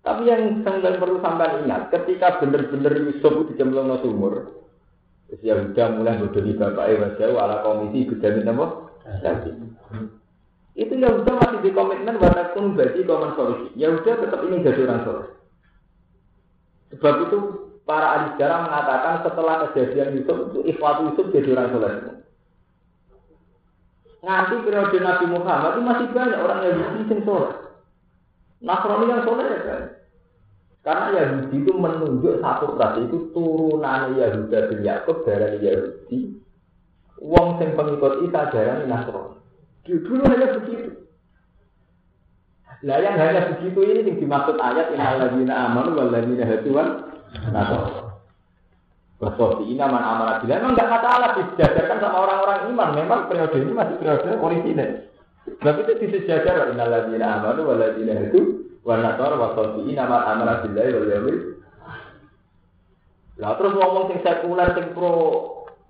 Tapi 0.00 0.24
yang 0.24 0.64
sampai 0.64 0.96
perlu 0.96 1.20
sampai 1.20 1.60
ingat, 1.60 1.92
ketika 1.92 2.40
benar-benar 2.40 2.96
Yusuf 2.96 3.28
itu 3.28 3.52
dijemplung 3.52 3.92
no 3.92 4.00
sumur, 4.00 4.64
ya 5.44 5.60
udah 5.60 5.86
mulai 6.00 6.16
bodohi 6.16 6.56
bapak 6.56 6.88
Ewa 6.88 7.08
jauh 7.20 7.36
ala 7.36 7.60
komisi 7.60 8.08
gedamin 8.08 8.48
apa? 8.48 8.66
Jadi 9.20 9.52
itu 10.78 10.94
ya 10.94 11.10
udah 11.10 11.34
masih 11.42 11.58
di 11.60 11.70
komitmen 11.74 12.22
pun 12.22 12.78
bagi 12.78 13.02
komen 13.02 13.34
solusi. 13.34 13.74
Ya 13.74 13.90
udah 13.90 14.14
tetap 14.14 14.40
ini 14.46 14.62
jadi 14.62 14.86
orang 14.86 15.02
soleh. 15.02 15.28
Sebab 16.94 17.14
itu 17.28 17.38
para 17.88 18.06
ahli 18.20 18.26
sejarah 18.36 18.68
mengatakan 18.68 19.14
setelah 19.24 19.54
kejadian 19.64 20.20
Yusuf 20.20 20.52
itu 20.52 20.58
ikhwat 20.76 21.08
Yusuf 21.08 21.32
jadi 21.32 21.56
orang 21.56 21.72
soleh 21.72 21.92
Nanti 24.18 24.54
periode 24.60 24.98
Nabi 25.00 25.26
Muhammad 25.30 25.72
itu 25.72 25.80
masih 25.86 26.06
banyak 26.12 26.38
orang 26.42 26.60
yang 26.68 27.00
bisa 27.00 27.16
soleh. 27.24 27.54
Nasrani 28.60 29.06
yang 29.08 29.22
soleh 29.24 29.46
ya 29.46 29.60
kan. 29.64 29.82
Karena 30.82 31.06
Yahudi 31.16 31.56
itu 31.62 31.72
menunjuk 31.72 32.34
satu 32.42 32.76
ras 32.76 32.98
itu 32.98 33.30
turunan 33.30 34.18
Yahuda 34.18 34.58
bin 34.68 34.80
Yakub 34.82 35.22
dari 35.22 35.62
Yahudi. 35.62 36.34
Wong 37.24 37.62
sing 37.62 37.72
pengikut 37.78 38.26
Isa 38.26 38.50
darani 38.50 38.84
Nasrani. 38.90 39.38
Dulu 39.86 40.22
hanya 40.28 40.60
begitu. 40.60 41.08
Lah 42.82 42.98
yang 43.02 43.16
hanya 43.18 43.54
begitu 43.54 43.80
ini 43.86 44.06
yang 44.06 44.18
dimaksud 44.22 44.54
ayat 44.58 44.94
innal 44.94 45.18
ladzina 45.18 45.54
amanu 45.66 45.98
wal 45.98 46.10
ladzina 46.14 46.46
hatuan 47.32 47.52
nasara. 47.52 48.08
Bahwa 49.18 49.58
di 49.58 49.74
man 49.74 49.98
amanah 49.98 50.38
bila 50.46 50.62
memang 50.62 50.72
nggak 50.78 50.92
masalah 50.94 51.30
disejajarkan 51.34 51.98
sama 51.98 52.18
orang-orang 52.22 52.58
iman. 52.70 52.88
Memang 52.94 53.20
periode 53.26 53.58
ini 53.58 53.72
masih 53.74 53.98
periode 53.98 54.30
orisinil. 54.38 54.90
Sebab 55.58 55.74
itu 55.82 55.92
disejajar 56.06 56.70
innal 56.70 56.86
ladzina 56.86 57.42
amanu 57.42 57.66
wal 57.66 57.82
ladzina 57.82 58.14
hatu 58.14 58.62
wan 58.86 59.02
nasara 59.02 59.34
wa 59.34 59.58
sabiina 59.58 60.06
man 60.06 60.22
amana 60.22 60.62
billahi 60.62 60.90
wal 60.94 61.08
yawmil 61.10 61.38
Lah 63.38 63.54
terus 63.58 63.74
ngomong 63.74 64.04
sing 64.10 64.18
sekuler 64.22 64.68
sing 64.74 64.86
pro 64.94 65.14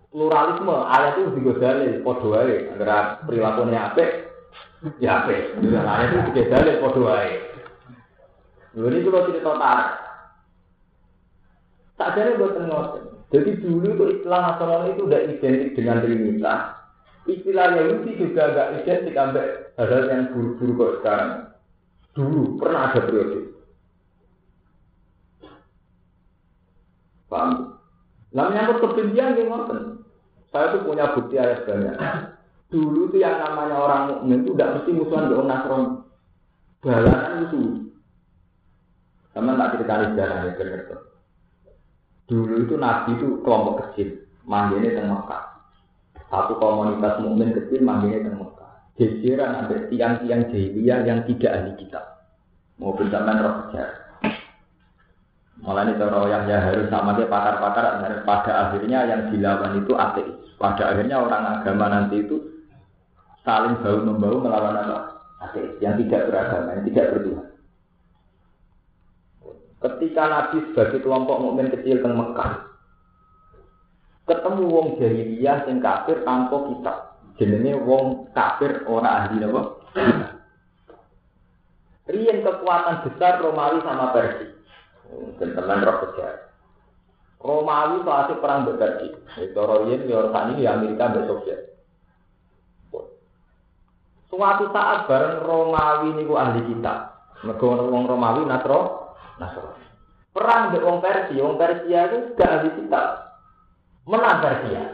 pluralisme 0.08 0.72
ayat 0.88 1.20
itu 1.20 1.36
digodali 1.36 2.00
padha 2.00 2.26
wae 2.32 2.56
antara 2.72 3.20
perilakunya 3.28 3.92
apik 3.92 4.10
ya 5.04 5.24
apik. 5.24 5.52
Ayat 5.60 6.08
itu 6.16 6.20
digodali 6.32 6.80
padha 6.80 7.00
wae. 7.04 7.32
Lha 8.72 8.86
ini 8.88 9.04
kalau 9.04 9.26
cerita 9.28 9.52
tarik. 9.52 10.07
Tak 11.98 12.14
jadi 12.14 12.38
buat 12.38 12.54
ngoten. 12.62 13.04
Jadi 13.34 13.50
dulu 13.60 13.86
itu 13.92 14.04
istilah 14.18 14.40
nasional 14.40 14.88
itu 14.88 15.02
udah 15.04 15.20
identik 15.20 15.74
dengan 15.74 16.00
Trinitas. 16.00 16.60
Istilah 17.28 17.66
Yahudi 17.76 18.10
juga 18.16 18.40
agak 18.48 18.68
identik 18.86 19.12
sampai 19.12 19.46
hal 19.76 20.04
yang 20.08 20.30
buru-buru 20.32 20.72
kok 20.78 20.94
sekarang. 21.02 21.30
Dulu 22.16 22.56
pernah 22.56 22.88
ada 22.88 23.00
periode. 23.04 23.52
Paham? 27.28 27.76
Nah 28.32 28.44
menyangkut 28.48 28.80
kebencian 28.80 29.36
gimana? 29.36 30.00
Saya 30.48 30.72
tuh 30.72 30.88
punya 30.88 31.12
bukti 31.12 31.36
ayat 31.36 31.68
banyak. 31.68 31.98
Dulu 32.72 33.12
tuh 33.12 33.20
yang 33.20 33.36
namanya 33.36 33.76
orang 33.76 34.02
mukmin 34.08 34.40
itu 34.46 34.56
tidak 34.56 34.80
mesti 34.80 34.90
musuhan 34.96 35.28
dengan 35.28 35.46
Nasrani. 35.52 35.88
Balasan 36.80 37.32
musuh. 37.44 37.68
Sama 39.36 39.52
tak 39.60 39.70
cerita 39.76 39.94
sejarah 40.08 40.38
ya 40.48 40.52
benar 40.56 41.07
Dulu 42.28 42.68
itu 42.68 42.76
Nabi 42.76 43.16
itu 43.16 43.40
kelompok 43.40 43.88
kecil, 43.88 44.28
manggilnya 44.44 45.00
tengah 45.00 45.24
Mekah. 45.24 45.42
Satu 46.28 46.60
komunitas 46.60 47.24
mukmin 47.24 47.56
kecil 47.56 47.80
manggilnya 47.80 48.28
tengah 48.28 48.44
Mekah 48.44 48.58
gegeran 48.98 49.54
ada 49.64 49.76
tiang-tiang 49.86 50.50
jahiliyah 50.50 51.06
yang 51.06 51.22
tidak 51.30 51.54
ahli 51.54 51.72
kitab. 51.78 52.04
Mau 52.82 52.94
bersamaan 52.98 53.42
roh 53.42 53.54
sejarah. 53.70 53.98
Malah 55.58 55.90
ini 55.90 55.98
cara 55.98 56.18
yang 56.30 56.42
ya 56.46 56.58
harus 56.62 56.86
sama 56.86 57.18
dia 57.18 57.26
pakar-pakar 57.26 58.22
pada 58.22 58.52
akhirnya 58.68 59.10
yang 59.10 59.22
dilawan 59.30 59.78
itu 59.78 59.90
ateis. 59.94 60.34
Pada 60.58 60.94
akhirnya 60.94 61.18
orang 61.18 61.42
agama 61.58 61.86
nanti 61.90 62.22
itu 62.22 62.38
saling 63.42 63.78
bau 63.82 63.98
membau 64.02 64.38
melawan 64.42 64.78
apa? 64.78 64.98
Ateis 65.50 65.78
yang 65.82 65.98
tidak 65.98 66.30
beragama, 66.30 66.78
yang 66.78 66.84
tidak 66.90 67.06
bertuhan. 67.14 67.46
Ketika 69.78 70.22
Nabi 70.26 70.58
sebagai 70.70 71.06
kelompok 71.06 71.38
mukmin 71.38 71.70
kecil 71.70 72.02
teng 72.02 72.18
Mekah, 72.18 72.66
ketemu 74.26 74.64
wong 74.66 74.86
jahiliyah 74.98 75.70
yang 75.70 75.78
kafir 75.78 76.26
tanpa 76.26 76.56
kitab 76.66 76.96
jenenge 77.38 77.78
wong 77.86 78.28
kafir 78.34 78.82
ora 78.90 79.24
ahli 79.24 79.38
napa 79.40 79.78
Rian 82.08 82.40
kekuatan 82.40 83.04
besar 83.04 83.36
Romawi 83.44 83.84
sama 83.84 84.16
Persia. 84.16 84.48
Teman 85.36 85.84
roh 85.84 85.96
sejarah. 86.08 86.40
Romawi 87.36 88.00
saat 88.00 88.32
perang 88.40 88.64
berpergi. 88.64 89.12
Itu 89.44 89.60
Rian 89.60 90.08
ya 90.08 90.24
ini 90.56 90.64
Amerika 90.64 91.12
dan 91.12 91.28
Soviet. 91.28 91.60
Suatu 94.32 94.72
saat 94.72 95.04
bareng 95.04 95.44
Romawi 95.44 96.16
niku 96.16 96.32
ahli 96.40 96.64
kita. 96.64 97.12
Mergo 97.44 97.76
wong 97.76 98.08
Romawi 98.08 98.48
Nasro, 98.48 99.07
Nasro. 99.38 99.74
Perang 100.34 100.70
dengan 100.70 100.86
wong 100.86 100.98
Persia, 101.02 101.40
wong 101.42 101.56
Persia 101.58 102.00
itu 102.10 102.18
gak 102.38 102.52
ahli 102.52 102.70
kita. 102.78 103.02
Menang 104.06 104.38
Persia. 104.44 104.84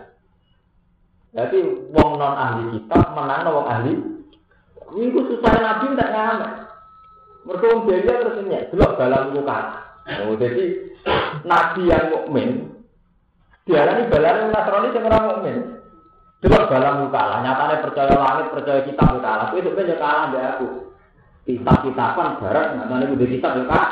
Jadi 1.34 1.58
wong 1.90 2.10
non 2.14 2.38
ahli 2.38 2.78
kitab 2.78 3.10
menang 3.18 3.50
wong 3.50 3.66
ahli. 3.66 3.92
Iku 4.94 5.20
susah 5.26 5.52
nabi 5.58 5.90
tidak 5.90 6.12
ngamen. 6.14 6.50
Mereka 7.44 7.64
wong 7.66 7.80
dia 7.90 8.06
terus 8.06 8.38
ini 8.46 8.70
delok 8.70 8.94
dalam 8.94 9.34
muka. 9.34 9.58
Oh, 10.24 10.38
jadi 10.38 10.94
nabi 11.42 11.90
yang 11.90 12.14
mukmin 12.14 12.70
diarani 13.66 14.06
balan 14.06 14.54
Nasrani 14.54 14.94
sing 14.94 15.02
ora 15.02 15.18
mukmin. 15.26 15.56
Delok 16.38 16.70
dalam 16.70 17.02
muka 17.02 17.22
lah. 17.26 17.38
Nyatane 17.42 17.82
percaya 17.82 18.14
langit, 18.14 18.46
percaya 18.54 18.80
kitab 18.86 19.18
muka 19.18 19.32
lah. 19.34 19.46
Itu 19.50 19.74
sebenarnya 19.74 19.96
kalah 19.98 20.24
mbek 20.30 20.44
aku. 20.54 20.68
Kitab-kitaban 21.44 22.38
bareng 22.38 22.68
nyatane 22.78 23.04
kudu 23.10 23.26
kitab 23.26 23.58
kak. 23.66 23.88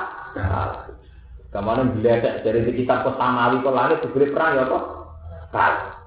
Kemarin 1.53 2.01
ada 2.01 2.41
dari 2.41 2.73
kitab 2.73 3.05
kok 3.05 3.21
samawi 3.21 3.61
kok 3.61 3.77
langit 3.77 3.99
diberi 4.01 4.33
perang 4.33 4.57
ya 4.57 4.65
kok. 4.65 4.85
Kalah. 5.53 6.01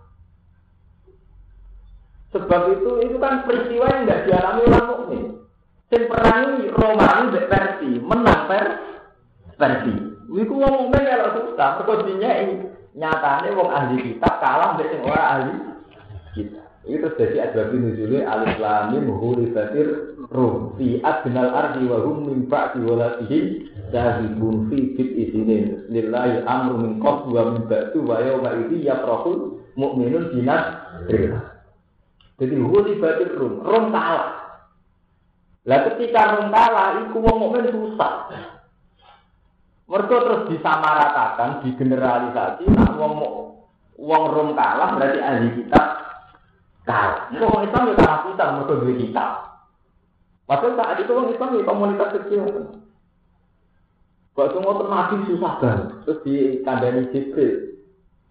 Sebab 2.34 2.62
itu 2.74 2.92
itu 3.06 3.18
kan 3.22 3.46
peristiwa 3.46 3.86
yang 3.88 4.04
tidak 4.10 4.24
dialami 4.26 4.62
orang 4.68 4.88
mukmin. 4.90 5.24
Sing 5.94 6.04
perangi 6.10 6.68
Romawi 6.74 7.40
Persi, 7.46 7.90
menang 8.02 8.50
per 8.50 8.66
Persi. 9.56 9.94
Iku 10.34 10.54
wong 10.58 10.74
mukmin 10.90 11.06
kalau 11.06 11.32
susah, 11.54 11.80
ini 12.18 12.66
nyatane 12.98 13.54
wong 13.54 13.70
ahli 13.70 13.96
kitab 14.02 14.42
kalah 14.42 14.76
mbek 14.76 14.88
sing 14.90 15.02
ora 15.06 15.24
ahli 15.38 15.54
kitab. 16.34 16.65
Itu 16.86 17.10
terjadi 17.18 17.50
asbab 17.50 17.74
nuzulnya 17.74 18.30
alif 18.30 18.62
lam 18.62 18.94
mim 18.94 19.10
hulifatir 19.10 20.16
rum 20.30 20.78
fi 20.78 21.02
adnal 21.02 21.50
ardi 21.50 21.82
wa 21.90 21.98
hum 22.06 22.30
min 22.30 22.40
ba'di 22.46 22.86
walatihi 22.86 23.40
dahibun 23.90 24.70
fi 24.70 24.94
fit 24.94 25.10
isinin 25.18 25.90
lillahi 25.90 26.46
amru 26.46 26.78
min 26.78 27.02
qabl 27.02 27.34
wa 27.34 27.58
min 27.58 27.66
ba'du 27.66 28.06
wa 28.06 28.22
yawma 28.22 28.54
idhi 28.62 28.86
yafrahul 28.86 29.66
mu'minun 29.74 30.30
binas 30.30 30.86
jadi 32.36 32.56
huli 32.60 33.00
batin 33.00 33.32
rum, 33.40 33.64
rum 33.64 33.86
kalah. 33.96 34.60
Lah 35.66 35.80
ketika 35.88 36.36
rum 36.36 36.52
kalah, 36.52 37.00
iku 37.08 37.18
wong 37.24 37.38
mukmin 37.48 37.72
susah. 37.72 38.28
Mereka 39.88 40.16
terus 40.20 40.42
disamaratakan, 40.52 41.64
digeneralisasi, 41.64 42.68
nak 42.76 42.92
wong 43.00 43.14
wong 43.96 44.24
rum 44.36 44.50
kalah 44.58 45.00
berarti 45.00 45.20
ahli 45.24 45.50
kita 45.64 45.82
kalah. 46.86 47.28
Itu 47.34 47.46
wong 47.46 47.66
Islam 47.68 47.98
kalah 47.98 48.20
kita, 48.30 48.46
mereka 48.56 48.76
kita. 48.96 49.26
Padahal 50.46 50.78
saat 50.78 50.98
itu 51.02 51.12
wong 51.12 51.28
Islam 51.34 51.58
ya 51.58 51.64
komunitas 51.66 52.14
kecil. 52.22 52.42
Waktu 54.36 54.58
mau 54.60 54.84
nabi 54.84 55.26
susah 55.32 55.54
banget, 55.64 55.88
terus 56.04 56.20
di 56.28 56.36
kandani 56.62 57.08
Jibril. 57.10 57.80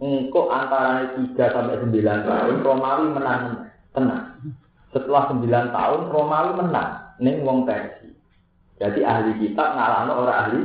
Engkau 0.04 0.52
antara 0.52 1.16
tiga 1.16 1.48
sampai 1.54 1.80
sembilan 1.80 2.18
tahun, 2.28 2.56
Romawi 2.60 3.06
menang 3.14 3.42
tenang. 3.96 4.26
Setelah 4.92 5.32
sembilan 5.32 5.72
tahun 5.72 6.00
Romawi 6.12 6.50
menang 6.60 6.90
neng 7.24 7.36
wong 7.46 7.64
Persi. 7.64 8.10
Jadi 8.76 9.00
ahli 9.00 9.32
kitab 9.40 9.74
ngalahno 9.74 10.12
orang 10.12 10.38
ahli. 10.44 10.60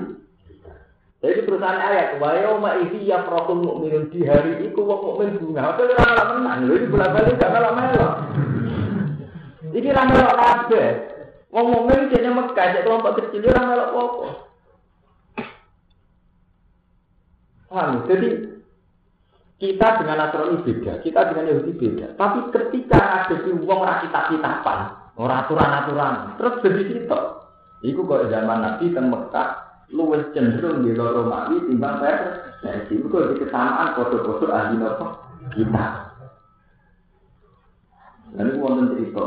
Jadi 1.19 1.43
perusahaan 1.43 1.75
ayat, 1.75 2.15
wa 2.15 2.31
yauma 2.31 2.79
idzi 2.79 3.03
yafrahul 3.03 3.59
mu'minun 3.59 4.07
di 4.07 4.23
hari 4.23 4.71
itu 4.71 4.79
wong 4.79 5.03
mukmin 5.03 5.35
bunga. 5.35 5.75
Apa 5.75 5.83
ora 5.83 5.99
malah 5.99 6.25
menang. 6.31 6.59
Lho 6.63 6.73
iki 6.79 6.87
bola-balik 6.87 7.35
gak 7.35 7.51
malah 7.51 7.73
melo. 7.75 8.07
Iki 9.75 9.89
ra 9.91 10.03
melo 10.07 10.31
kabeh. 10.31 10.89
Wong 11.51 11.65
mukmin 11.75 12.07
jane 12.07 12.31
Mekah, 12.31 12.65
cek 12.71 12.83
kelompok 12.87 13.19
kecil 13.19 13.51
ora 13.51 13.61
melo 13.67 13.83
apa-apa. 13.91 14.27
Paham? 17.67 17.91
Jadi 18.07 18.29
kita 19.59 19.87
dengan 19.99 20.23
Nasrani 20.23 20.63
beda, 20.63 20.93
kita 21.03 21.19
dengan 21.35 21.51
Yahudi 21.51 21.71
beda. 21.75 22.07
Tapi 22.15 22.39
ketika 22.55 23.27
ada 23.27 23.35
di 23.43 23.51
uang 23.59 23.79
ora 23.83 23.99
kita 24.07 24.31
kitapan, 24.31 24.79
ora 25.19 25.43
aturan-aturan, 25.43 26.39
terus 26.39 26.63
jadi 26.63 26.81
situ. 26.87 27.21
Iku 27.91 28.07
kok 28.07 28.31
zaman 28.31 28.63
Nabi 28.63 28.95
teng 28.95 29.11
Mekah 29.11 29.68
luwes 29.89 30.29
cenderung 30.33 30.85
di 30.85 30.93
loro 30.93 31.25
Romawi 31.25 31.65
timbang 31.65 32.01
versi. 32.01 32.93
Iku 32.99 33.07
di 33.33 33.35
kesamaan 33.41 33.95
foto-foto 33.95 34.45
ahli 34.51 34.75
nopo 34.77 35.05
kita. 35.55 35.85
Itu 38.35 38.61
wonten 38.61 38.93
cerita, 38.93 39.25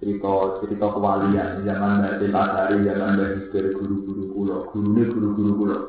cerita 0.00 0.32
cerita 0.64 0.86
kewalian 0.96 1.60
zaman 1.66 2.00
Mbak 2.00 2.32
Pasari, 2.32 2.76
zaman 2.88 3.20
Hizkir, 3.36 3.76
guru-guru 3.76 4.32
pulau, 4.32 4.64
guru 4.72 4.88
ini 4.96 5.02
guru-guru 5.12 5.52
pulau. 5.60 5.82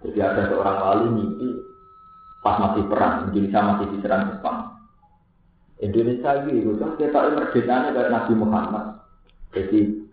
Jadi 0.00 0.18
ada 0.24 0.48
seorang 0.48 0.76
wali 0.80 1.06
mimpi 1.12 1.48
pas 2.40 2.56
masih 2.56 2.88
perang, 2.88 3.28
Indonesia 3.28 3.60
masih 3.60 3.86
diserang 3.92 4.32
Jepang. 4.32 4.58
Indonesia 5.80 6.30
itu 6.48 6.72
kan 6.80 6.96
kita 6.96 7.18
merdekanya 7.36 7.92
kayak 7.92 8.12
Nabi 8.12 8.32
Muhammad. 8.36 8.84
Jadi 9.52 10.08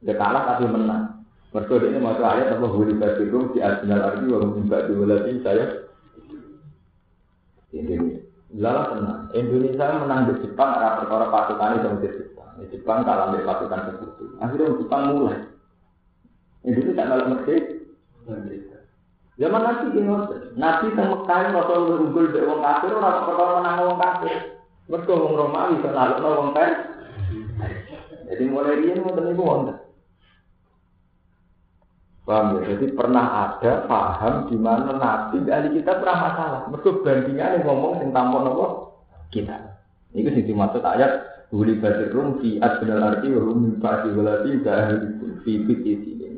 dia 0.00 0.14
kalah 0.16 0.56
tapi 0.56 0.64
menang. 0.64 1.09
Mereka 1.50 1.82
ini 1.82 1.98
masuk 1.98 2.22
ayat 2.22 2.54
apa 2.54 2.66
huri 2.70 2.94
basirum 2.94 3.50
di 3.50 3.58
adinal 3.58 4.06
arti 4.06 4.30
wa 4.30 4.38
mimba 4.54 4.86
diwalatin 4.86 5.42
saya. 5.42 5.66
Indonesia. 7.74 8.22
Lala 8.54 8.82
tenang. 8.94 9.20
Indonesia 9.34 9.86
menang 9.98 10.20
di 10.30 10.34
Jepang 10.46 10.70
arah 10.78 11.02
perkara 11.02 11.26
pasukan 11.26 11.74
itu 11.74 11.88
di 11.98 12.08
Jepang. 12.22 12.50
Di 12.54 12.66
Jepang 12.70 12.98
kalah 13.02 13.34
di 13.34 13.42
pasukan 13.42 13.80
sekutu. 13.82 14.24
Akhirnya 14.38 14.78
Jepang 14.78 15.02
mulai. 15.10 15.38
Indonesia 16.62 16.94
tak 16.94 17.06
malah 17.10 17.26
Mesir. 17.34 17.62
Zaman 19.40 19.62
Nabi 19.64 19.86
ini 19.96 20.12
Nabi 20.60 20.86
yang 20.92 21.08
Mekah 21.16 21.40
Rasul 21.56 21.96
unggul 21.96 22.28
dari 22.28 22.44
wong 22.44 22.60
kafir 22.60 22.92
ora 22.92 23.24
perkara 23.26 23.52
menang 23.58 23.76
wong 23.88 23.98
kafir. 23.98 24.38
Mergo 24.86 25.14
wong 25.16 25.32
Romawi 25.34 25.80
iso 25.80 25.88
nalukno 25.90 26.28
wong 26.30 26.50
kafir. 26.54 26.78
Jadi 28.30 28.44
mulai 28.46 28.78
riyen 28.78 29.02
ngoten 29.02 29.34
niku 29.34 29.42
wonten. 29.42 29.89
Paham 32.28 32.60
ya? 32.60 32.76
Jadi 32.76 32.92
pernah 32.92 33.24
ada 33.48 33.88
paham 33.88 34.52
di 34.52 34.56
mana 34.60 34.92
Nabi 34.96 35.44
ahli 35.48 35.68
kita 35.80 35.98
pernah 35.98 36.18
masalah. 36.30 36.60
Mereka 36.68 37.02
bandingannya 37.02 37.64
ngomong 37.64 37.92
tentang 38.04 38.26
apa 38.36 38.66
kita. 39.32 39.56
Ini 40.10 40.28
sih 40.34 40.44
dimaksud 40.50 40.82
ayat 40.82 41.12
Wuli 41.50 41.82
basir 41.82 42.14
rum 42.14 42.38
fi 42.38 42.62
adbenal 42.62 43.02
arti 43.10 43.26
wa 43.34 43.42
hum 43.42 43.56
min 43.66 43.74
ba'di 43.82 44.14
fi 45.42 45.52
fiti 45.66 45.92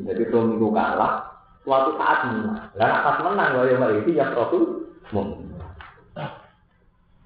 Jadi 0.09 0.23
rum 0.33 0.57
itu 0.57 0.69
kalah 0.73 1.33
suatu 1.69 1.91
saat 2.01 2.33
menang. 2.33 2.73
Lah 2.81 3.05
pas 3.05 3.17
menang 3.21 3.49
kalau 3.53 3.69
yang 3.69 3.85
itu 4.01 4.11
ya 4.17 4.33
Rasul 4.33 4.89
mun. 5.13 5.53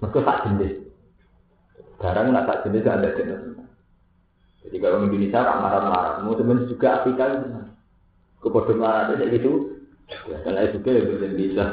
Mereka 0.03 0.19
tak 0.21 0.39
jenis. 0.45 0.73
Barang 1.97 2.29
nak 2.29 2.45
tak 2.45 2.69
jenis 2.69 2.85
ada 2.85 3.09
jenis. 3.17 3.55
Jadi 4.67 4.77
kalau 4.83 5.07
Indonesia 5.07 5.41
orang 5.41 5.59
marah-marah, 5.63 6.13
mau 6.27 6.35
teman 6.35 6.67
juga 6.67 7.01
Afrika 7.01 7.23
itu 7.39 7.47
kepada 8.47 8.73
marah 8.73 9.03
itu 9.13 9.25
gitu. 9.35 9.51
Ya, 10.31 10.39
karena 10.43 10.63
itu 10.71 10.79
juga 10.79 10.91
yang 10.95 11.35
bisa. 11.35 11.65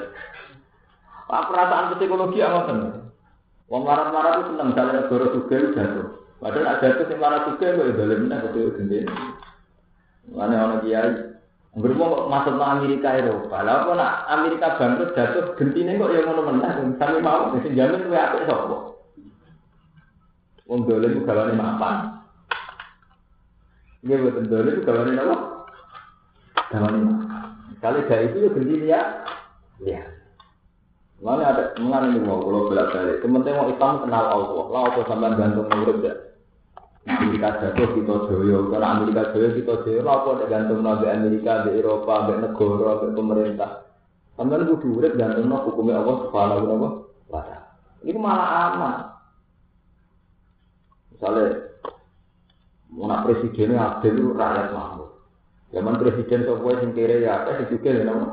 Pak 1.25 1.43
perasaan 1.49 1.95
psikologi 1.97 2.43
apa 2.43 2.61
kan? 2.67 2.79
Wong 3.73 3.83
marah-marah 3.87 4.33
itu 4.43 4.43
senang 4.53 4.71
dalam 4.77 4.95
negara 5.01 5.27
juga 5.33 5.57
jatuh. 5.73 6.07
Padahal 6.43 6.69
ada 6.77 6.87
itu 6.93 7.03
yang 7.09 7.21
marah 7.23 7.41
juga 7.49 7.67
itu 7.73 7.81
dalam 7.97 8.19
mana 8.29 8.45
betul 8.45 8.75
gede. 8.77 9.01
Mana 10.35 10.55
orang 10.61 10.81
kiai 10.85 11.11
Bermau 11.75 12.31
masuk 12.31 12.55
ke 12.55 12.63
Amerika 12.63 13.19
Eropa, 13.19 13.67
lalu 13.67 13.83
kok 13.83 13.97
nak 13.99 14.13
Amerika 14.31 14.79
bangkrut 14.79 15.11
jatuh 15.19 15.59
gentine 15.59 15.99
kok 15.99 16.15
yang 16.15 16.31
mau 16.31 16.47
menang, 16.47 16.95
sampai 17.03 17.19
mau 17.19 17.51
mesti 17.51 17.75
jamin 17.75 18.07
gue 18.07 18.15
apa 18.15 18.47
sopo. 18.47 18.77
Wong 20.71 20.87
dolen 20.87 21.19
itu 21.19 21.27
gawane 21.27 21.59
mapan. 21.59 22.23
Ini 24.07 24.23
buat 24.23 24.47
dolen 24.47 24.71
itu 24.71 24.87
gawane 24.87 25.13
apa? 25.19 25.54
Gawane 26.73 26.99
mapan. 27.05 27.45
Kali 27.83 28.01
dari 28.09 28.33
itu 28.33 28.39
ya 28.41 28.51
gentine 28.57 28.87
ya, 28.89 29.01
ya. 29.85 30.03
Mana 31.21 31.53
ada 31.53 31.77
mengenai 31.77 32.17
ini 32.17 32.25
mau 32.25 32.41
kalau 32.41 32.69
belak 32.73 32.93
balik. 32.97 33.21
Kementerian 33.21 33.61
mau 33.61 33.69
Islam 33.69 34.05
kenal 34.05 34.25
Allah, 34.29 34.65
lah 34.73 34.83
apa 34.89 35.01
sampai 35.05 35.37
gantung 35.37 35.69
murid 35.69 35.99
ya. 36.01 36.15
Amerika 37.05 37.61
jatuh 37.61 37.89
kita 37.93 38.15
joyo, 38.33 38.73
karena 38.73 38.97
Amerika 38.97 39.29
joyo 39.37 39.53
kita 39.53 39.75
joyo, 39.85 40.01
apa 40.09 40.29
ada 40.41 40.45
gantung 40.49 40.81
nabi 40.81 41.05
Amerika, 41.13 41.69
di 41.69 41.77
Eropa, 41.77 42.33
di 42.33 42.41
negara, 42.41 42.93
di 43.05 43.09
pemerintah. 43.13 43.71
Sampai 44.41 44.65
itu 44.65 44.75
duit 44.81 45.13
gantung 45.21 45.53
nabi 45.53 45.69
hukumnya 45.69 46.01
Allah 46.01 46.17
subhanahu 46.25 46.65
wa 47.29 47.41
ta'ala. 47.45 47.69
Ini 48.05 48.19
malah 48.21 48.49
aman. 48.73 48.95
Misalnya, 51.13 51.49
mau 52.93 53.09
nak 53.09 53.23
presidennya 53.29 53.81
adil 54.01 54.33
rakyat 54.33 54.69
makmur. 54.73 55.04
Zaman 55.75 55.99
presiden 55.99 56.47
sebuah 56.47 56.87
yang 56.87 56.95
kira 56.95 57.19
ya 57.19 57.43
apa 57.43 57.59
sih 57.59 57.75
juga 57.75 57.91
ya 57.91 58.07
nama. 58.07 58.27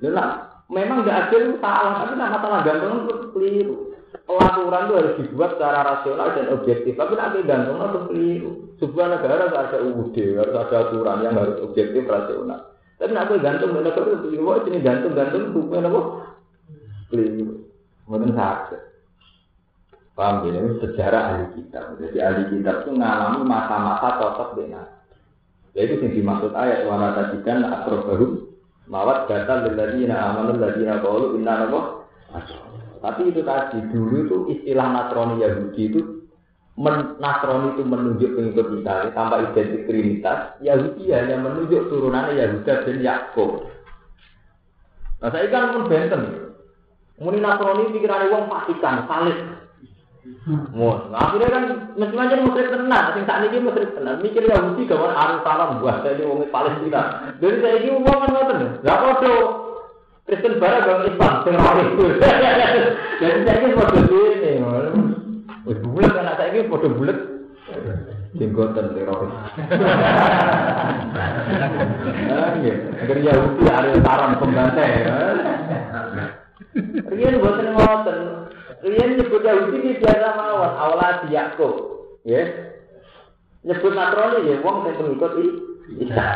Lalu 0.00 0.24
memang 0.72 1.04
tidak 1.04 1.18
adil 1.28 1.40
itu 1.52 1.54
salah, 1.60 1.92
tapi 2.00 2.12
nak 2.16 2.32
masalah 2.36 2.60
gantung 2.64 3.04
itu 3.04 3.14
keliru. 3.36 3.76
Pelaturan 4.24 4.88
itu 4.88 4.94
harus 4.96 5.16
dibuat 5.20 5.50
secara 5.54 5.80
rasional 5.84 6.32
dan 6.32 6.48
objektif, 6.56 6.96
tapi 6.96 7.12
nanti 7.14 7.44
gantung 7.44 7.76
itu 7.76 8.00
keliru. 8.08 8.52
Sebuah 8.80 9.06
negara 9.12 9.44
harus 9.44 9.56
ada 9.56 9.78
UUD, 9.84 10.16
harus 10.16 10.56
ada 10.56 10.76
aturan 10.88 11.18
yang 11.24 11.36
harus 11.36 11.60
objektif 11.60 12.08
rasional. 12.08 12.72
Tapi 12.96 13.12
nak 13.12 13.28
gantung 13.28 13.76
itu 13.76 13.92
keliru, 13.92 14.64
ini 14.64 14.80
gantung-gantung 14.80 15.52
apa? 15.60 16.00
Keliru. 17.12 17.68
Mungkin 18.08 18.32
sakit. 18.32 18.95
Paham 20.16 20.48
ya? 20.48 20.56
Ini 20.64 20.80
sejarah 20.80 21.22
ahli 21.28 21.46
kitab. 21.60 22.00
Jadi 22.00 22.18
ahli 22.24 22.44
kitab 22.48 22.82
itu 22.82 22.90
mengalami 22.96 23.44
masa-masa 23.44 24.16
cocok 24.16 24.48
dengan. 24.56 24.88
Yaitu 25.76 26.00
yang 26.00 26.12
dimaksud 26.16 26.56
ayat 26.56 26.88
warna 26.88 27.12
tadikan 27.12 27.68
akrobarum 27.68 28.48
Mawat 28.86 29.26
data 29.26 29.66
ladina 29.66 30.30
amanu 30.30 30.62
ladina 30.62 31.02
qalu 31.02 31.42
inna 31.42 31.66
nabo. 31.66 32.06
Tapi 33.02 33.34
itu 33.34 33.42
tadi 33.42 33.82
dulu 33.90 34.16
itu 34.24 34.36
istilah 34.56 34.86
Nasrani 34.94 35.42
Yahudi 35.42 35.82
itu 35.90 36.00
men, 36.78 37.18
itu 37.74 37.82
menunjuk 37.82 38.30
pengikut 38.34 38.66
Isa 38.78 39.10
tanpa 39.10 39.42
identik 39.42 39.90
Trinitas. 39.90 40.54
Yahudi 40.62 41.10
hanya 41.10 41.42
menunjuk 41.42 41.90
turunannya 41.90 42.38
Yahuda 42.38 42.86
dan 42.86 42.96
Yakub. 43.02 43.50
Nah 45.18 45.28
saya 45.34 45.50
kan 45.50 45.74
pun 45.74 45.90
benten. 45.90 46.22
Muni 47.18 47.42
Nasrani 47.42 47.90
pikiran 47.90 48.30
uang 48.30 48.44
pastikan 48.46 49.02
salib. 49.10 49.65
Mun, 50.46 51.10
akhirnya 51.10 51.50
kan 51.50 51.62
mesti 51.98 52.14
aja 52.14 52.38
musyrik 52.38 52.70
tenan, 52.70 53.04
sing 53.18 53.26
saat 53.26 53.50
ini 53.50 53.66
musyrik 53.66 53.98
tenan. 53.98 54.22
Mikir 54.22 54.46
Yahudi 54.46 54.86
gawan 54.86 55.10
arus 55.10 55.42
salam 55.42 55.82
buah 55.82 56.06
saya 56.06 56.22
wong 56.22 56.46
Palestina. 56.54 57.34
Jadi 57.42 57.58
saya 57.58 57.82
ini 57.82 57.98
uang 57.98 58.14
kan 58.14 58.30
ngoten. 58.30 58.78
Lah 58.86 58.96
podo 59.02 59.34
Kristen 60.30 60.62
bara 60.62 60.86
gawan 60.86 61.10
Islam 61.10 61.32
sing 61.42 61.54
ora 61.58 61.82
itu. 61.82 62.04
Jadi 63.26 63.38
saya 63.42 63.58
ini 63.58 63.74
podo 63.74 63.98
ini. 64.06 64.52
Wis 65.66 65.78
bulet 65.82 66.14
kan 66.14 66.30
saya 66.38 66.54
ini 66.54 66.70
podo 66.70 66.94
bulet. 66.94 67.18
Jenggotan 68.38 68.94
teroris. 68.94 69.34
Ah, 72.30 72.54
iya. 72.62 72.74
Agar 73.02 73.18
Yahudi 73.18 73.64
arus 73.66 73.98
salam 74.06 74.38
pembantai. 74.38 75.10
Riyen 77.10 77.42
boten 77.42 77.74
ngoten. 77.74 78.45
Riyen 78.84 79.16
nyebut 79.16 79.40
Yahudi 79.40 79.76
ini 79.80 80.00
biasa 80.00 80.28
mawon, 80.36 80.72
awalnya 80.76 81.24
Yakub. 81.32 81.74
Ya. 82.28 82.44
Nyebut 83.64 83.92
Nasrani 83.96 84.46
ya 84.46 84.62
wong 84.62 84.84
sing 84.84 84.94
pengikut 85.00 85.32
Isa. 85.96 86.28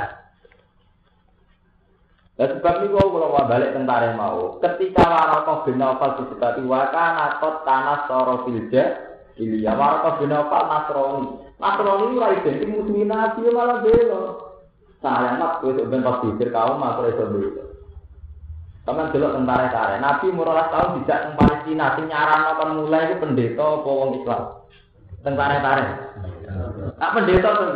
Nah, 2.40 2.46
sebab 2.56 2.74
ini 2.80 2.96
kalau 2.96 3.28
mau 3.36 3.44
balik 3.44 3.76
tentara 3.76 4.16
mau, 4.16 4.56
ketika 4.64 5.04
Warokoh 5.04 5.68
bin 5.68 5.76
Nawfal 5.76 6.24
disebati 6.24 6.64
wakana 6.64 7.36
kot 7.36 7.68
tanah 7.68 8.08
soro 8.08 8.48
filja, 8.48 8.96
Ilya 9.36 9.76
Warokoh 9.76 10.24
bin 10.24 10.32
Nawfal 10.32 10.64
Nasrani. 10.64 11.24
Nasrani 11.60 12.04
itu 12.08 12.24
identik 12.24 12.68
muslimin 12.72 13.12
nabi 13.12 13.40
malah 13.52 13.84
belo. 13.84 14.22
Saya 15.00 15.36
nak 15.36 15.64
gue 15.64 15.76
sebentar 15.76 16.20
pikir 16.24 16.52
kaum 16.52 16.80
makro 16.80 17.08
itu. 17.08 17.24
Sama 18.84 19.12
dulu 19.12 19.36
tentara 19.36 19.68
tentara. 19.68 19.94
Nabi 20.00 20.26
murah 20.32 20.68
tahun 20.72 21.04
tidak 21.04 21.18
teng 21.20 21.34
Palestina. 21.36 21.86
Sing 21.94 22.06
nyaran 22.08 22.40
akan 22.56 22.68
mulai 22.80 23.12
itu 23.12 23.16
pendeta 23.20 23.64
apa 23.64 23.88
wong 23.88 24.10
Islam. 24.20 24.42
Tentara 25.20 25.54
tentara. 25.60 25.82
Nah 26.96 27.10
pendeta 27.12 27.48
tuh. 27.54 27.70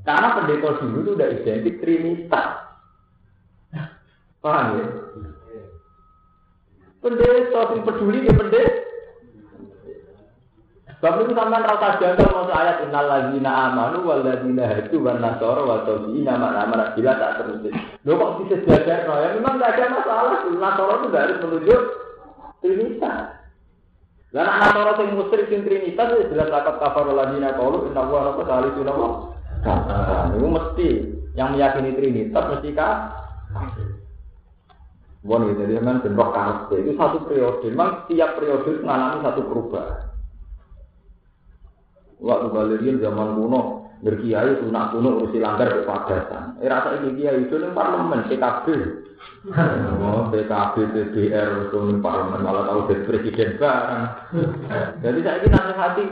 Karena 0.00 0.28
pendeta 0.40 0.68
dulu 0.80 0.96
itu 1.04 1.10
udah 1.14 1.28
identik 1.28 1.74
Trinitas. 1.84 2.48
Paham 4.40 4.66
ya? 4.80 4.86
Pendeta 7.04 7.60
yang 7.76 7.84
peduli 7.84 8.28
ya 8.28 8.32
pendeta. 8.32 8.89
Sebab 11.00 11.24
itu 11.24 11.32
sampean 11.32 11.64
rasa 11.64 11.96
janggal 11.96 12.28
masuk 12.28 12.52
ayat 12.52 12.84
innal 12.84 13.08
ladzina 13.08 13.72
amanu 13.72 14.04
wal 14.04 14.20
ladzina 14.20 14.68
hadu 14.68 15.00
wan 15.00 15.24
nasara 15.24 15.64
wa 15.64 15.80
tabiina 15.88 16.36
mana 16.36 16.68
mana 16.68 16.92
bila 16.92 17.16
tak 17.16 17.40
terus. 17.40 17.72
Lho 18.04 18.12
kok 18.20 18.32
bisa 18.44 18.56
jajar 18.68 19.08
no? 19.08 19.16
Ya 19.16 19.32
memang 19.32 19.56
enggak 19.56 19.80
ada 19.80 19.96
masalah. 19.96 20.44
Nasara 20.44 20.92
itu 21.00 21.06
enggak 21.08 21.24
harus 21.24 21.40
menunjuk 21.40 21.82
Trinitas. 22.60 23.20
Lah 24.36 24.42
nek 24.44 24.56
nasara 24.60 24.92
sing 25.00 25.08
musyrik 25.16 25.48
sing 25.48 25.64
Trinitas 25.64 26.08
ya 26.20 26.24
jelas 26.28 26.52
lakap 26.52 26.76
kafar 26.76 27.08
ladzina 27.08 27.56
qalu 27.56 27.88
inna 27.88 28.02
wa 28.04 28.20
rabbul 28.20 28.44
salisu 28.44 28.80
nawa. 28.84 29.08
Itu 30.36 30.48
mesti 30.52 30.88
yang 31.32 31.56
meyakini 31.56 31.96
Trinitas 31.96 32.44
mesti 32.44 32.76
kah? 32.76 33.08
Bon 35.24 35.48
gitu, 35.48 35.64
jadi 35.64 35.80
memang 35.80 36.04
bentrok 36.04 36.32
karakter 36.32 36.80
itu 36.80 36.92
satu 36.96 37.24
periode. 37.24 37.72
Memang 37.72 38.04
tiap 38.08 38.36
periode 38.36 38.84
mengalami 38.84 39.24
satu 39.24 39.48
perubahan. 39.48 40.09
Waktu 42.20 42.46
Galerian 42.52 43.00
zaman 43.00 43.32
kuno, 43.32 43.88
berkiai 44.04 44.60
sunnah 44.60 44.92
kuno 44.92 45.24
urusi 45.24 45.40
langgar 45.40 45.72
ke 45.72 45.88
padatan. 45.88 46.60
Eh 46.60 46.68
rasa 46.68 47.00
ini 47.00 47.16
kiai 47.16 47.48
itu 47.48 47.56
nih 47.56 47.72
parlemen 47.72 48.28
PKB. 48.28 48.66
Oh, 50.04 50.28
PKB, 50.28 50.74
PBR, 50.92 51.48
itu 51.68 51.78
nih 51.80 51.98
parlemen 52.04 52.44
malah 52.44 52.68
tahu 52.68 52.92
jadi 52.92 53.02
presiden 53.08 53.50
barang. 53.56 54.04
Jadi 55.00 55.18
saya 55.24 55.40
ini 55.40 55.72
hati 55.80 56.04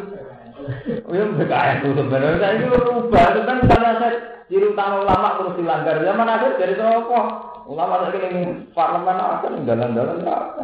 Oh 1.09 1.15
ya 1.17 1.25
kayak 1.49 1.81
itu 1.81 1.97
sebenarnya 1.97 2.39
saya 2.43 2.53
itu 2.61 2.67
berubah 2.69 3.25
itu 3.33 3.41
kan 3.47 3.59
karena 3.65 3.91
saya 3.97 4.13
ciri 4.53 4.67
utama 4.69 5.07
ulama 5.07 5.29
terus 5.41 5.57
dilanggar 5.57 5.97
zaman 6.05 6.29
akhir 6.29 6.53
dari 6.61 6.75
apa? 6.77 7.21
Ulama 7.69 7.95
lagi 8.09 8.19
ini 8.33 8.43
parlemen 8.73 9.17
akan 9.17 9.65
jalan-jalan 9.69 10.25
apa? 10.25 10.63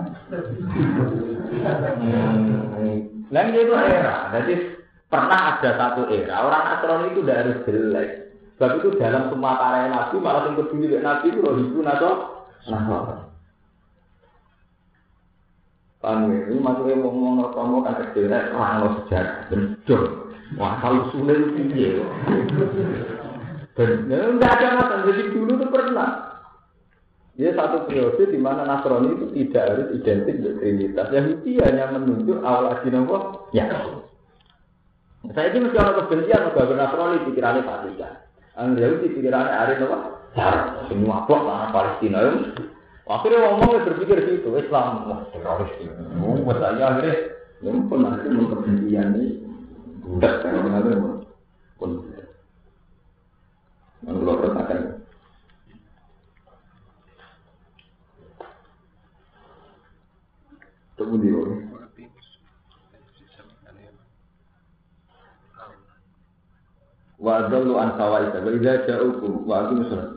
Lain 3.32 3.57
itu 3.57 3.72
era, 3.72 4.16
jadi 4.36 4.55
pernah 5.14 5.40
ada 5.54 5.70
satu 5.78 6.10
era 6.10 6.42
orang 6.42 6.64
Nasrani 6.66 7.06
itu 7.14 7.22
tidak 7.22 7.38
harus 7.38 7.58
jelek. 7.70 8.10
Sebab 8.58 8.70
itu 8.82 8.88
dalam 8.98 9.30
semua 9.30 9.54
karya 9.58 9.86
Nabi 9.94 10.16
malah 10.18 10.42
yang 10.50 10.58
peduli 10.58 10.90
dengan 10.90 11.06
Nabi 11.06 11.26
itu 11.30 11.38
roh 11.38 11.54
itu 11.54 11.80
naso. 11.82 12.10
Paham 16.02 16.34
ya? 16.34 16.40
Ini 16.50 16.58
maksudnya 16.58 16.94
ngomong 16.98 17.34
ngomong 17.54 17.80
kan 17.86 17.94
kecil, 17.96 18.28
orang 18.28 19.06
sejarah, 19.06 19.48
bener. 19.48 20.02
Wah, 20.60 20.76
kalau 20.82 21.08
sulit 21.14 21.38
itu 21.40 21.62
piye. 21.72 21.90
Dan 23.74 24.06
enggak 24.06 24.54
ada 24.60 24.78
masalah 24.78 25.06
jadi 25.08 25.22
dulu 25.34 25.58
itu 25.58 25.66
pernah. 25.70 26.10
Ya 27.34 27.50
satu 27.58 27.90
periode 27.90 28.30
di 28.30 28.38
mana 28.38 28.62
Nasrani 28.62 29.18
itu 29.18 29.26
tidak 29.34 29.64
harus 29.66 29.88
identik 29.98 30.38
dengan 30.38 30.54
Trinitas. 30.62 31.08
Yahudi 31.10 31.52
hanya 31.58 31.90
menunjuk 31.90 32.38
awal 32.46 32.78
nopo. 32.78 33.50
Ya. 33.50 33.66
Saya 35.32 35.48
ini 35.56 35.64
mesti 35.64 35.80
orang 35.80 35.96
kebencian 36.04 36.52
kalau 36.52 36.76
Nasrani 36.76 37.24
pikirannya 37.24 37.64
Vatikan. 37.64 38.12
Ang 38.60 38.76
Yahudi 38.76 39.16
pikirannya 39.16 39.56
hari 39.56 39.80
nopo. 39.80 40.20
Cara 40.36 40.84
semua 40.90 41.24
blok 41.24 41.46
tanah 41.46 41.70
Palestina 41.72 42.18
itu. 42.20 42.68
Akhirnya 43.04 43.44
ngomongnya 43.44 43.84
berpikir 43.84 44.16
gitu, 44.24 44.48
Islam, 44.56 45.08
wah 45.08 45.20
teroris. 45.32 45.72
Oh, 46.24 46.40
buat 46.40 46.56
saya 46.56 46.84
akhirnya, 46.88 47.36
ya 47.60 47.70
pun 47.84 48.00
nanti 48.00 48.32
mau 48.32 48.48
kebencian 48.48 49.12
ini, 49.12 49.44
budak 50.00 50.40
kan 50.40 50.72
ada 50.72 50.92
pun 51.76 52.00
yang 54.04 54.20
belum 54.20 54.36
tertakan 54.40 54.80
tunggu 61.00 61.16
di 61.24 61.28
wa 67.24 67.48
adallu 67.48 67.80
an 67.80 67.96
sawaita 67.96 68.44
wa 68.44 68.50
idza 68.52 68.84
ja'ukum 68.84 69.48
wa 69.48 69.64
aqim 69.64 69.80
salat 69.88 70.12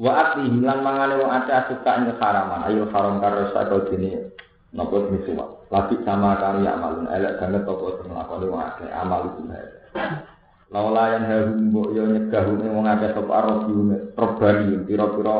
wa 0.00 0.10
atihim 0.16 0.64
lan 0.64 0.80
mangane 0.80 1.20
wong 1.20 1.28
ate 1.28 1.52
suka 1.68 1.92
ing 2.00 2.16
haraman 2.16 2.64
ayo 2.64 2.88
haram 2.88 3.20
karo 3.20 3.52
sakau 3.52 3.84
dene 3.92 4.32
napa 4.72 5.04
misuwa 5.12 5.60
lagi 5.68 6.00
sama 6.08 6.40
kali 6.40 6.64
amalun 6.64 7.04
elek 7.12 7.36
banget 7.36 7.68
apa 7.68 7.86
sing 8.00 8.08
nglakoni 8.08 8.46
wong 8.48 8.62
akeh 8.64 8.88
amal 8.88 9.20
itu 9.28 9.42
Laula 10.72 11.12
yang 11.12 11.28
haru 11.28 11.52
mbok 11.68 11.92
yo 11.92 12.08
nyegah 12.08 12.48
wong 12.48 12.88
akeh 12.88 13.12
sapa 13.12 13.28
arabi 13.28 13.76
probani 14.16 14.80
pira-pira 14.88 15.36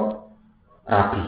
rabi. 0.85 1.23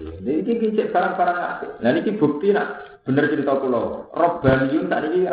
Jadi 0.00 0.32
iki 0.40 0.72
iki 0.72 0.88
barang-barang. 0.88 1.38
Lah 1.84 1.90
niki 1.92 2.16
bukti 2.16 2.48
nak 2.56 2.80
bener 3.04 3.28
cerita 3.28 3.60
kula. 3.60 4.08
Robaniun 4.16 4.88
tak 4.88 5.04
niki 5.04 5.28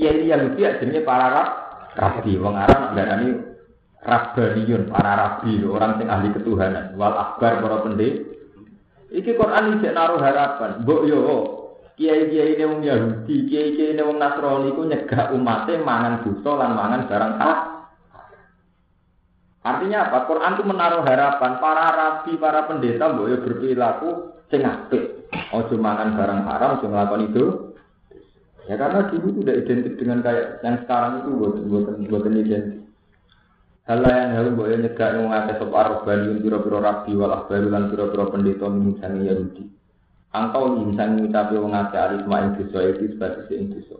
iya 0.00 0.16
Yahudi 0.16 0.64
jenenge 0.80 1.04
para 1.04 1.28
rab 1.28 1.48
rabi 1.92 2.40
wong 2.40 2.56
Arab 2.56 2.96
ndarani 2.96 3.28
Rabbaniun 4.00 4.88
para 4.88 5.12
rabi 5.12 5.60
orang 5.60 6.00
sing 6.00 6.08
ahli 6.08 6.32
ketuhanan 6.32 6.96
wal 6.96 7.12
akbar 7.12 7.60
para 7.60 7.84
pendek 7.84 8.30
Iki 9.10 9.34
Quran 9.34 9.82
iki 9.82 9.90
naruh 9.90 10.22
harapan. 10.22 10.86
Mbok 10.86 11.02
yo 11.10 11.18
kiai-kiai 11.98 12.54
ini 12.54 12.64
wong 12.64 12.80
Yahudi, 12.86 13.50
kiai-kiai 13.50 13.98
ini 13.98 14.02
wong 14.06 14.22
Nasrani 14.22 14.70
ku 14.70 14.86
nyegah 14.86 15.34
umatnya 15.34 15.82
mangan 15.82 16.22
dosa 16.22 16.50
lan 16.54 16.72
mangan 16.78 17.10
barang 17.10 17.34
ah. 17.42 17.58
Artinya 19.60 20.08
apa? 20.08 20.24
Quran 20.24 20.54
itu 20.56 20.62
menaruh 20.64 21.02
harapan 21.04 21.52
para 21.60 21.86
rabi, 21.92 22.32
para 22.40 22.64
pendeta 22.64 23.12
mbok 23.12 23.28
yo 23.28 23.36
berperilaku 23.42 24.10
sing 24.48 24.62
apik. 24.62 25.26
Ojo 25.52 25.74
mangan 25.76 26.14
barang 26.14 26.40
haram, 26.46 26.70
ojo 26.78 26.86
nglakoni 26.86 27.26
itu. 27.34 27.44
Ya 28.70 28.78
karena 28.78 29.10
dulu 29.10 29.34
itu 29.34 29.38
udah 29.42 29.56
identik 29.66 29.98
dengan 29.98 30.22
kayak 30.22 30.62
yang 30.62 30.78
sekarang 30.86 31.26
itu 31.26 31.30
buat 31.34 31.54
buat 31.66 31.84
buat 32.06 32.24
identik. 32.30 32.86
Hal 33.90 34.06
yang 34.06 34.38
harus 34.38 34.54
boleh 34.54 34.78
nyegah 34.78 35.18
yang 35.18 35.26
mengakai 35.26 35.58
sop 35.58 35.74
arbani 35.74 36.38
piro-piro 36.38 36.78
rabi 36.78 37.18
wal 37.18 37.34
akhbaru 37.34 37.66
lan 37.66 37.90
piro-piro 37.90 38.30
pendeta 38.30 38.70
misalnya 38.70 39.34
Yahudi. 39.34 39.66
Angkau 40.30 40.86
insan 40.86 41.18
ngucapi 41.18 41.58
wong 41.58 41.74
ake 41.74 41.98
alif 41.98 42.22
ma'in 42.30 42.54
dosa 42.54 42.78
itu 42.86 43.18
sebagai 43.18 43.50
seing 43.50 43.74
dosa. 43.74 43.98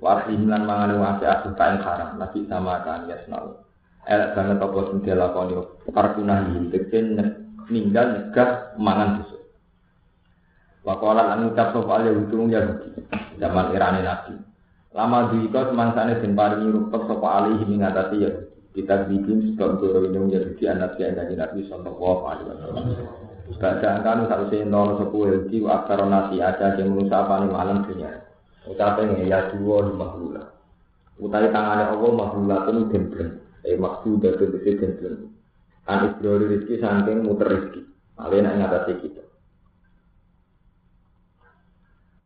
Warhim 0.00 0.48
lan 0.48 0.64
mangan 0.64 0.96
wong 0.96 1.04
ake 1.20 1.24
asuh 1.28 1.52
kain 1.52 1.84
haram 1.84 2.16
lagi 2.16 2.48
sama 2.48 2.80
kan 2.88 3.04
yasnau. 3.12 3.60
Elek 4.08 4.32
banget 4.32 4.64
apa 4.64 4.78
sing 4.88 4.98
dilakoni 5.04 5.54
karpunah 5.92 6.38
yin 6.56 6.72
tegese 6.72 6.98
ninggal 7.68 8.06
nyegah 8.16 8.72
mangan 8.80 9.20
dosa. 9.20 9.36
Wakola 10.86 11.34
lan 11.34 11.50
ngucap 11.50 11.74
sop 11.74 11.90
al 11.90 12.06
Yahudi 12.06 12.34
wong 12.38 12.48
Yahudi 12.54 12.88
zaman 13.42 13.74
irane 13.74 14.06
nabi. 14.06 14.38
Lama 14.94 15.34
duika 15.34 15.66
semangsane 15.68 16.22
den 16.22 16.38
paringi 16.38 16.70
rupek 16.70 17.02
sapa 17.10 17.28
alih 17.42 17.58
ngatasi 17.66 18.16
Yahudi 18.22 18.56
kita 18.76 19.08
bikin 19.08 19.56
sebab 19.56 19.80
guru 19.80 20.04
ini 20.04 20.20
menjadi 20.20 20.76
anak 20.76 21.00
yang 21.00 21.16
dari 21.16 21.32
Nabi 21.32 21.64
Sallallahu 21.64 22.22
Alaihi 22.28 22.48
Wasallam. 22.52 22.84
Baca 23.56 23.90
kan 24.04 24.18
harusnya 24.28 24.68
nol 24.68 25.00
sepuluh 25.00 25.48
di 25.48 25.64
akar 25.64 26.04
nasi 26.04 26.44
ada 26.44 26.76
yang 26.76 26.92
menusa 26.92 27.24
nih 27.24 27.48
malam 27.48 27.88
dunia. 27.88 28.20
Ucapan 28.68 29.16
ya 29.24 29.48
dua 29.56 29.88
lima 29.88 30.06
bulan. 30.12 30.46
Utai 31.16 31.48
tangannya 31.48 31.88
Allah 31.88 32.10
mahula 32.12 32.56
itu 32.68 32.82
dembleng. 32.92 33.32
Eh 33.64 33.80
maksud 33.80 34.20
dari 34.20 34.44
itu 34.44 34.70
dembleng. 34.76 35.32
An 35.88 36.12
ibrori 36.12 36.44
rizki 36.44 36.76
saking 36.76 37.24
muter 37.24 37.48
rizki. 37.48 37.80
Malah 38.20 38.38
nak 38.44 38.54
ngatasi 38.60 38.92
kita. 39.00 39.24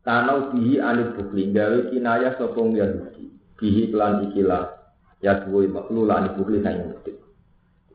Tanau 0.01 0.49
bihi 0.49 0.81
anil 0.81 1.13
bukli 1.13 1.53
gawe 1.53 1.93
kinaya 1.93 2.33
sopong 2.41 2.73
Yahudi. 2.73 3.29
Bihi 3.57 3.93
pelan 3.93 4.31
ikilah 4.31 4.81
ya 5.21 5.45
dua 5.45 5.69
makhluk 5.69 6.09
lah 6.09 6.25
ibu 6.25 6.41
beli 6.41 6.65
saya 6.65 6.81
ngerti 6.81 7.13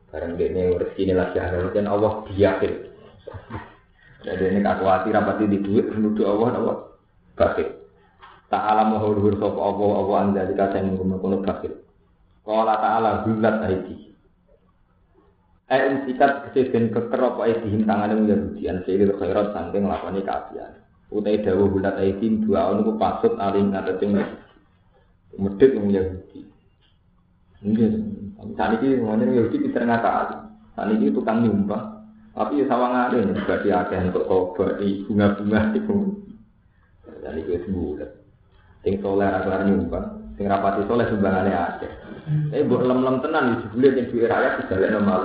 barang 0.07 0.39
dia 0.39 0.47
ini 0.47 0.79
rezeki 0.79 1.01
ini 1.03 1.13
lagi 1.13 1.37
ada 1.43 1.67
dan 1.75 1.85
Allah 1.91 2.23
biakin 2.23 2.73
jadi 4.23 4.43
ini 4.49 4.59
kak 4.63 4.81
khawatir 4.81 5.13
apa 5.13 5.39
di 5.39 5.59
duit? 5.61 5.91
Menuduh 5.91 6.25
Allah 6.25 6.49
Allah 6.55 6.77
bakil 7.35 7.67
tak 8.47 8.63
alam 8.63 8.95
mahulur 8.95 9.35
sop 9.35 9.59
Allah 9.59 9.91
Allah 9.99 10.47
jika 10.47 10.71
saya 10.71 10.87
menggunakan 10.87 11.43
bakil 11.43 11.83
kalau 12.47 12.63
ta'ala 12.63 13.27
gulat 13.27 13.59
aidi 13.67 14.07
Eh 15.67 15.83
insikat 15.83 16.47
kesedihan 16.47 16.95
keker 16.95 17.19
apa 17.19 17.43
aidihim 17.43 17.83
tangannya 17.83 18.23
menjadi 18.23 18.71
an 18.71 18.77
sehingga 18.87 19.19
khairat 19.19 19.51
sangking 19.51 19.83
lakoni 19.83 20.23
keapian 20.23 20.79
utai 21.07 21.39
dawa 21.39 21.65
bulat 21.71 21.95
aidihim 21.95 22.43
dua 22.43 22.71
orang 22.71 22.83
itu 22.83 22.93
pasut 22.99 23.33
alim 23.39 23.71
ngatasing 23.71 24.11
medit 25.37 25.71
yang 25.71 25.87
Yahudi 25.87 26.39
Mungkin. 27.57 27.91
Saat 28.53 28.77
ini 28.81 29.01
ngomongnya 29.01 29.33
Yahudi 29.33 29.57
pinter 29.65 29.81
ngakak. 29.81 30.45
Saat 30.77 30.93
ini 30.93 31.09
tukang 31.09 31.41
nyumbang. 31.41 32.05
Tapi 32.37 32.61
ya 32.61 32.69
sawang 32.69 32.93
ada 32.93 33.17
nih, 33.17 33.33
berarti 33.49 33.73
akhirnya 33.73 34.13
untuk 34.13 34.29
tobat 34.29 34.77
di 34.77 35.01
bunga-bunga 35.09 35.73
itu. 35.73 36.21
Dan 37.25 37.41
itu 37.41 37.57
sebulan. 37.65 38.11
Sing 38.85 39.01
soleh 39.01 39.25
rasa 39.25 39.65
nyumbang, 39.65 40.37
sing 40.37 40.45
rapati 40.45 40.85
soleh 40.85 41.09
sumbangannya 41.09 41.49
ada. 41.49 41.89
Tapi 42.53 42.61
buat 42.69 42.85
lem-lem 42.85 43.17
tenan 43.25 43.45
di 43.49 43.55
sebulan 43.65 43.97
yang 43.97 44.07
duit 44.13 44.29
rakyat 44.29 44.53
ada 44.69 44.87
normal. 44.93 45.21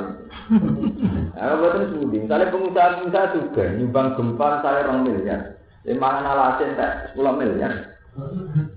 Nah, 1.37 1.55
buatan 1.61 1.85
sebudi. 1.93 2.16
Misalnya 2.24 2.49
pengusaha-pengusaha 2.49 3.26
juga 3.37 3.64
nyumbang 3.76 4.09
gempa 4.16 4.49
saya 4.64 4.80
orang 4.89 4.99
miliar. 5.05 5.41
Ini 5.83 5.99
mangan 5.99 6.30
alasin 6.30 6.78
tak 6.78 7.18
10 7.18 7.39
miliar. 7.43 7.72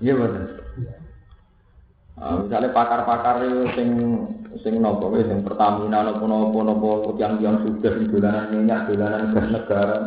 Iya 0.02 0.14
betul. 0.18 0.46
Uh, 2.16 2.48
misalnya 2.48 2.72
pakar-pakar 2.72 3.44
sing 3.76 3.90
sing 4.64 4.80
nopo 4.80 5.12
wis 5.12 5.28
sing 5.28 5.44
Pertamina 5.44 6.00
nopo 6.02 6.24
nopo 6.26 6.60
nopo 6.64 6.90
yang 7.20 7.44
yang 7.44 7.60
sudah 7.62 7.92
dolanan 8.08 8.56
minyak, 8.56 8.88
dolanan 8.88 9.36
gas 9.36 9.48
negara. 9.52 9.98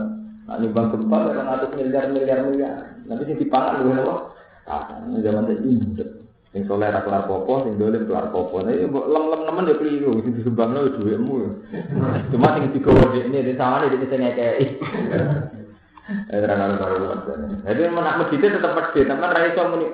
Nah, 0.48 0.56
nyumbang 0.56 0.88
gempa 0.88 1.18
ya 1.28 1.44
ratus 1.44 1.70
miliar 1.76 2.08
miliar 2.08 2.38
miliar. 2.48 2.96
Nanti 3.04 3.28
sing 3.28 3.36
dipangan 3.36 3.84
dulu 3.84 3.90
nopo. 3.92 4.14
Ah, 4.64 5.04
zaman 5.04 5.52
ini 5.52 6.00
sing 6.50 6.64
soleh 6.64 6.88
ra 6.88 7.04
kelar 7.04 7.28
popo, 7.28 7.68
sing 7.68 7.76
dolim 7.76 8.08
kelar 8.08 8.32
popo. 8.32 8.64
Nah, 8.64 8.72
mbok 8.72 9.06
lem-lem 9.06 9.40
nemen 9.44 9.68
ya 9.70 9.74
keliru, 9.76 10.12
sing 10.24 10.32
disumbangno 10.34 10.88
dhuwitmu. 10.98 11.36
Cuma 12.32 12.56
sing 12.56 12.72
digowo 12.72 13.12
ini 13.14 13.44
di 13.44 13.54
sana 13.54 13.84
di 13.86 14.00
sing 14.00 14.18
ngekeki. 14.18 14.66
Eh, 16.08 16.40
terang-terang. 16.40 17.28
Jadi 17.68 17.80
menak 17.92 18.16
masjid 18.24 18.40
tetap 18.40 18.72
masjid, 18.72 19.04
teman 19.04 19.28
ra 19.28 19.44
iso 19.44 19.60
muni 19.68 19.88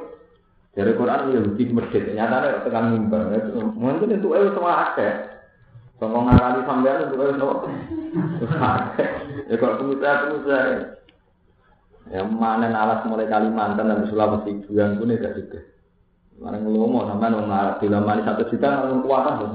dari 0.75 0.95
Quran 0.95 1.31
ya 1.31 1.39
Yahudi 1.39 1.71
medit, 1.71 2.05
nyatanya 2.15 2.63
tekan 2.67 2.95
mimbar. 2.95 3.31
Mungkin 3.55 4.15
itu 4.15 4.29
eh 4.35 4.51
semua 4.55 4.91
ada. 4.91 5.09
Sombong 6.03 6.27
ngakali 6.27 6.67
sampean 6.67 7.03
itu 7.07 7.15
eh 7.19 7.35
semua. 7.35 7.67
Ya 9.51 9.55
kalau 9.59 9.79
pengusaha 9.83 10.23
pengusaha. 10.27 10.63
Ya 12.11 12.21
mana 12.27 12.71
alas 12.71 13.07
mulai 13.11 13.31
Kalimantan 13.31 13.91
dan 13.91 14.07
Sulawesi 14.07 14.67
bulan 14.67 14.99
pun 14.99 15.15
gak 15.15 15.35
juga. 15.35 15.61
Mana 16.39 16.59
ngelomo 16.59 17.07
sama 17.07 17.31
nong 17.31 17.51
Arab 17.51 17.79
di 17.79 17.87
lamani 17.91 18.27
satu 18.27 18.51
juta 18.51 18.87
nong 18.87 19.03
kuat 19.07 19.25
tuh. 19.39 19.53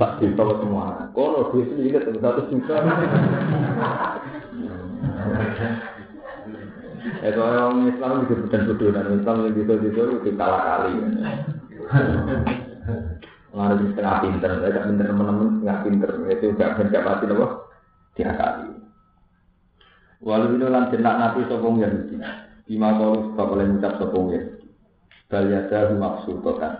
Tak 0.00 0.20
juta 0.20 0.42
semua. 0.60 1.12
Kono 1.12 1.52
duit 1.52 1.72
itu 1.72 1.92
juga 1.92 2.08
satu 2.20 2.52
juta. 2.52 2.74
Ya 7.24 7.30
kalau 7.36 7.52
orang 7.52 7.88
Islam 7.88 8.24
juga 8.24 8.34
bukan 8.48 8.62
bodoh 8.68 8.90
dan 8.92 9.12
Islam 9.12 9.36
yang 9.44 9.54
bisa 9.56 9.72
bisa 9.80 10.00
itu 10.08 10.30
kalah 10.36 10.62
kali. 10.64 10.92
Mengarah 13.54 13.76
di 13.78 13.86
setengah 13.92 14.16
pinter, 14.24 14.50
saya 14.60 14.80
pinter 14.82 15.06
teman-teman 15.08 15.48
setengah 15.60 15.78
pinter 15.86 16.10
itu 16.32 16.46
gak 16.58 16.70
gak 16.90 17.04
mati 17.06 17.24
loh. 17.30 17.70
Tiga 18.18 18.34
kali. 18.34 18.74
Walau 20.24 20.56
itu 20.56 20.66
lan 20.66 20.88
jenak 20.88 21.14
nabi 21.20 21.44
sopong 21.46 21.84
Yahudi. 21.84 22.16
Bima 22.64 22.96
kau 22.96 23.12
sebab 23.30 23.48
oleh 23.54 23.64
mengucap 23.68 23.92
sopong 24.00 24.32
Yahudi. 24.32 24.66
Bal 25.28 25.44
yada 25.52 25.92
maksudokan. 25.92 26.74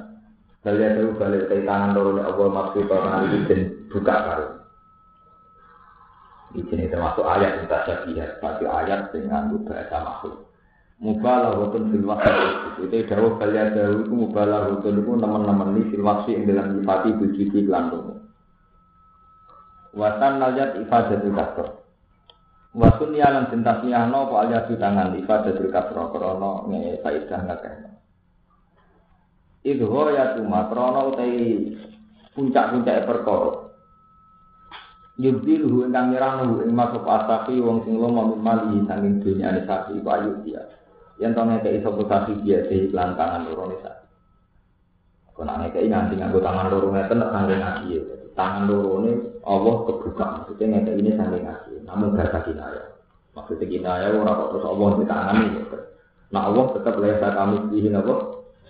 Bal 0.65 0.77
yada 0.81 1.05
balik 1.21 1.53
tangan 1.53 1.93
loro 1.93 2.25
Allah 2.25 2.49
maksudokan 2.49 3.29
itu 3.29 3.39
dan 3.45 3.61
buka 3.93 4.15
baru. 4.17 4.64
Ini 6.55 6.87
termasuk 6.87 7.27
ayat 7.27 7.59
yang 7.59 7.67
tak 7.67 7.83
syabihat. 7.91 8.39
Berarti 8.39 8.65
ayat 8.71 9.11
dengan 9.11 9.51
bahasa 9.67 9.99
makhluk. 10.07 10.55
Mubalah 11.03 11.59
wotun 11.59 11.91
fil 11.91 12.07
itu 12.87 12.97
dawuh 13.11 13.35
kalian 13.43 13.75
dawuh 13.75 14.07
itu 14.07 14.15
mubalah 14.15 14.71
wotun 14.71 15.03
itu 15.03 15.11
teman-teman 15.19 15.75
ini 15.75 15.91
fil 15.91 16.07
waktu 16.07 16.39
yang 16.39 16.43
dalam 16.47 16.67
nyifati 16.79 17.11
bujiti 17.19 17.67
kelantung. 17.67 18.31
Watan 19.99 20.39
naljat 20.39 20.79
ifadatul 20.79 21.35
kasroh. 21.35 21.83
Wasun 22.75 23.15
ya 23.19 23.31
lan 23.31 23.51
cinta 23.51 23.83
siahno 23.83 24.31
po 24.31 24.39
aja 24.39 24.67
tangan 24.71 25.19
ifadatul 25.19 25.71
kasroh 25.75 26.15
krono 26.15 26.71
nge 26.71 27.03
faidah 27.03 27.41
ngakehno. 27.43 27.91
Itu 29.67 29.87
ya 30.15 30.39
krono 30.71 31.01
utai 31.11 31.35
puncak-puncak 32.39 33.03
perkara. 33.03 33.64
Yubdiluhu 35.15 35.87
ingkang 35.87 36.11
nyerang 36.11 36.59
ing 36.67 36.75
masuk 36.75 37.07
asafi 37.07 37.63
wong 37.63 37.87
sing 37.87 38.03
lomo 38.03 38.35
mimali 38.35 38.83
sanging 38.91 39.23
dunya 39.23 39.55
ane 39.55 39.63
sapi 39.63 40.03
iku 40.03 40.11
ayu 40.11 40.43
dia. 40.43 40.59
Yen 41.23 41.31
to 41.39 41.43
ngekeki 41.47 41.87
sapa 41.87 42.03
sapi 42.11 42.33
biasa 42.43 42.73
iklan 42.75 43.15
tangan 43.15 43.47
loro 43.47 43.71
ne 43.71 43.77
sapi. 43.79 44.07
Kon 45.31 45.47
ane 45.47 45.71
kei 45.71 45.87
nganti 45.87 46.19
nganggo 46.19 46.43
tangan 46.43 46.67
loro 46.67 46.91
ngeten 46.91 47.23
nek 47.23 47.31
sanging 47.31 47.61
ngaji 47.63 47.87
ya. 47.95 48.03
Tangan 48.35 48.63
loro 48.67 48.95
ne 49.07 49.11
Allah 49.47 49.75
kebuka 49.87 50.25
maksudnya 50.35 50.67
ngekeki 50.83 50.99
ini 50.99 51.11
sanging 51.15 51.43
ngaji. 51.47 51.73
Namun 51.87 52.09
bahasa 52.19 52.39
kinaya. 52.43 52.83
Maksudnya 53.39 53.67
kinaya 53.71 54.07
ora 54.19 54.35
kok 54.35 54.49
terus 54.51 54.67
Allah 54.67 54.89
di 54.99 55.05
ini. 55.07 55.49
Nah 56.35 56.43
Allah 56.51 56.65
tetap 56.75 56.95
lesa 56.99 57.29
kami 57.39 57.57
dihin 57.71 57.95
apa? 57.95 58.15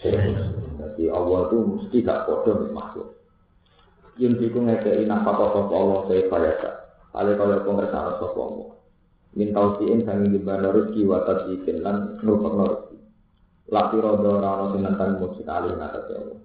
Jadi 0.05 1.05
Allah 1.09 1.38
itu 1.49 1.57
mesti 1.57 1.97
gak 2.05 2.28
bodoh 2.28 2.68
makhluk. 2.76 3.24
Yun 4.15 4.39
fiku 4.39 4.62
ngekei 4.62 5.11
nafkah 5.11 5.51
sapa 5.51 5.75
Allah 5.75 6.01
saya 6.07 6.23
kaya 6.31 6.53
Kale 7.11 7.33
kaya 7.35 7.57
pengersaan 7.67 8.15
sapa 8.23 8.39
Allah. 8.39 8.69
Min 9.35 9.51
tausiin 9.51 10.07
sangi 10.07 10.31
gimana 10.31 10.71
rezeki 10.71 11.03
wa 11.11 11.27
tasdiqin 11.27 11.83
lan 11.83 12.23
ngrupekno 12.23 12.65
rezeki. 12.71 12.99
Lati 13.75 13.97
rodo 13.99 14.39
rano 14.39 14.71
sinantang 14.71 15.19
musik 15.19 15.47
alih 15.51 15.75
ngatas 15.75 16.07
ya 16.07 16.19
Allah. 16.23 16.39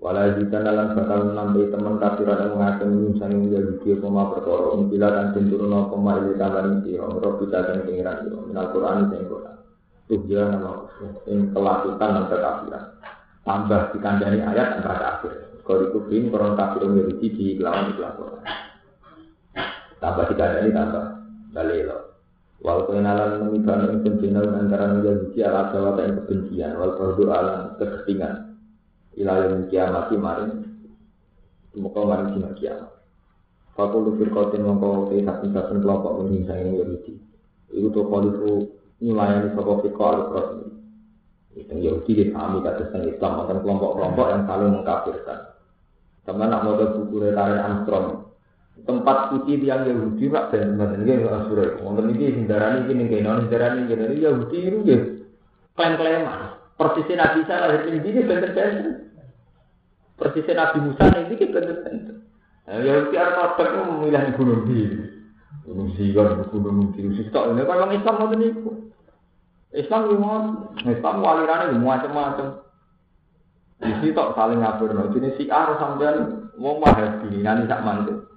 Walau 0.00 0.32
jika 0.32 0.64
dalam 0.64 0.96
bakal 0.96 1.36
nambahi 1.36 1.68
teman 1.68 2.00
kafiran 2.00 2.40
yang 2.40 2.56
mengaku 2.56 2.84
minum 2.88 3.12
sangi 3.20 3.36
menjadi 3.36 3.72
dia 3.84 3.94
koma 4.00 4.32
perkara 4.32 4.72
Umpila 4.72 5.12
dan 5.12 5.36
cinturono 5.36 5.92
koma 5.92 6.16
ili 6.24 6.40
tambahin 6.40 6.80
siro 6.88 7.04
Merok 7.12 7.44
bisa 7.44 7.60
dan 7.68 7.84
pengiran 7.84 8.24
Minal 8.48 8.72
Quran 8.72 9.12
yang 9.12 9.28
Quran 9.28 9.56
Tuh 10.08 10.20
dia 10.24 10.48
nama 10.48 10.88
Yang 11.28 11.52
kelakukan 11.52 12.00
dan 12.16 12.24
kekafiran 12.32 12.84
Tambah 13.40 13.96
dikandani 13.96 14.44
ayat 14.44 14.80
antara 14.80 14.96
kafir 15.00 15.50
kalau 15.70 15.86
dikubing 15.86 16.34
koron 16.34 16.58
kafir 16.58 16.82
memiliki 16.82 17.30
di 17.30 17.46
lawan 17.62 17.94
di 17.94 18.02
Quran. 18.02 18.42
Tambah 20.02 20.24
ini 20.34 20.70
tambah 20.74 21.04
dalil. 21.54 21.88
Wal 22.60 22.90
kenalan 22.90 23.46
memibana 23.46 23.88
yang 23.88 24.02
penjenal 24.02 24.50
antara 24.50 24.98
menjadi 24.98 25.46
ala 25.46 25.70
jawab 25.70 26.02
yang 26.02 26.18
kebencian. 26.24 26.74
Wal 26.74 26.98
berdoa 26.98 27.32
alam 27.38 27.60
keketingan. 27.78 28.58
Ilah 29.14 29.36
yang 29.46 29.70
kiamat 29.70 30.10
kemarin. 30.10 30.50
Semoga 31.70 32.00
maring 32.02 32.28
dina 32.34 32.50
kiamat. 32.58 32.90
Fakul 33.78 34.18
firqatin 34.18 34.66
mongko 34.66 35.14
te 35.14 35.22
saben-saben 35.22 35.78
kelompok 35.80 36.18
menyingsang 36.20 36.58
yang 36.66 36.82
Yahudi. 36.82 37.14
Iku 37.70 37.88
to 37.94 38.02
kalifu 38.10 38.52
nyulayani 38.98 39.54
sapa 39.54 39.72
firqa 39.86 40.06
al-Qur'an. 40.18 40.79
Yang 41.50 41.80
Yahudi 41.82 42.12
dipahami 42.14 42.62
kata 42.62 42.94
Islam, 43.02 43.32
akan 43.42 43.58
kelompok-kelompok 43.66 44.26
yang 44.30 44.42
saling 44.46 44.70
mengkafirkan. 44.70 45.38
Sama 46.22 46.46
nak 46.46 46.62
mau 46.62 46.78
buku 46.78 47.16
Retari 47.18 47.58
Armstrong. 47.58 48.30
Tempat 48.80 49.34
suci 49.34 49.60
yang 49.60 49.84
Yahudi 49.84 50.30
rak 50.32 50.54
dan 50.54 50.72
sebenarnya 50.72 51.04
nggak 51.04 51.18
nggak 51.20 51.36
asure. 51.44 51.66
Wonten 51.84 52.16
iki 52.16 52.32
hindarani 52.32 52.88
iki 52.88 52.92
ning 52.96 53.08
kene 53.12 53.28
hindarani 53.44 53.80
kene 53.84 54.04
Yahudi 54.16 54.56
itu 54.56 54.78
nggih 54.80 55.00
klaim-klaiman. 55.76 56.56
Persisnya 56.80 57.20
Nabi 57.20 57.38
Isa 57.44 57.54
lahir 57.60 57.80
ning 57.84 58.00
iki 58.00 58.20
benten-benten. 58.24 59.10
Persisnya 60.16 60.54
Nabi 60.56 60.78
Musa 60.80 61.04
ning 61.12 61.24
iki 61.28 61.44
benten-benten. 61.52 62.16
Yahudi 62.70 63.16
Arab 63.20 63.58
memilih 63.58 64.24
gunung 64.38 64.62
di 64.64 64.80
gunung 65.66 65.90
Sigon, 65.98 66.46
gunung 66.48 66.94
Tirus. 66.96 67.20
Tok 67.34 67.52
ini 67.52 67.66
kan 67.66 67.90
Islam 67.90 68.16
ngoten 68.16 68.38
niku. 68.38 68.70
Islam 69.70 70.10
yo 70.10 70.16
Islam 70.90 71.16
walirane 71.22 71.78
macam-macam. 71.78 72.66
Di 73.80 73.92
situ 74.04 74.24
saling 74.36 74.60
ngabur, 74.60 74.92
no. 74.92 75.08
Jenis 75.16 75.40
si 75.40 75.48
A 75.48 75.72
sampean 75.80 76.50
mau 76.60 76.76
wahabi 76.76 77.40
nanti 77.40 77.64
tak 77.64 77.80
mantu. 77.80 78.28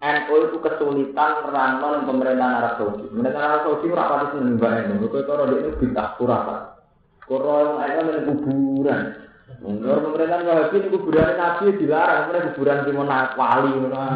NU 0.00 0.34
itu 0.48 0.56
kesulitan 0.60 1.44
ranon 1.52 2.08
pemerintahan 2.08 2.56
Arab 2.60 2.72
Saudi. 2.80 3.04
Pemerintahan 3.08 3.48
Arab 3.48 3.60
Saudi 3.64 3.86
ora 3.92 4.08
pati 4.08 4.26
seneng 4.36 4.56
mbak 4.56 4.72
NU. 4.92 5.08
Kau 5.08 5.24
kalau 5.24 5.48
dia 5.48 5.60
itu 5.60 5.70
bintang 5.80 6.16
kurang. 6.16 6.44
Kalau 7.24 7.80
yang 7.80 8.00
ada 8.00 8.20
di 8.20 8.32
kuburan. 8.32 9.00
Menurut 9.60 10.00
pemerintahan 10.08 10.48
Wahabi 10.48 10.88
kuburan 10.88 11.28
Nabi 11.36 11.64
dilarang. 11.80 12.20
Mereka 12.28 12.48
kuburan 12.56 12.84
di 12.84 12.92
mana 12.92 13.18
wali 13.36 13.72
mana. 13.76 14.08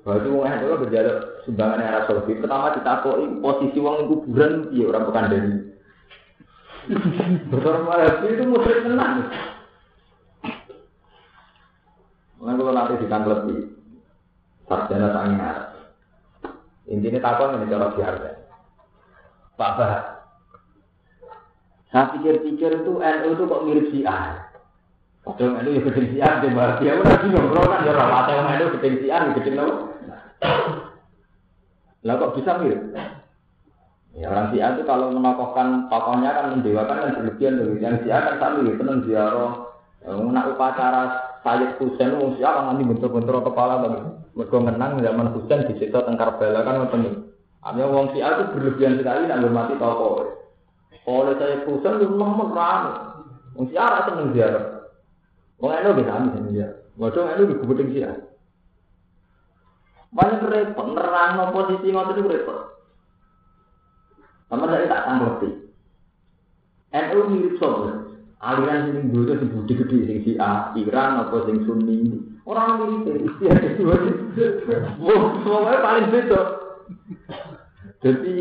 Waktu 0.00 0.32
wong 0.32 0.48
NU 0.48 0.80
berjalan 0.80 1.16
sumbangan 1.44 1.84
Arab 1.84 2.02
Saudi. 2.08 2.32
Pertama 2.40 2.72
ditakoi 2.72 3.24
posisi 3.44 3.78
wong 3.84 4.08
kuburan 4.08 4.72
iya 4.72 4.88
orang 4.88 5.04
bukan 5.04 5.28
dari 5.28 5.52
Besar 7.52 7.76
Wahabi 7.84 8.26
itu 8.32 8.44
musyrik 8.48 8.80
tenang. 8.88 9.28
Mungkin 12.40 12.56
kalau 12.56 12.72
nanti 12.72 13.04
ditanggapi 13.04 13.54
sarjana 14.64 15.08
sangi 15.12 15.36
Arab. 15.36 15.68
Intinya 16.88 17.20
takon 17.20 17.60
ini 17.60 17.70
cara 17.70 17.92
biasa. 17.92 18.28
Pak 19.60 19.70
Bah. 19.76 19.92
Saya 21.92 22.08
pikir-pikir 22.16 22.80
itu 22.80 22.92
NU 22.96 23.28
itu 23.36 23.42
kok 23.44 23.64
mirip 23.68 23.86
si 23.92 24.00
A. 24.08 24.49
Padahal 25.36 25.62
NU 25.62 25.70
ya 25.76 25.80
gede 25.86 26.02
si 26.10 26.16
A, 26.18 26.42
dia 26.42 26.50
udah 26.98 27.16
bingung. 27.22 27.46
Kalau 27.54 27.68
kan 27.70 27.86
ya 27.86 27.92
orang 27.94 28.12
atau 28.24 28.34
NU 28.42 28.66
gede 28.78 28.88
si 28.98 29.06
A, 29.10 29.18
gede 29.30 29.50
apa? 29.54 29.74
Lah 32.00 32.14
kok 32.16 32.32
bisa 32.40 32.56
mirip? 32.56 32.80
Ya, 34.10 34.26
orang 34.26 34.50
Syiah 34.50 34.74
itu 34.74 34.82
kalau 34.88 35.14
menokohkan 35.14 35.86
tokohnya 35.86 36.34
kan 36.34 36.58
mendewakan 36.58 36.96
kan 36.98 37.14
berlebihan 37.22 37.62
loh. 37.62 37.78
Yang 37.78 38.02
Syiah 38.02 38.20
kan 38.26 38.34
sami 38.42 38.66
gitu, 38.66 38.82
tenang 38.82 39.06
ziarah. 39.06 39.52
Nak 40.10 40.48
upacara 40.56 41.02
Sayyid 41.46 41.78
Husain, 41.78 42.18
wong 42.18 42.34
Syiah 42.34 42.58
kan 42.58 42.74
nanti 42.74 42.88
bentur-bentur 42.88 43.38
kepala 43.44 43.84
tapi 43.84 44.00
mereka 44.34 44.56
menang 44.58 44.98
zaman 44.98 45.30
Husain 45.36 45.68
di 45.70 45.78
situ 45.78 45.94
tengkar 45.94 46.40
bela 46.40 46.64
kan 46.66 46.82
ngoten. 46.82 47.30
Artinya 47.60 47.86
wong 47.86 48.06
Syiah 48.16 48.34
itu 48.34 48.44
berlebihan 48.56 48.98
sekali 48.98 49.28
nak 49.28 49.44
hormati 49.44 49.74
tokoh. 49.78 50.26
Oleh 51.06 51.34
saya 51.38 51.62
Husain 51.68 52.00
itu 52.00 52.10
nemen 52.16 52.48
rame. 52.50 52.92
Wong 53.54 53.64
Syiah 53.70 53.88
rasa 53.92 54.08
seneng 54.10 54.32
ziarah. 54.34 54.79
Wong 55.60 55.72
Eno 55.76 55.92
bisa 55.92 56.12
amin 56.16 56.32
seneng 56.32 56.52
ziarah. 56.56 56.76
Waduh 56.96 57.28
Eno 57.28 57.42
di 57.44 57.54
kubuting 57.60 57.92
Syiah. 57.92 58.16
Banyak 60.10 60.42
repot, 60.42 60.86
nerang 60.90 61.54
posisi 61.54 61.94
ngotot 61.94 62.18
itu 62.18 62.26
repot. 62.26 62.58
Sama 64.50 64.66
saya 64.66 64.90
tak 64.90 65.06
tanggapi. 65.06 65.50
NU 66.90 67.20
mirip 67.30 67.54
sobat. 67.62 68.10
Aliran 68.40 68.88
sini 68.88 69.12
dulu 69.12 69.36
si 69.36 69.46
budi 69.46 69.72
gede 69.78 69.98
sing 70.08 70.18
si 70.26 70.32
A, 70.40 70.74
Iran 70.74 71.22
apa 71.22 71.46
sing 71.46 71.62
Sunni. 71.62 72.18
Orang 72.42 73.06
mirip. 73.06 73.30
Wah, 74.98 75.22
semuanya 75.46 75.78
paling 75.78 76.10
beda. 76.10 76.40
Jadi, 78.00 78.34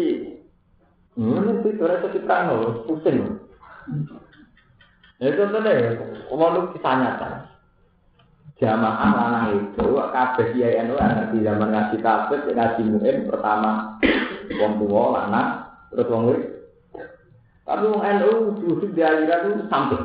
ini 1.20 1.52
sih 1.62 1.72
orang 1.78 2.00
itu 2.02 2.18
terang 2.26 2.46
pusing. 2.90 3.38
Ya 5.20 5.36
contohnya, 5.36 6.00
kalau 6.32 6.72
kisah 6.72 6.96
nyata. 6.96 7.30
Jamaah 8.60 9.12
lanang 9.16 9.46
itu, 9.56 9.88
kabeh 9.96 10.52
kiai 10.52 10.84
NU 10.84 11.00
di 11.32 11.48
zaman 11.48 11.72
ngaji 11.72 11.96
tabet, 12.04 12.44
ngaji 12.52 12.82
mu'in 12.92 13.28
pertama 13.32 13.96
Wong 14.60 14.84
tua, 14.84 15.30
anak, 15.30 15.48
terus 15.94 16.10
wong 16.12 16.22
murid. 16.28 16.44
Tapi 17.64 17.84
wong 17.88 18.04
NU 18.04 18.32
justru 18.60 18.92
di 18.92 19.00
aliran 19.00 19.56
itu 19.56 19.64
samping. 19.72 20.04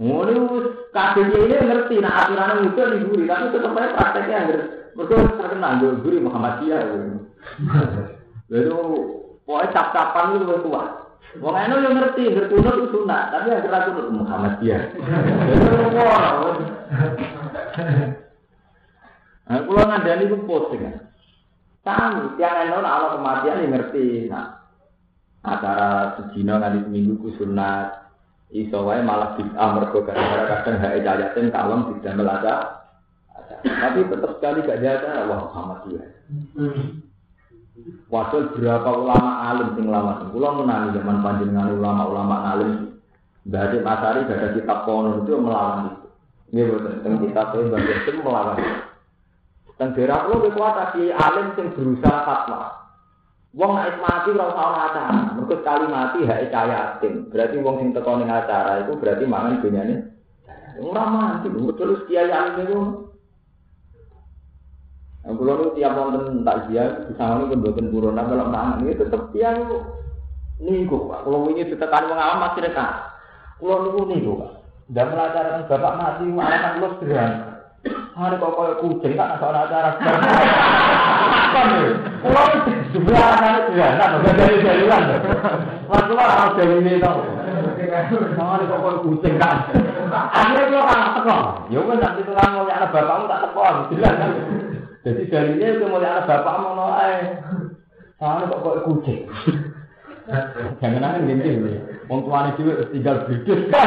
Ngono 0.00 0.42
kabeh 0.90 1.24
ini 1.28 1.54
ngerti 1.54 2.00
nah 2.00 2.24
aturan 2.24 2.64
itu 2.64 2.80
liburi, 2.80 3.28
tapi 3.28 3.52
tetep 3.52 3.76
aja 3.76 3.94
prakteknya 3.94 4.36
anggar. 4.40 4.60
Mergo 4.96 5.14
terkenal 5.36 5.72
yo 5.84 5.88
guru 6.00 6.16
Muhammadiyah. 6.24 6.80
Lalu 8.50 8.80
pokoknya 9.44 9.70
cap-capan 9.76 10.40
itu 10.40 10.56
kuat. 10.66 11.09
Wong 11.38 11.54
NU 11.54 11.76
yo 11.78 11.90
ngerti, 11.94 12.34
berkunut 12.34 12.74
itu 12.74 12.86
sunat, 12.90 13.30
tapi 13.30 13.54
akhirnya 13.54 13.86
kunut 13.86 14.08
Muhammadiyah. 14.10 14.82
Nah, 19.50 19.58
kalau 19.66 19.82
ngandani 19.86 20.26
itu 20.26 20.36
posting. 20.46 20.90
Kami, 21.86 22.34
tiang 22.34 22.66
NU 22.66 22.82
Allah 22.82 23.14
kematian 23.14 23.62
yang 23.62 23.72
ngerti. 23.78 24.26
Nah, 24.26 24.58
acara 25.46 26.18
sejina 26.18 26.58
nanti 26.58 26.82
seminggu 26.86 27.18
ku 27.22 27.30
sunat. 27.38 28.10
Iso 28.50 28.82
wae 28.82 28.98
malah 28.98 29.38
bid'ah 29.38 29.78
mergo 29.78 30.02
gara-gara 30.02 30.42
kadang 30.50 30.82
hae 30.82 30.98
cayatin 31.06 31.54
kalem 31.54 31.94
tidak 32.02 32.18
melaca. 32.18 32.54
Tapi 33.62 34.02
tetap 34.10 34.30
sekali 34.38 34.66
gak 34.66 34.82
jaga 34.82 35.30
wah 35.30 35.46
Muhammadiyah. 35.46 36.06
Wasil 38.10 38.50
berapa 38.58 38.90
ulama 38.90 39.54
alim 39.54 39.78
sing 39.78 39.86
lama 39.86 40.18
sing 40.18 40.28
kula 40.34 40.50
menangi 40.58 40.98
zaman 40.98 41.22
panjenengan 41.22 41.70
ulama-ulama 41.78 42.36
alim. 42.54 42.72
Mbah 43.46 43.72
Masari 43.80 44.26
gak 44.28 44.36
ada 44.36 44.48
kitab 44.52 44.78
kono 44.84 45.22
itu 45.22 45.32
melawan 45.38 45.94
itu. 45.94 46.06
Nggih 46.50 46.64
boten 46.66 46.94
teng 47.06 47.14
kitab 47.22 47.46
e 47.54 47.58
Mbah 47.70 47.80
itu 47.80 48.10
melawan. 48.18 48.58
Teng 49.78 49.88
daerah 49.94 50.18
kula 50.26 50.36
kekuatan 50.50 50.88
di 50.98 51.02
alim 51.14 51.46
sing 51.54 51.66
berusaha 51.70 52.18
fatwa. 52.26 52.60
Wong 53.50 53.70
nek 53.74 53.98
mati 53.98 54.30
ora 54.30 54.46
usah 54.46 54.66
acara. 54.90 55.34
Mergo 55.34 55.54
sekali 55.58 55.86
mati 55.90 56.18
hak 56.22 56.54
cayatin. 56.54 57.14
Berarti 57.30 57.56
wong 57.58 57.76
sing 57.82 57.88
teko 57.90 58.12
ning 58.18 58.30
acara 58.30 58.86
itu 58.86 58.94
berarti 58.94 59.24
mangan 59.26 59.58
dunyane. 59.58 59.96
Ora 60.80 61.04
mati, 61.10 61.50
terus 61.50 62.06
kiai 62.06 62.30
alim 62.30 62.56
itu 62.62 62.78
Yang 65.20 65.34
pulau 65.36 65.54
itu 65.60 65.68
tiap 65.76 65.92
nonton 65.92 66.40
takziah, 66.48 67.04
bisa 67.04 67.24
ini 67.36 67.52
pun 67.52 67.60
buatan 67.60 67.92
buronan 67.92 68.24
kalau 68.24 68.48
mangan 68.48 68.80
ini 68.88 68.96
tetap 68.96 69.28
dia 69.36 69.52
itu 69.52 69.76
niku 70.64 71.12
pak. 71.12 71.28
Kalau 71.28 71.44
ini 71.52 71.68
ditekan 71.68 72.08
mengalami 72.08 72.40
masih 72.40 72.60
dekat. 72.64 72.92
Itu 73.60 74.00
niku 74.08 74.32
pak. 74.40 74.50
Dan 74.90 75.06
melajarkan 75.12 75.68
bapak 75.68 75.92
mati 76.00 76.24
malah 76.24 76.58
kan 76.64 76.72
lu 76.80 76.88
sederhana. 76.98 77.38
Hari 78.10 78.36
kok 78.36 78.52
kayak 78.52 78.80
kucing 78.80 79.12
kan 79.16 79.36
soal 79.40 79.56
acara. 79.56 79.96
Apa 80.00 81.60
nih? 81.68 81.94
Pulau 82.20 82.44
itu 82.52 82.70
sebelah 82.96 83.24
anak 83.36 83.62
sederhana, 83.68 84.04
bukan 84.16 84.34
dari 84.40 84.56
jalan. 84.64 85.02
Lah 85.88 86.28
harus 86.32 86.56
dari 86.56 86.74
ini 86.80 87.00
tau. 87.00 87.22
Hari 88.40 88.64
kok 88.66 88.80
kayak 88.80 89.00
kucing 89.04 89.34
kan. 89.36 89.56
Akhirnya 90.10 90.64
pulau 90.64 90.84
kan 90.88 91.12
teko. 91.12 91.38
Ya 91.68 91.78
kan 91.84 91.96
nanti 92.00 92.20
tuh 92.24 92.34
kan 92.34 92.48
ngomong 92.56 92.72
anak 92.72 92.88
bapakmu 92.88 93.24
tak 93.28 93.40
teko, 93.44 93.62
jelas 93.92 94.14
kan. 94.16 94.32
Jadi 95.00 95.32
dari 95.32 95.56
ini 95.56 95.80
itu 95.80 95.84
mulai 95.88 96.12
anak 96.12 96.28
bapak 96.28 96.54
mau 96.60 96.76
noai. 96.76 97.40
Soalnya 98.20 98.52
kok 98.52 98.60
kok 98.60 98.78
kucing. 98.84 99.24
Jangan 100.84 101.04
aneh 101.04 101.20
gini 101.24 101.56
nih. 101.56 101.76
Wong 102.12 102.28
tuane 102.28 102.52
juga 102.60 102.84
tinggal 102.92 103.24
berdua. 103.24 103.80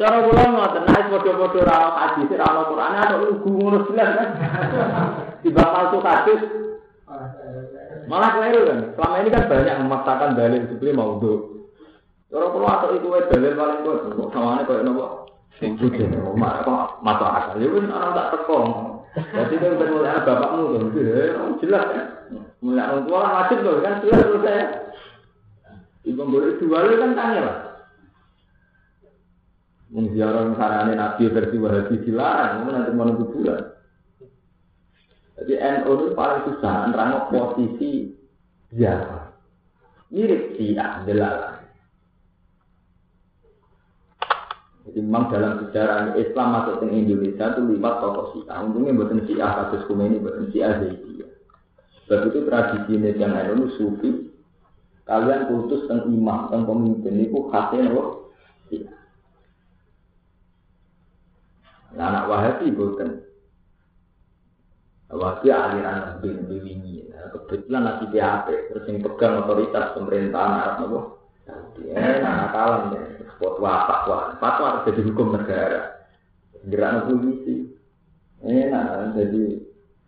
Cara 0.00 0.24
kula 0.24 0.44
ngoten 0.48 0.84
nek 0.88 1.12
padha-padha 1.12 1.60
ra 1.68 1.76
hadis 1.92 2.32
ra 2.32 2.48
ono 2.48 2.62
Quran 2.72 2.96
ada 2.96 3.16
lugu 3.20 3.50
ngono 3.52 3.78
jelas 3.92 4.10
kan. 4.16 4.28
Tiba 5.44 5.60
palsu 5.60 6.00
hadis. 6.00 6.40
Malah 8.08 8.30
keliru 8.32 8.60
kan. 8.64 8.78
Selama 8.96 9.16
ini 9.20 9.28
kan 9.28 9.44
banyak 9.52 9.76
memaksakan 9.84 10.32
dalil 10.40 10.64
sebelum 10.72 10.96
mau 10.96 11.20
do. 11.20 11.32
Cara 12.32 12.48
kula 12.48 12.70
atau 12.80 12.96
iku 12.96 13.12
dalil 13.28 13.52
paling 13.52 13.78
kuat 13.84 13.98
kok 14.16 14.30
sawane 14.32 14.64
koyo 14.64 14.80
nopo? 14.88 15.06
Sing 15.60 15.76
kucing, 15.76 16.08
mak 16.40 16.64
kok 16.64 17.04
masuk 17.04 17.28
akal. 17.28 17.60
Ya 17.60 17.68
wis 17.68 17.84
ana 17.84 18.16
tak 18.16 18.28
teko. 18.32 18.58
Jadi 19.12 19.54
kan 19.60 19.76
mulai 19.76 20.24
bapakmu 20.24 20.62
tuh, 20.72 21.04
jelas 21.60 21.84
kan. 21.92 22.06
Orang 22.64 23.04
tua 23.04 23.18
kan 23.20 23.32
wajib 23.44 23.58
tuh 23.60 23.82
kan 23.84 24.00
jelas 24.00 24.20
tuh 24.24 24.40
saya. 24.40 24.64
Ibu 26.08 26.22
boleh 26.24 26.56
jual 26.56 26.84
kan 26.96 27.12
tanya 27.12 27.40
lah. 27.44 27.58
Mengziarah 29.90 30.54
sarane 30.56 30.96
Nabi 30.96 31.28
versi 31.28 31.56
Wahabi 31.58 31.94
dilarang, 32.06 32.64
nanti 32.64 32.94
mau 32.94 33.10
kuburan. 33.10 33.74
Jadi 35.40 35.54
NU 35.56 35.92
itu 35.92 36.06
paling 36.14 36.40
susah 36.46 36.88
nerangno 36.88 37.28
posisi 37.28 38.14
ziarah. 38.72 39.34
Mirip 40.14 40.54
si 40.56 40.78
adalah 40.78 41.59
Jadi 44.90 45.06
memang 45.06 45.30
dalam 45.30 45.62
sejarah 45.62 46.18
Islam 46.18 46.46
masuk 46.50 46.82
ke 46.82 46.90
Indonesia 46.90 47.46
itu 47.54 47.62
lewat 47.62 47.94
tokoh 48.02 48.26
Syiah. 48.34 48.58
Untungnya 48.58 48.98
buatan 48.98 49.22
Syiah 49.22 49.50
kasus 49.62 49.86
ini 49.86 50.18
buatan 50.18 50.50
Syiah 50.50 50.82
Zaidiyah. 50.82 51.30
Sebab 52.10 52.20
itu 52.26 52.38
tradisi 52.42 52.92
yang 52.98 53.30
ada 53.30 53.54
itu 53.54 53.66
sufi. 53.78 54.10
Kalian 55.06 55.46
putus 55.46 55.86
tentang 55.86 56.10
imam, 56.10 56.50
tentang 56.50 56.66
pemimpin 56.66 57.22
itu 57.22 57.38
khasnya 57.54 57.86
loh. 57.86 58.34
Nah, 61.94 62.06
anak 62.10 62.26
Wahabi 62.26 62.66
bukan. 62.74 63.22
Wahabi 65.06 65.54
aliran 65.54 66.18
bin 66.18 66.50
wingi. 66.50 67.06
Nah, 67.14 67.30
kebetulan 67.30 67.82
nanti 67.86 68.10
PHP, 68.10 68.74
terus 68.74 68.86
yang 68.90 69.06
pegang 69.06 69.46
otoritas 69.46 69.94
pemerintahan 69.94 70.50
Arab 70.50 70.74
nopo. 70.82 71.19
Ya, 71.90 72.48
kalam 72.52 72.94
ya. 72.94 73.02
Fatwa, 73.40 73.72
fatwa, 73.88 74.16
fatwa 74.36 74.66
harus 74.68 74.86
jadi 74.92 75.00
hukum 75.08 75.32
negara. 75.32 76.04
Gerak 76.68 77.08
polisi. 77.08 77.72
Enak, 78.40 79.16
jadi 79.16 79.60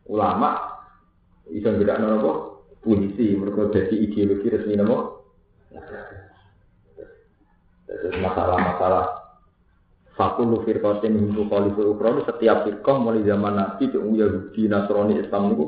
ulama 0.08 0.80
bisa 1.48 1.72
gerak 1.76 2.00
nopo 2.00 2.64
polisi. 2.84 3.36
Mereka 3.36 3.72
jadi 3.72 3.94
ideologi 3.96 4.52
resmi 4.52 4.74
nopo. 4.76 4.96
Terus 7.88 8.16
masalah-masalah 8.24 9.22
Fakul 10.12 10.60
firqatin 10.68 11.16
hingga 11.16 11.48
khalifah 11.48 11.88
ukron 11.88 12.20
setiap 12.28 12.68
firqah 12.68 12.96
mulai 13.00 13.24
zaman 13.24 13.56
Nabi 13.56 13.88
ke 13.88 13.96
Yahudi 13.96 14.68
Nasrani 14.68 15.16
Islam 15.16 15.56
itu 15.56 15.64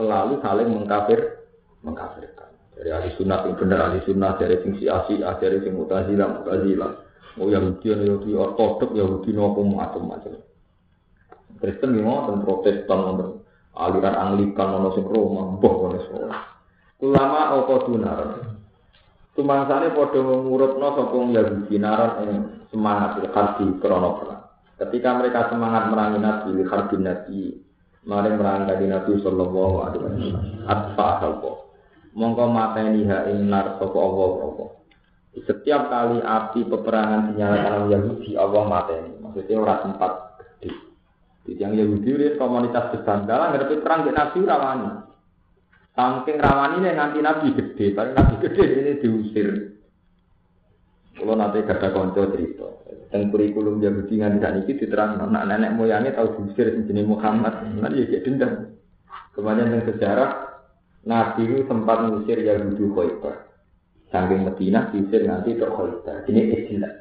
selalu 0.00 0.40
saling 0.40 0.68
mengkafir 0.72 1.44
mengkafirkan 1.84 2.43
dari 2.74 2.90
ahli 2.90 3.10
sunnah 3.14 3.46
yang 3.46 3.56
benar 3.56 3.78
ahli 3.90 4.00
sunnah 4.04 4.34
dari 4.36 4.58
sing 4.62 4.78
si 4.78 4.90
asi 4.90 5.22
dari 5.22 5.62
sing 5.62 5.74
mutazilah 5.78 6.28
mutazilah 6.42 6.92
oh 7.38 7.48
Yahudi 7.48 7.86
Yahudi 7.90 8.30
ortodok 8.34 8.90
Yahudi 8.94 9.30
nopo 9.34 9.62
macam-macam 9.62 10.38
Kristen 11.62 11.94
memang 11.94 12.28
dan 12.28 12.36
Protestan 12.42 13.00
aliran 13.74 14.16
Anglikan 14.18 14.68
nono 14.74 14.90
sing 14.92 15.06
Roma 15.06 15.54
boh 15.54 15.74
kono 15.86 15.98
semua 16.02 16.38
ulama 17.02 17.40
opo 17.62 17.74
dunar 17.86 18.54
Tumangsane 19.34 19.90
padha 19.90 20.22
ngurutno 20.22 20.94
sapa 20.94 21.18
Yahudi 21.18 21.74
naran 21.82 22.22
ing 22.22 22.42
semangat 22.70 23.18
harbi 23.34 23.66
krono 23.82 24.22
perang. 24.22 24.42
Ketika 24.78 25.10
mereka 25.18 25.50
semangat 25.50 25.90
merangi 25.90 26.22
Nabi, 26.22 26.62
harbi 26.62 26.96
Nabi, 27.02 27.40
mari 28.06 28.30
merangi 28.30 28.86
Nabi 28.86 29.12
sallallahu 29.18 29.76
alaihi 29.82 30.02
wasallam. 30.06 30.44
Atfa 30.70 31.06
apa? 31.18 31.63
Mongko 32.14 32.46
mateni 32.46 33.04
ha 33.10 33.26
ing 33.26 33.50
nar 33.50 33.76
sapa 33.82 33.98
Allah 33.98 34.30
apa. 34.46 34.64
Setiap 35.34 35.90
kali 35.90 36.22
api 36.22 36.60
peperangan 36.70 37.34
dinyalakan 37.34 37.72
oleh 37.74 37.90
Yahudi, 37.98 38.30
Allah 38.38 38.62
mateni. 38.70 39.18
Maksudnya 39.18 39.56
ora 39.58 39.74
sempat 39.82 40.12
gede. 40.38 40.70
Jadi 41.42 41.58
yang 41.58 41.74
Yahudi 41.74 42.08
ini 42.14 42.38
komunitas 42.38 42.94
besar. 42.94 43.26
Dalam 43.26 43.50
ngerti 43.58 43.82
perang 43.82 44.06
di 44.06 44.14
Nabi 44.14 44.38
rawani. 44.46 44.90
Saking 45.94 46.42
rawan 46.42 46.82
ini 46.82 46.90
nanti 46.90 47.22
nabi 47.22 47.54
gede, 47.54 47.94
tapi 47.94 48.18
nabi 48.18 48.34
gede 48.42 48.64
ini 48.66 48.92
diusir. 48.98 49.48
Kalau 51.14 51.38
nanti 51.38 51.62
gada 51.62 51.94
konco 51.94 52.34
cerita, 52.34 52.66
dan 53.14 53.30
kurikulum 53.30 53.78
Yahudi 53.78 54.18
nganti 54.18 54.42
saat 54.42 54.58
ini 54.58 54.74
diterang, 54.74 55.22
anak 55.22 55.46
nenek 55.46 55.78
moyangnya 55.78 56.18
tahu 56.18 56.34
diusir 56.34 56.74
jenis 56.82 57.06
Muhammad, 57.06 57.78
nanti 57.78 58.10
ya 58.10 58.18
dendam. 58.26 58.74
Kemudian 59.38 59.70
yang 59.70 59.86
sejarah, 59.86 60.30
Nabi 61.04 61.44
itu 61.44 61.68
sempat 61.68 62.00
mengusir 62.00 62.40
Yahudi 62.40 62.84
Khaybar. 62.88 63.36
Saking 64.08 64.40
Medina 64.48 64.88
diusir 64.88 65.28
nanti 65.28 65.52
ke 65.52 65.68
Khaybar. 65.68 66.24
Ini 66.24 66.40
istilah. 66.48 66.92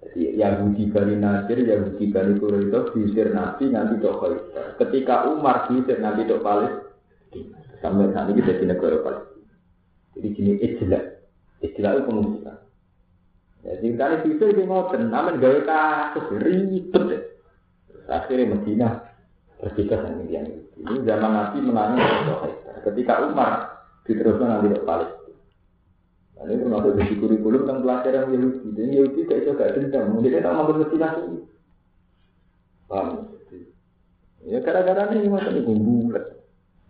Jadi 0.00 0.38
Yahudi 0.38 0.88
Bani 0.94 1.14
Nasir, 1.18 1.58
Yahudi 1.58 2.04
Bani 2.14 2.32
Quraidah 2.38 2.94
diusir 2.94 3.34
Nabi 3.34 3.64
nanti 3.74 3.98
ke 3.98 4.10
Khaybar. 4.14 4.66
Ketika 4.78 5.26
Umar 5.26 5.66
diusir 5.66 5.98
nanti 5.98 6.22
ke 6.22 6.38
Palestina. 6.38 7.58
Sampai 7.82 8.12
saat 8.14 8.30
ini 8.30 8.46
jadi 8.46 8.64
negara 8.70 9.02
Palestina. 9.02 9.54
Jadi 10.14 10.28
jenis 10.38 10.58
istilah. 10.62 11.02
Istilah 11.60 11.90
itu 11.98 12.02
pengungsian. 12.06 12.56
Jadi 13.60 13.86
kali 13.92 14.16
bisa 14.24 14.44
di 14.56 14.62
ngoten, 14.64 15.12
namun 15.12 15.36
gawe 15.36 15.60
kasus 15.68 16.26
ribet. 16.40 17.28
Akhirnya 18.08 18.56
Medina 18.56 18.88
berbeda 19.60 20.00
dengan 20.00 20.24
yang 20.32 20.48
itu. 20.48 20.80
Ini 20.80 21.04
zaman 21.04 21.30
Nabi 21.30 21.58
menangis 21.60 22.08
Ketika 22.80 23.24
Umar 23.28 23.52
diteruskan 24.08 24.48
nanti 24.48 24.72
ke 24.72 24.80
Palestina. 24.82 25.20
Nah, 26.40 26.48
ini 26.48 26.64
termasuk 26.64 26.96
di 26.96 27.14
kurikulum 27.20 27.68
tentang 27.68 27.84
pelajaran 27.84 28.32
Yahudi. 28.32 28.68
Jadi 28.72 28.90
Yahudi 28.96 29.20
gak 29.28 29.38
bisa 29.44 29.50
gak 29.60 29.72
dendam. 29.76 30.04
Mungkin 30.16 30.40
tak 30.40 30.54
mampu 30.56 30.72
Medina 30.72 31.08
sih. 31.20 31.44
Paham? 32.88 33.08
Ya 34.40 34.58
gara-gara 34.64 35.12
ini 35.12 35.28
macam 35.28 35.52
ini 35.52 35.68
bulat. 35.68 36.24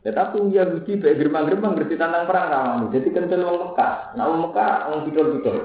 Ya 0.07 0.11
tapi 0.15 0.39
Yahudi 0.55 1.03
baik 1.03 1.19
gerbang-gerbang 1.19 1.77
berarti 1.77 1.99
tantang 1.99 2.25
perang 2.31 2.47
ramah. 2.47 2.89
Jadi 2.95 3.09
kental 3.11 3.43
orang 3.43 3.75
Mekah. 3.75 3.95
Nah 4.15 4.23
orang 4.31 4.43
Mekah 4.49 4.73
orang 4.87 5.03
bidol-bidol. 5.11 5.59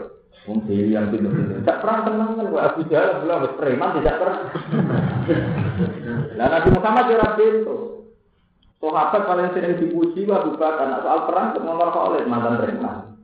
Wong 0.45 0.59
dhewe 0.67 0.91
yang 0.91 1.09
pinter-pinter. 1.09 1.63
Tak 1.63 1.80
perang 1.86 1.99
tenang 2.05 2.38
kan 2.38 2.45
gua 2.51 2.61
Abu 2.73 2.82
Jahal 2.89 3.21
bilang 3.23 3.49
preman 3.57 3.97
tidak 4.01 4.17
perang. 4.19 4.39
Lah 6.36 6.47
Nabi 6.53 6.69
Muhammad 6.73 7.05
ya 7.09 7.28
pintu. 7.38 7.94
Sahabat 8.86 9.21
paling 9.25 9.49
sering 9.57 9.81
dipuji 9.81 10.29
Abu 10.29 10.53
Bakar 10.61 10.86
nah, 10.86 11.01
soal 11.01 11.25
perang 11.25 11.57
ngomong 11.57 11.89
Khalid 11.89 12.29
mantan 12.29 12.61
preman. 12.61 13.17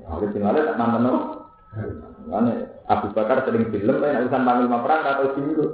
Ya 0.00 0.06
oleh 0.08 0.28
tinggal 0.32 0.56
tak 0.56 0.78
mantan 0.80 1.00
no. 1.04 1.14
Karena 2.32 2.52
Abu 2.88 3.12
Bakar 3.12 3.44
sering 3.44 3.68
film 3.68 3.96
kan 4.00 4.24
urusan 4.24 4.42
panglima 4.48 4.80
perang 4.80 5.02
atau 5.04 5.36
dulu. 5.36 5.66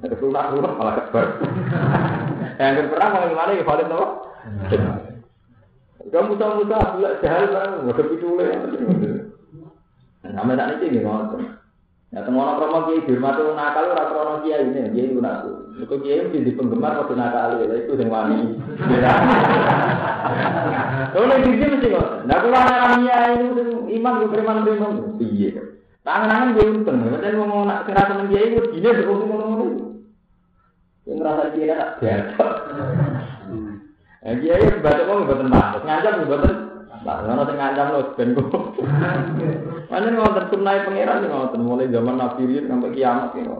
Ada 0.00 0.16
sunnah 0.18 0.50
rumah 0.50 0.72
malah 0.74 0.94
kebar. 0.98 1.26
Yang 2.60 2.90
perang 2.90 3.10
paling 3.14 3.34
mana 3.38 3.52
ya 3.54 3.62
Khalid 3.62 3.86
no. 3.86 4.02
Kamu 6.10 6.34
tahu 6.34 6.52
musuh 6.64 6.78
Abu 6.80 6.98
Jahal 7.22 7.44
kan, 7.54 7.70
nggak 7.86 7.96
kepidule. 8.02 8.46
Sampai 10.26 10.58
saat 10.58 10.82
ini 10.82 11.06
ngotot. 11.06 11.59
Ya 12.10 12.26
temono 12.26 12.58
kromo 12.58 12.90
kiai 12.90 13.06
dihormati 13.06 13.38
wong 13.46 13.54
nakal 13.54 13.86
ora 13.94 14.10
krono 14.10 14.42
kiai 14.42 14.66
ini, 14.66 14.90
kiai 14.90 15.14
itu 15.14 15.22
naku. 15.22 15.78
Iku 15.78 15.94
kiai 16.02 16.26
mesti 16.26 16.42
di 16.42 16.58
penggemar 16.58 17.06
kok 17.06 17.14
nakal 17.14 17.62
ya 17.62 17.70
itu 17.70 17.94
sing 17.94 18.10
wani. 18.10 18.58
Kalau 21.14 21.38
di 21.38 21.54
sini 21.54 21.70
mesti 21.70 21.86
kok. 21.94 22.26
Nah 22.26 22.36
kalau 22.42 22.58
anak 22.58 22.98
kiai 22.98 23.34
itu 23.38 23.62
iman 23.94 24.18
ku 24.18 24.26
preman 24.26 24.66
preman 24.66 24.92
piye. 25.22 25.54
Tangan-tangan 26.02 26.56
gue 26.56 26.64
untung, 26.80 26.96
dan 27.20 27.36
mau 27.38 27.62
nak 27.62 27.86
kira 27.86 28.02
temen 28.02 28.26
kiai 28.26 28.58
itu 28.58 28.60
gini 28.74 28.90
sih 28.90 29.06
kok 29.06 29.14
ngono-ngono. 29.14 29.66
Yang 31.06 31.14
ngerasa 31.14 31.44
kiai 31.54 31.78
tak 31.78 31.90
biasa. 32.02 32.46
Eh 34.26 34.34
kiai 34.42 34.82
baca 34.82 35.06
kok 35.06 35.14
mboten 35.14 35.46
mantes, 35.46 35.82
ngancam 35.86 36.26
mboten 36.26 36.54
Nah, 37.00 37.24
ngono 37.24 37.48
sing 37.48 37.56
ngancam 37.56 37.86
lho 37.96 38.00
ben 38.12 38.28
kok. 38.36 38.52
Mana 39.88 40.06
ngoten 40.12 40.46
sunai 40.52 40.84
pangeran 40.84 41.24
ngoten 41.24 41.64
mulai 41.64 41.88
zaman 41.88 42.20
Nabi 42.20 42.44
Rin 42.44 42.68
sampai 42.68 42.92
kiamat 42.92 43.32
ya. 43.40 43.56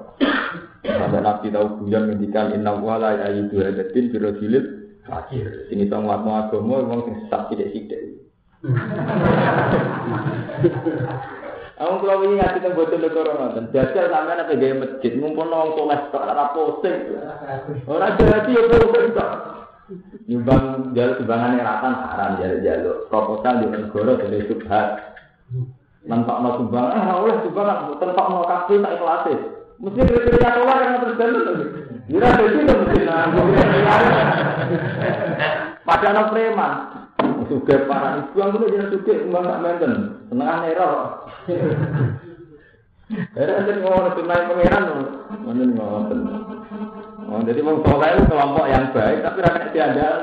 Sampai 0.84 1.24
Nabi 1.24 1.47
tahu 1.49 1.66
bulan 1.80 2.03
ngendikan 2.12 2.53
inna 2.53 2.76
wa 2.76 3.01
la 3.01 3.16
ya'idu 3.16 3.64
hadatin 3.64 4.12
birajilil 4.12 4.64
fakir. 5.09 5.72
Ini 5.72 5.88
tong 5.88 6.05
watno 6.05 6.36
agama 6.36 6.84
wong 6.84 7.01
sing 7.09 7.14
sesat 7.24 7.49
sithik-sithik. 7.49 8.01
Aku 11.80 12.05
kalau 12.05 12.28
ini 12.28 12.36
ngasih 12.36 12.61
tentang 12.61 12.76
bocor 12.76 13.01
negara 13.01 13.32
nonton, 13.41 13.72
jajal 13.72 14.12
sampai 14.12 14.36
apa 14.36 14.53
gaya 14.53 14.76
masjid, 14.76 15.16
ngumpul 15.16 15.49
nong 15.49 15.80
soleh 15.80 15.97
tak 16.12 16.28
ada 16.28 16.53
posting. 16.53 17.16
Orang 17.88 18.20
jadi 18.20 18.53
ya 18.53 18.62
posting. 18.68 19.16
Nyumbang 20.30 20.95
jalur 20.95 21.18
sumbangan 21.18 21.59
ratan 21.59 21.95
haram 21.99 22.30
jalur 22.38 22.61
jalur 22.62 22.97
proposal 23.11 23.55
di 23.59 23.66
negara 23.74 24.12
dari 24.22 24.47
subhat. 24.47 24.86
Mentok 26.07 26.38
no 26.41 26.51
sumbang, 26.62 26.86
ah 26.95 27.18
oleh 27.18 27.36
sumbangan, 27.43 27.99
tentok 27.99 28.26
no 28.30 28.47
kafe 28.47 28.78
tak 28.78 28.95
ikhlas. 28.95 29.26
Mesti 29.80 30.01
kriteria 30.07 30.51
keluar 30.55 30.78
yang 30.78 31.03
terus 31.03 31.18
jalur. 31.18 31.45
Jira 32.07 32.28
jadi 32.38 32.59
itu 32.62 32.74
mesti. 32.74 33.01
Padahal 35.82 36.14
no 36.14 36.22
preman. 36.30 36.72
Suge 37.51 37.82
para 37.91 38.14
ibu 38.22 38.38
yang 38.38 38.55
kudu 38.55 38.70
jadi 38.70 38.86
suge 38.95 39.26
mbak 39.26 39.43
tak 39.43 39.59
menten, 39.59 39.93
senengan 40.30 40.62
neror. 40.62 41.26
Era 43.34 43.66
jadi 43.66 43.82
ngomong 43.82 44.14
tunai 44.14 44.47
pangeran, 44.47 44.84
mana 45.43 45.62
ngomong 45.66 46.05
Oh, 47.31 47.39
jadi 47.47 47.62
mau 47.62 47.78
soleh 47.87 48.18
itu 48.18 48.26
kelompok 48.26 48.66
yang 48.66 48.91
baik, 48.91 49.22
tapi 49.22 49.39
rakyat 49.39 49.70
tiada. 49.70 50.09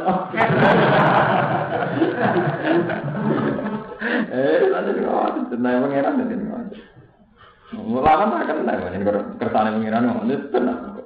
eh, 4.35 4.67
nanti 4.67 4.91
ngomong 5.07 5.47
tunai 5.47 5.79
pangeran 5.87 6.19
nanti 6.19 6.35
ngomong. 6.35 6.67
Mulai 7.87 8.43
tak 8.43 8.59
kenal, 8.59 8.91
ini 8.91 9.07
kersane 9.39 9.79
pangeran 9.79 10.03
ngomong 10.03 10.27
itu 10.27 10.51
tenang. 10.51 10.99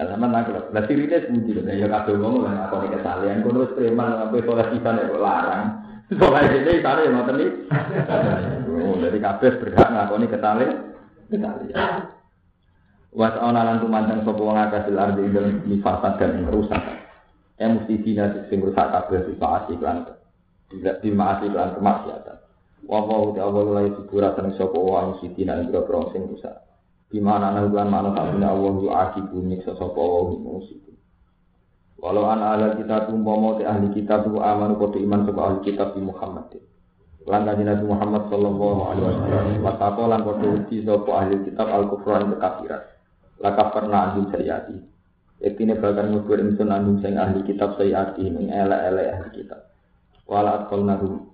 Sama 0.00 0.24
nak 0.26 0.48
lah, 0.50 0.64
lah 0.74 0.82
sirine 0.90 1.22
sebuti 1.22 1.62
kan, 1.62 1.78
ya 1.78 1.86
kado 1.86 2.18
ngomong 2.18 2.50
lah 2.50 2.66
apa 2.66 2.82
nih 2.82 2.90
kesalahan, 2.98 3.46
kono 3.46 3.62
wis 3.62 3.70
preman 3.78 4.18
sampai 4.18 4.42
soleh 4.42 4.66
pisan 4.74 4.98
ya 4.98 5.14
larang. 5.14 5.78
Soleh 6.10 6.42
jadi 6.42 6.82
sana 6.82 7.06
ya 7.06 7.10
ngoten 7.14 7.38
iki. 7.38 7.70
Oh, 8.80 8.96
jadi 8.96 9.20
kabeh 9.22 9.60
berhak 9.62 9.88
ngakoni 9.94 10.26
kesalahan. 10.26 10.98
Kesalahan. 11.30 12.18
Was 13.10 13.34
ana 13.42 13.66
lan 13.66 13.82
tumandang 13.82 14.22
sapa 14.22 14.38
wong 14.38 14.54
akeh 14.54 14.94
ardi 14.94 15.26
ing 15.26 15.34
dalem 15.34 15.66
dan 15.66 16.30
ing 16.30 16.46
kerusakan. 16.46 16.98
Ya 17.58 17.66
mesti 17.66 17.94
dina 18.06 18.30
sing 18.46 18.62
rusak 18.62 18.86
kabeh 18.86 19.26
di 19.26 19.34
maasi 19.34 19.74
lan 19.82 20.06
tidak 20.70 21.02
di 21.02 21.10
maasi 21.10 21.50
lan 21.50 21.74
kemaksiatan. 21.74 22.38
Wa 22.86 23.02
wa 23.02 23.34
ta 23.34 23.50
wa 23.50 23.66
la 23.66 23.82
yukuratan 23.90 24.54
sapa 24.54 24.78
wong 24.78 25.18
sing 25.18 25.34
dina 25.34 25.58
ing 25.58 25.74
boro 25.74 26.14
sing 26.14 26.30
rusak. 26.30 26.54
Di 27.10 27.18
mana 27.18 27.50
ana 27.50 27.66
bulan 27.66 27.90
mana 27.90 28.14
sabuna 28.14 28.54
Allah 28.54 28.74
yu 28.78 28.88
akibu 28.94 29.42
nyiksa 29.42 29.74
sapa 29.74 29.98
wong 29.98 30.46
musik. 30.46 30.78
Walau 31.98 32.30
an 32.30 32.46
ala 32.46 32.78
kita 32.78 33.10
tumpama 33.10 33.58
te 33.58 33.66
ahli 33.66 33.90
kitab 33.90 34.30
tu 34.30 34.38
amanu 34.38 34.78
kote 34.78 35.02
iman 35.02 35.26
sapa 35.26 35.40
ahli 35.50 35.58
kitab 35.66 35.98
di 35.98 36.00
Muhammad. 36.00 36.62
Lan 37.26 37.42
kanjeng 37.42 37.84
Muhammad 37.84 38.30
sallallahu 38.30 38.80
alaihi 38.86 39.04
wasallam. 39.04 39.46
Watako 39.66 40.02
lan 40.06 40.20
kote 40.22 40.46
uji 40.46 40.86
sapa 40.86 41.10
ahli 41.10 41.42
kitab 41.42 41.66
al-kufran 41.66 42.30
kekafiran. 42.38 42.99
Laka 43.40 43.72
pernah 43.72 44.12
anjing 44.12 44.28
sayati. 44.28 44.76
Yaktine 45.40 45.80
bahkan 45.80 46.12
ngubur 46.12 46.36
insun 46.36 46.68
anjing 46.68 47.00
sing 47.00 47.16
ahli 47.16 47.40
kitab 47.48 47.80
sayati 47.80 48.20
ing 48.28 48.52
ele-ele 48.52 49.04
ahli 49.08 49.28
kitab. 49.32 49.72
Wala 50.28 50.64
atkol 50.64 50.84
nahum. 50.84 51.32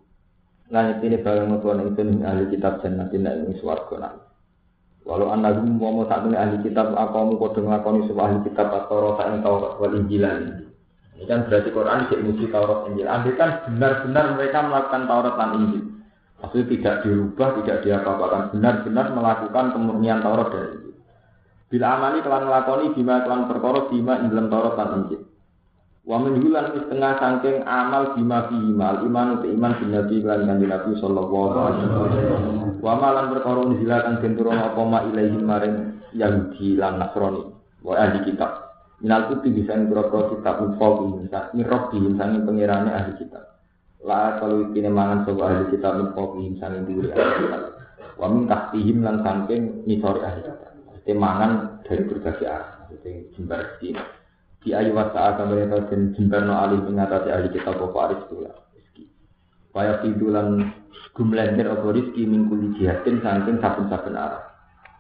Lan 0.71 0.95
yaktine 0.95 1.19
bahkan 1.21 1.51
ngubur 1.51 1.75
insun 1.83 2.23
ahli 2.23 2.47
kitab 2.55 2.79
jannatin 2.81 3.27
ing 3.27 3.59
swarga 3.59 3.97
nang. 3.99 4.17
Walau 5.07 5.31
anak 5.31 5.63
mau 5.63 6.03
satu 6.03 6.35
ahli 6.35 6.67
kitab 6.67 6.91
aku 6.91 7.15
mau 7.15 7.39
kode 7.39 7.63
ngakoni 7.63 8.11
sebuah 8.11 8.27
ahli 8.27 8.39
kitab 8.51 8.75
atau 8.75 8.99
rota 8.99 9.23
yang 9.31 9.47
wal 9.47 9.95
Injilan. 9.95 10.67
Ini 11.15 11.25
kan 11.31 11.47
berarti 11.47 11.71
Quran 11.71 12.11
tidak 12.11 12.23
muji 12.27 12.45
Taurat 12.51 12.91
Injil. 12.91 13.07
Andai 13.07 13.39
kan 13.39 13.51
benar-benar 13.71 14.35
mereka 14.35 14.59
melakukan 14.67 15.03
Taurat 15.07 15.35
dan 15.39 15.51
Injil. 15.63 15.83
Maksudnya 16.43 16.67
tidak 16.69 16.95
dirubah, 17.07 17.49
tidak 17.63 17.79
diapa-apakan. 17.87 18.43
Benar-benar 18.53 19.07
melakukan 19.15 19.65
kemurnian 19.73 20.21
Taurat 20.21 20.49
dan 20.53 20.65
Injil. 20.75 20.86
Bila 21.67 21.99
amali 21.99 22.23
kelan 22.23 22.47
ngelakoni 22.47 22.95
bima 22.95 23.27
kelan 23.27 23.51
perkara 23.51 23.91
bima 23.91 24.23
ing 24.23 24.31
dalam 24.31 24.47
Taurat 24.47 24.79
dan 24.79 24.91
Injil. 25.03 25.23
Wa 26.07 26.23
menjulan 26.23 26.71
setengah 26.71 27.13
sangking 27.19 27.67
amal 27.67 28.15
bima 28.15 28.47
bihimal 28.47 29.03
iman 29.03 29.43
uti 29.43 29.51
iman 29.51 29.73
bin 29.83 29.91
Nabi 29.91 30.15
kelan 30.23 30.47
kanjeng 30.47 30.71
Nabi 30.71 30.91
sallallahu 31.03 31.51
alaihi 31.59 31.87
wasallam. 31.91 32.79
Wa 32.79 32.93
malan 33.03 33.35
perkara 33.35 33.59
unjila 33.67 33.97
kang 34.07 34.23
apa 34.63 34.81
ma 34.87 34.99
ilaihim 35.11 35.43
maring 35.43 35.77
Yahudi 36.15 36.79
lan 36.79 37.03
Nasrani. 37.03 37.43
Wa 37.83 37.99
ahli 37.99 38.23
kitab. 38.23 38.51
Minal 39.03 39.27
kuti 39.35 39.51
bisa 39.51 39.75
ngroko 39.75 40.39
kitab 40.39 40.63
ufo 40.63 41.19
bisa 41.19 41.51
mirok 41.51 41.91
di 41.91 41.99
sanging 42.15 42.47
pengirane 42.47 42.95
ahli 42.95 43.13
kitab. 43.19 43.59
La 44.07 44.39
kalau 44.39 44.71
ikine 44.71 44.95
mangan 44.95 45.27
sapa 45.27 45.43
ahli 45.51 45.75
kitab 45.75 45.99
ufo 45.99 46.39
di 46.39 46.55
sanging 46.63 46.87
diri 46.87 47.11
ahli 47.11 47.35
kitab. 47.43 47.63
Wa 48.15 48.31
tahtihim 48.31 49.03
lan 49.03 49.27
nisori 49.83 50.23
ahli 50.23 50.43
kitab. 50.47 50.76
Mesti 51.07 51.23
mangan 51.23 51.87
dari 51.87 52.03
berbagai 52.03 52.51
arah. 52.51 52.91
Mesti 52.91 53.31
jembar 53.39 53.79
di 53.79 53.95
di 54.59 54.75
ayu 54.75 54.91
wasa 54.91 55.39
kami 55.39 55.63
dan 55.71 56.11
jembarno 56.19 56.51
alih 56.51 56.83
mengatasi 56.83 57.31
ahli 57.31 57.55
kitab 57.55 57.79
apa 57.79 58.11
aris 58.11 58.27
tula. 58.27 58.51
Kaya 59.71 60.03
tidulan 60.03 60.67
gumlender 61.15 61.79
apa 61.79 61.95
rizki 61.95 62.27
min 62.27 62.51
kuli 62.51 62.75
jihadin 62.75 63.23
saking 63.23 63.63
saben-saben 63.63 64.19
arah. 64.19 64.51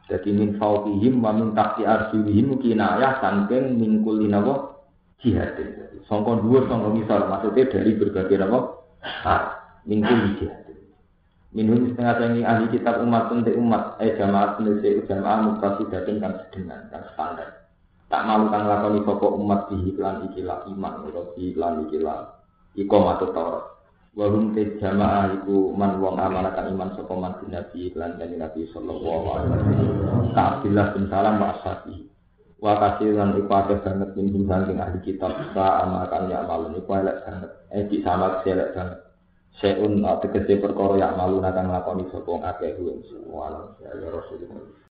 Jadi 0.06 0.30
min 0.30 0.54
fauqihim 0.62 1.18
wa 1.18 1.34
min 1.34 1.58
tahti 1.58 1.82
arsulihim 1.82 2.54
kinayah 2.62 3.18
saking 3.18 3.74
min 3.74 4.06
kuli 4.06 4.30
napa 4.30 4.78
jihadin. 5.18 5.90
Sangka 6.06 6.38
dhuwur 6.38 6.70
sangka 6.70 6.94
ngisor 6.94 7.26
maksudnya 7.26 7.66
dari 7.66 7.98
berbagai 7.98 8.46
napa 8.46 8.58
arah 9.26 9.58
min 9.90 10.06
Minhum 11.54 11.94
setengah 11.94 12.14
tinggi 12.18 12.42
ahli 12.42 12.66
kitab 12.74 12.98
umat 13.06 13.30
untuk 13.30 13.54
umat 13.54 13.96
eh 14.02 14.18
jamaah 14.18 14.58
sendiri 14.58 15.06
jamaah 15.06 15.46
mutasi 15.46 15.86
dating 15.86 16.18
kan 16.18 16.42
sedengan 16.42 16.90
kan 16.90 17.02
standar. 17.14 17.48
Tak 18.06 18.22
malu 18.22 18.50
kang 18.50 18.66
lakoni 18.66 19.02
sapa 19.02 19.26
umat 19.34 19.66
di 19.70 19.94
iklan 19.94 20.30
ikilah 20.30 20.66
iman 20.70 20.94
utawa 21.06 21.34
iklan 21.38 21.74
ikilah 21.86 22.18
iqamatul 22.78 23.34
Taurat. 23.34 23.64
Wahum 24.16 24.56
te 24.56 24.80
jamaah 24.80 25.28
iku 25.36 25.76
man 25.76 26.00
wong 26.00 26.16
amanakan 26.16 26.72
iman 26.72 26.90
sapa 26.96 27.12
man 27.12 27.36
bin 27.42 27.52
Nabi 27.52 27.92
lan 27.92 28.16
kanjeng 28.16 28.40
Nabi 28.40 28.64
sallallahu 28.72 29.26
alaihi 29.28 29.50
wasallam. 29.52 30.32
Ka 30.32 30.42
Abdullah 30.56 30.86
bin 30.96 31.04
Salam 31.12 31.34
wa 31.36 31.48
ashabi. 31.52 31.96
Wa 32.56 32.72
kasiran 32.80 33.36
iku 33.36 33.52
akeh 33.52 33.78
banget 33.84 34.10
minhum 34.16 34.48
saking 34.48 34.80
ahli 34.80 34.98
kitab 35.04 35.36
sa 35.52 35.84
amakan 35.84 36.32
ya 36.32 36.48
malun 36.48 36.80
iku 36.80 36.96
elek 36.96 37.20
banget. 37.28 37.50
Eh 37.76 37.84
di 37.92 38.00
sama 38.00 38.40
elek 38.40 38.72
banget. 38.72 38.98
Seun 39.56 40.04
tegese 40.20 40.60
perkara 40.60 41.00
ya 41.00 41.16
malu 41.16 41.40
nakang 41.40 41.72
lakoni 41.72 42.04
sapa 42.12 42.32
akeh 42.52 42.76
kuwi. 42.76 43.00
Walau 43.32 43.72
ya 43.80 43.88
Rasulullah. 43.96 44.76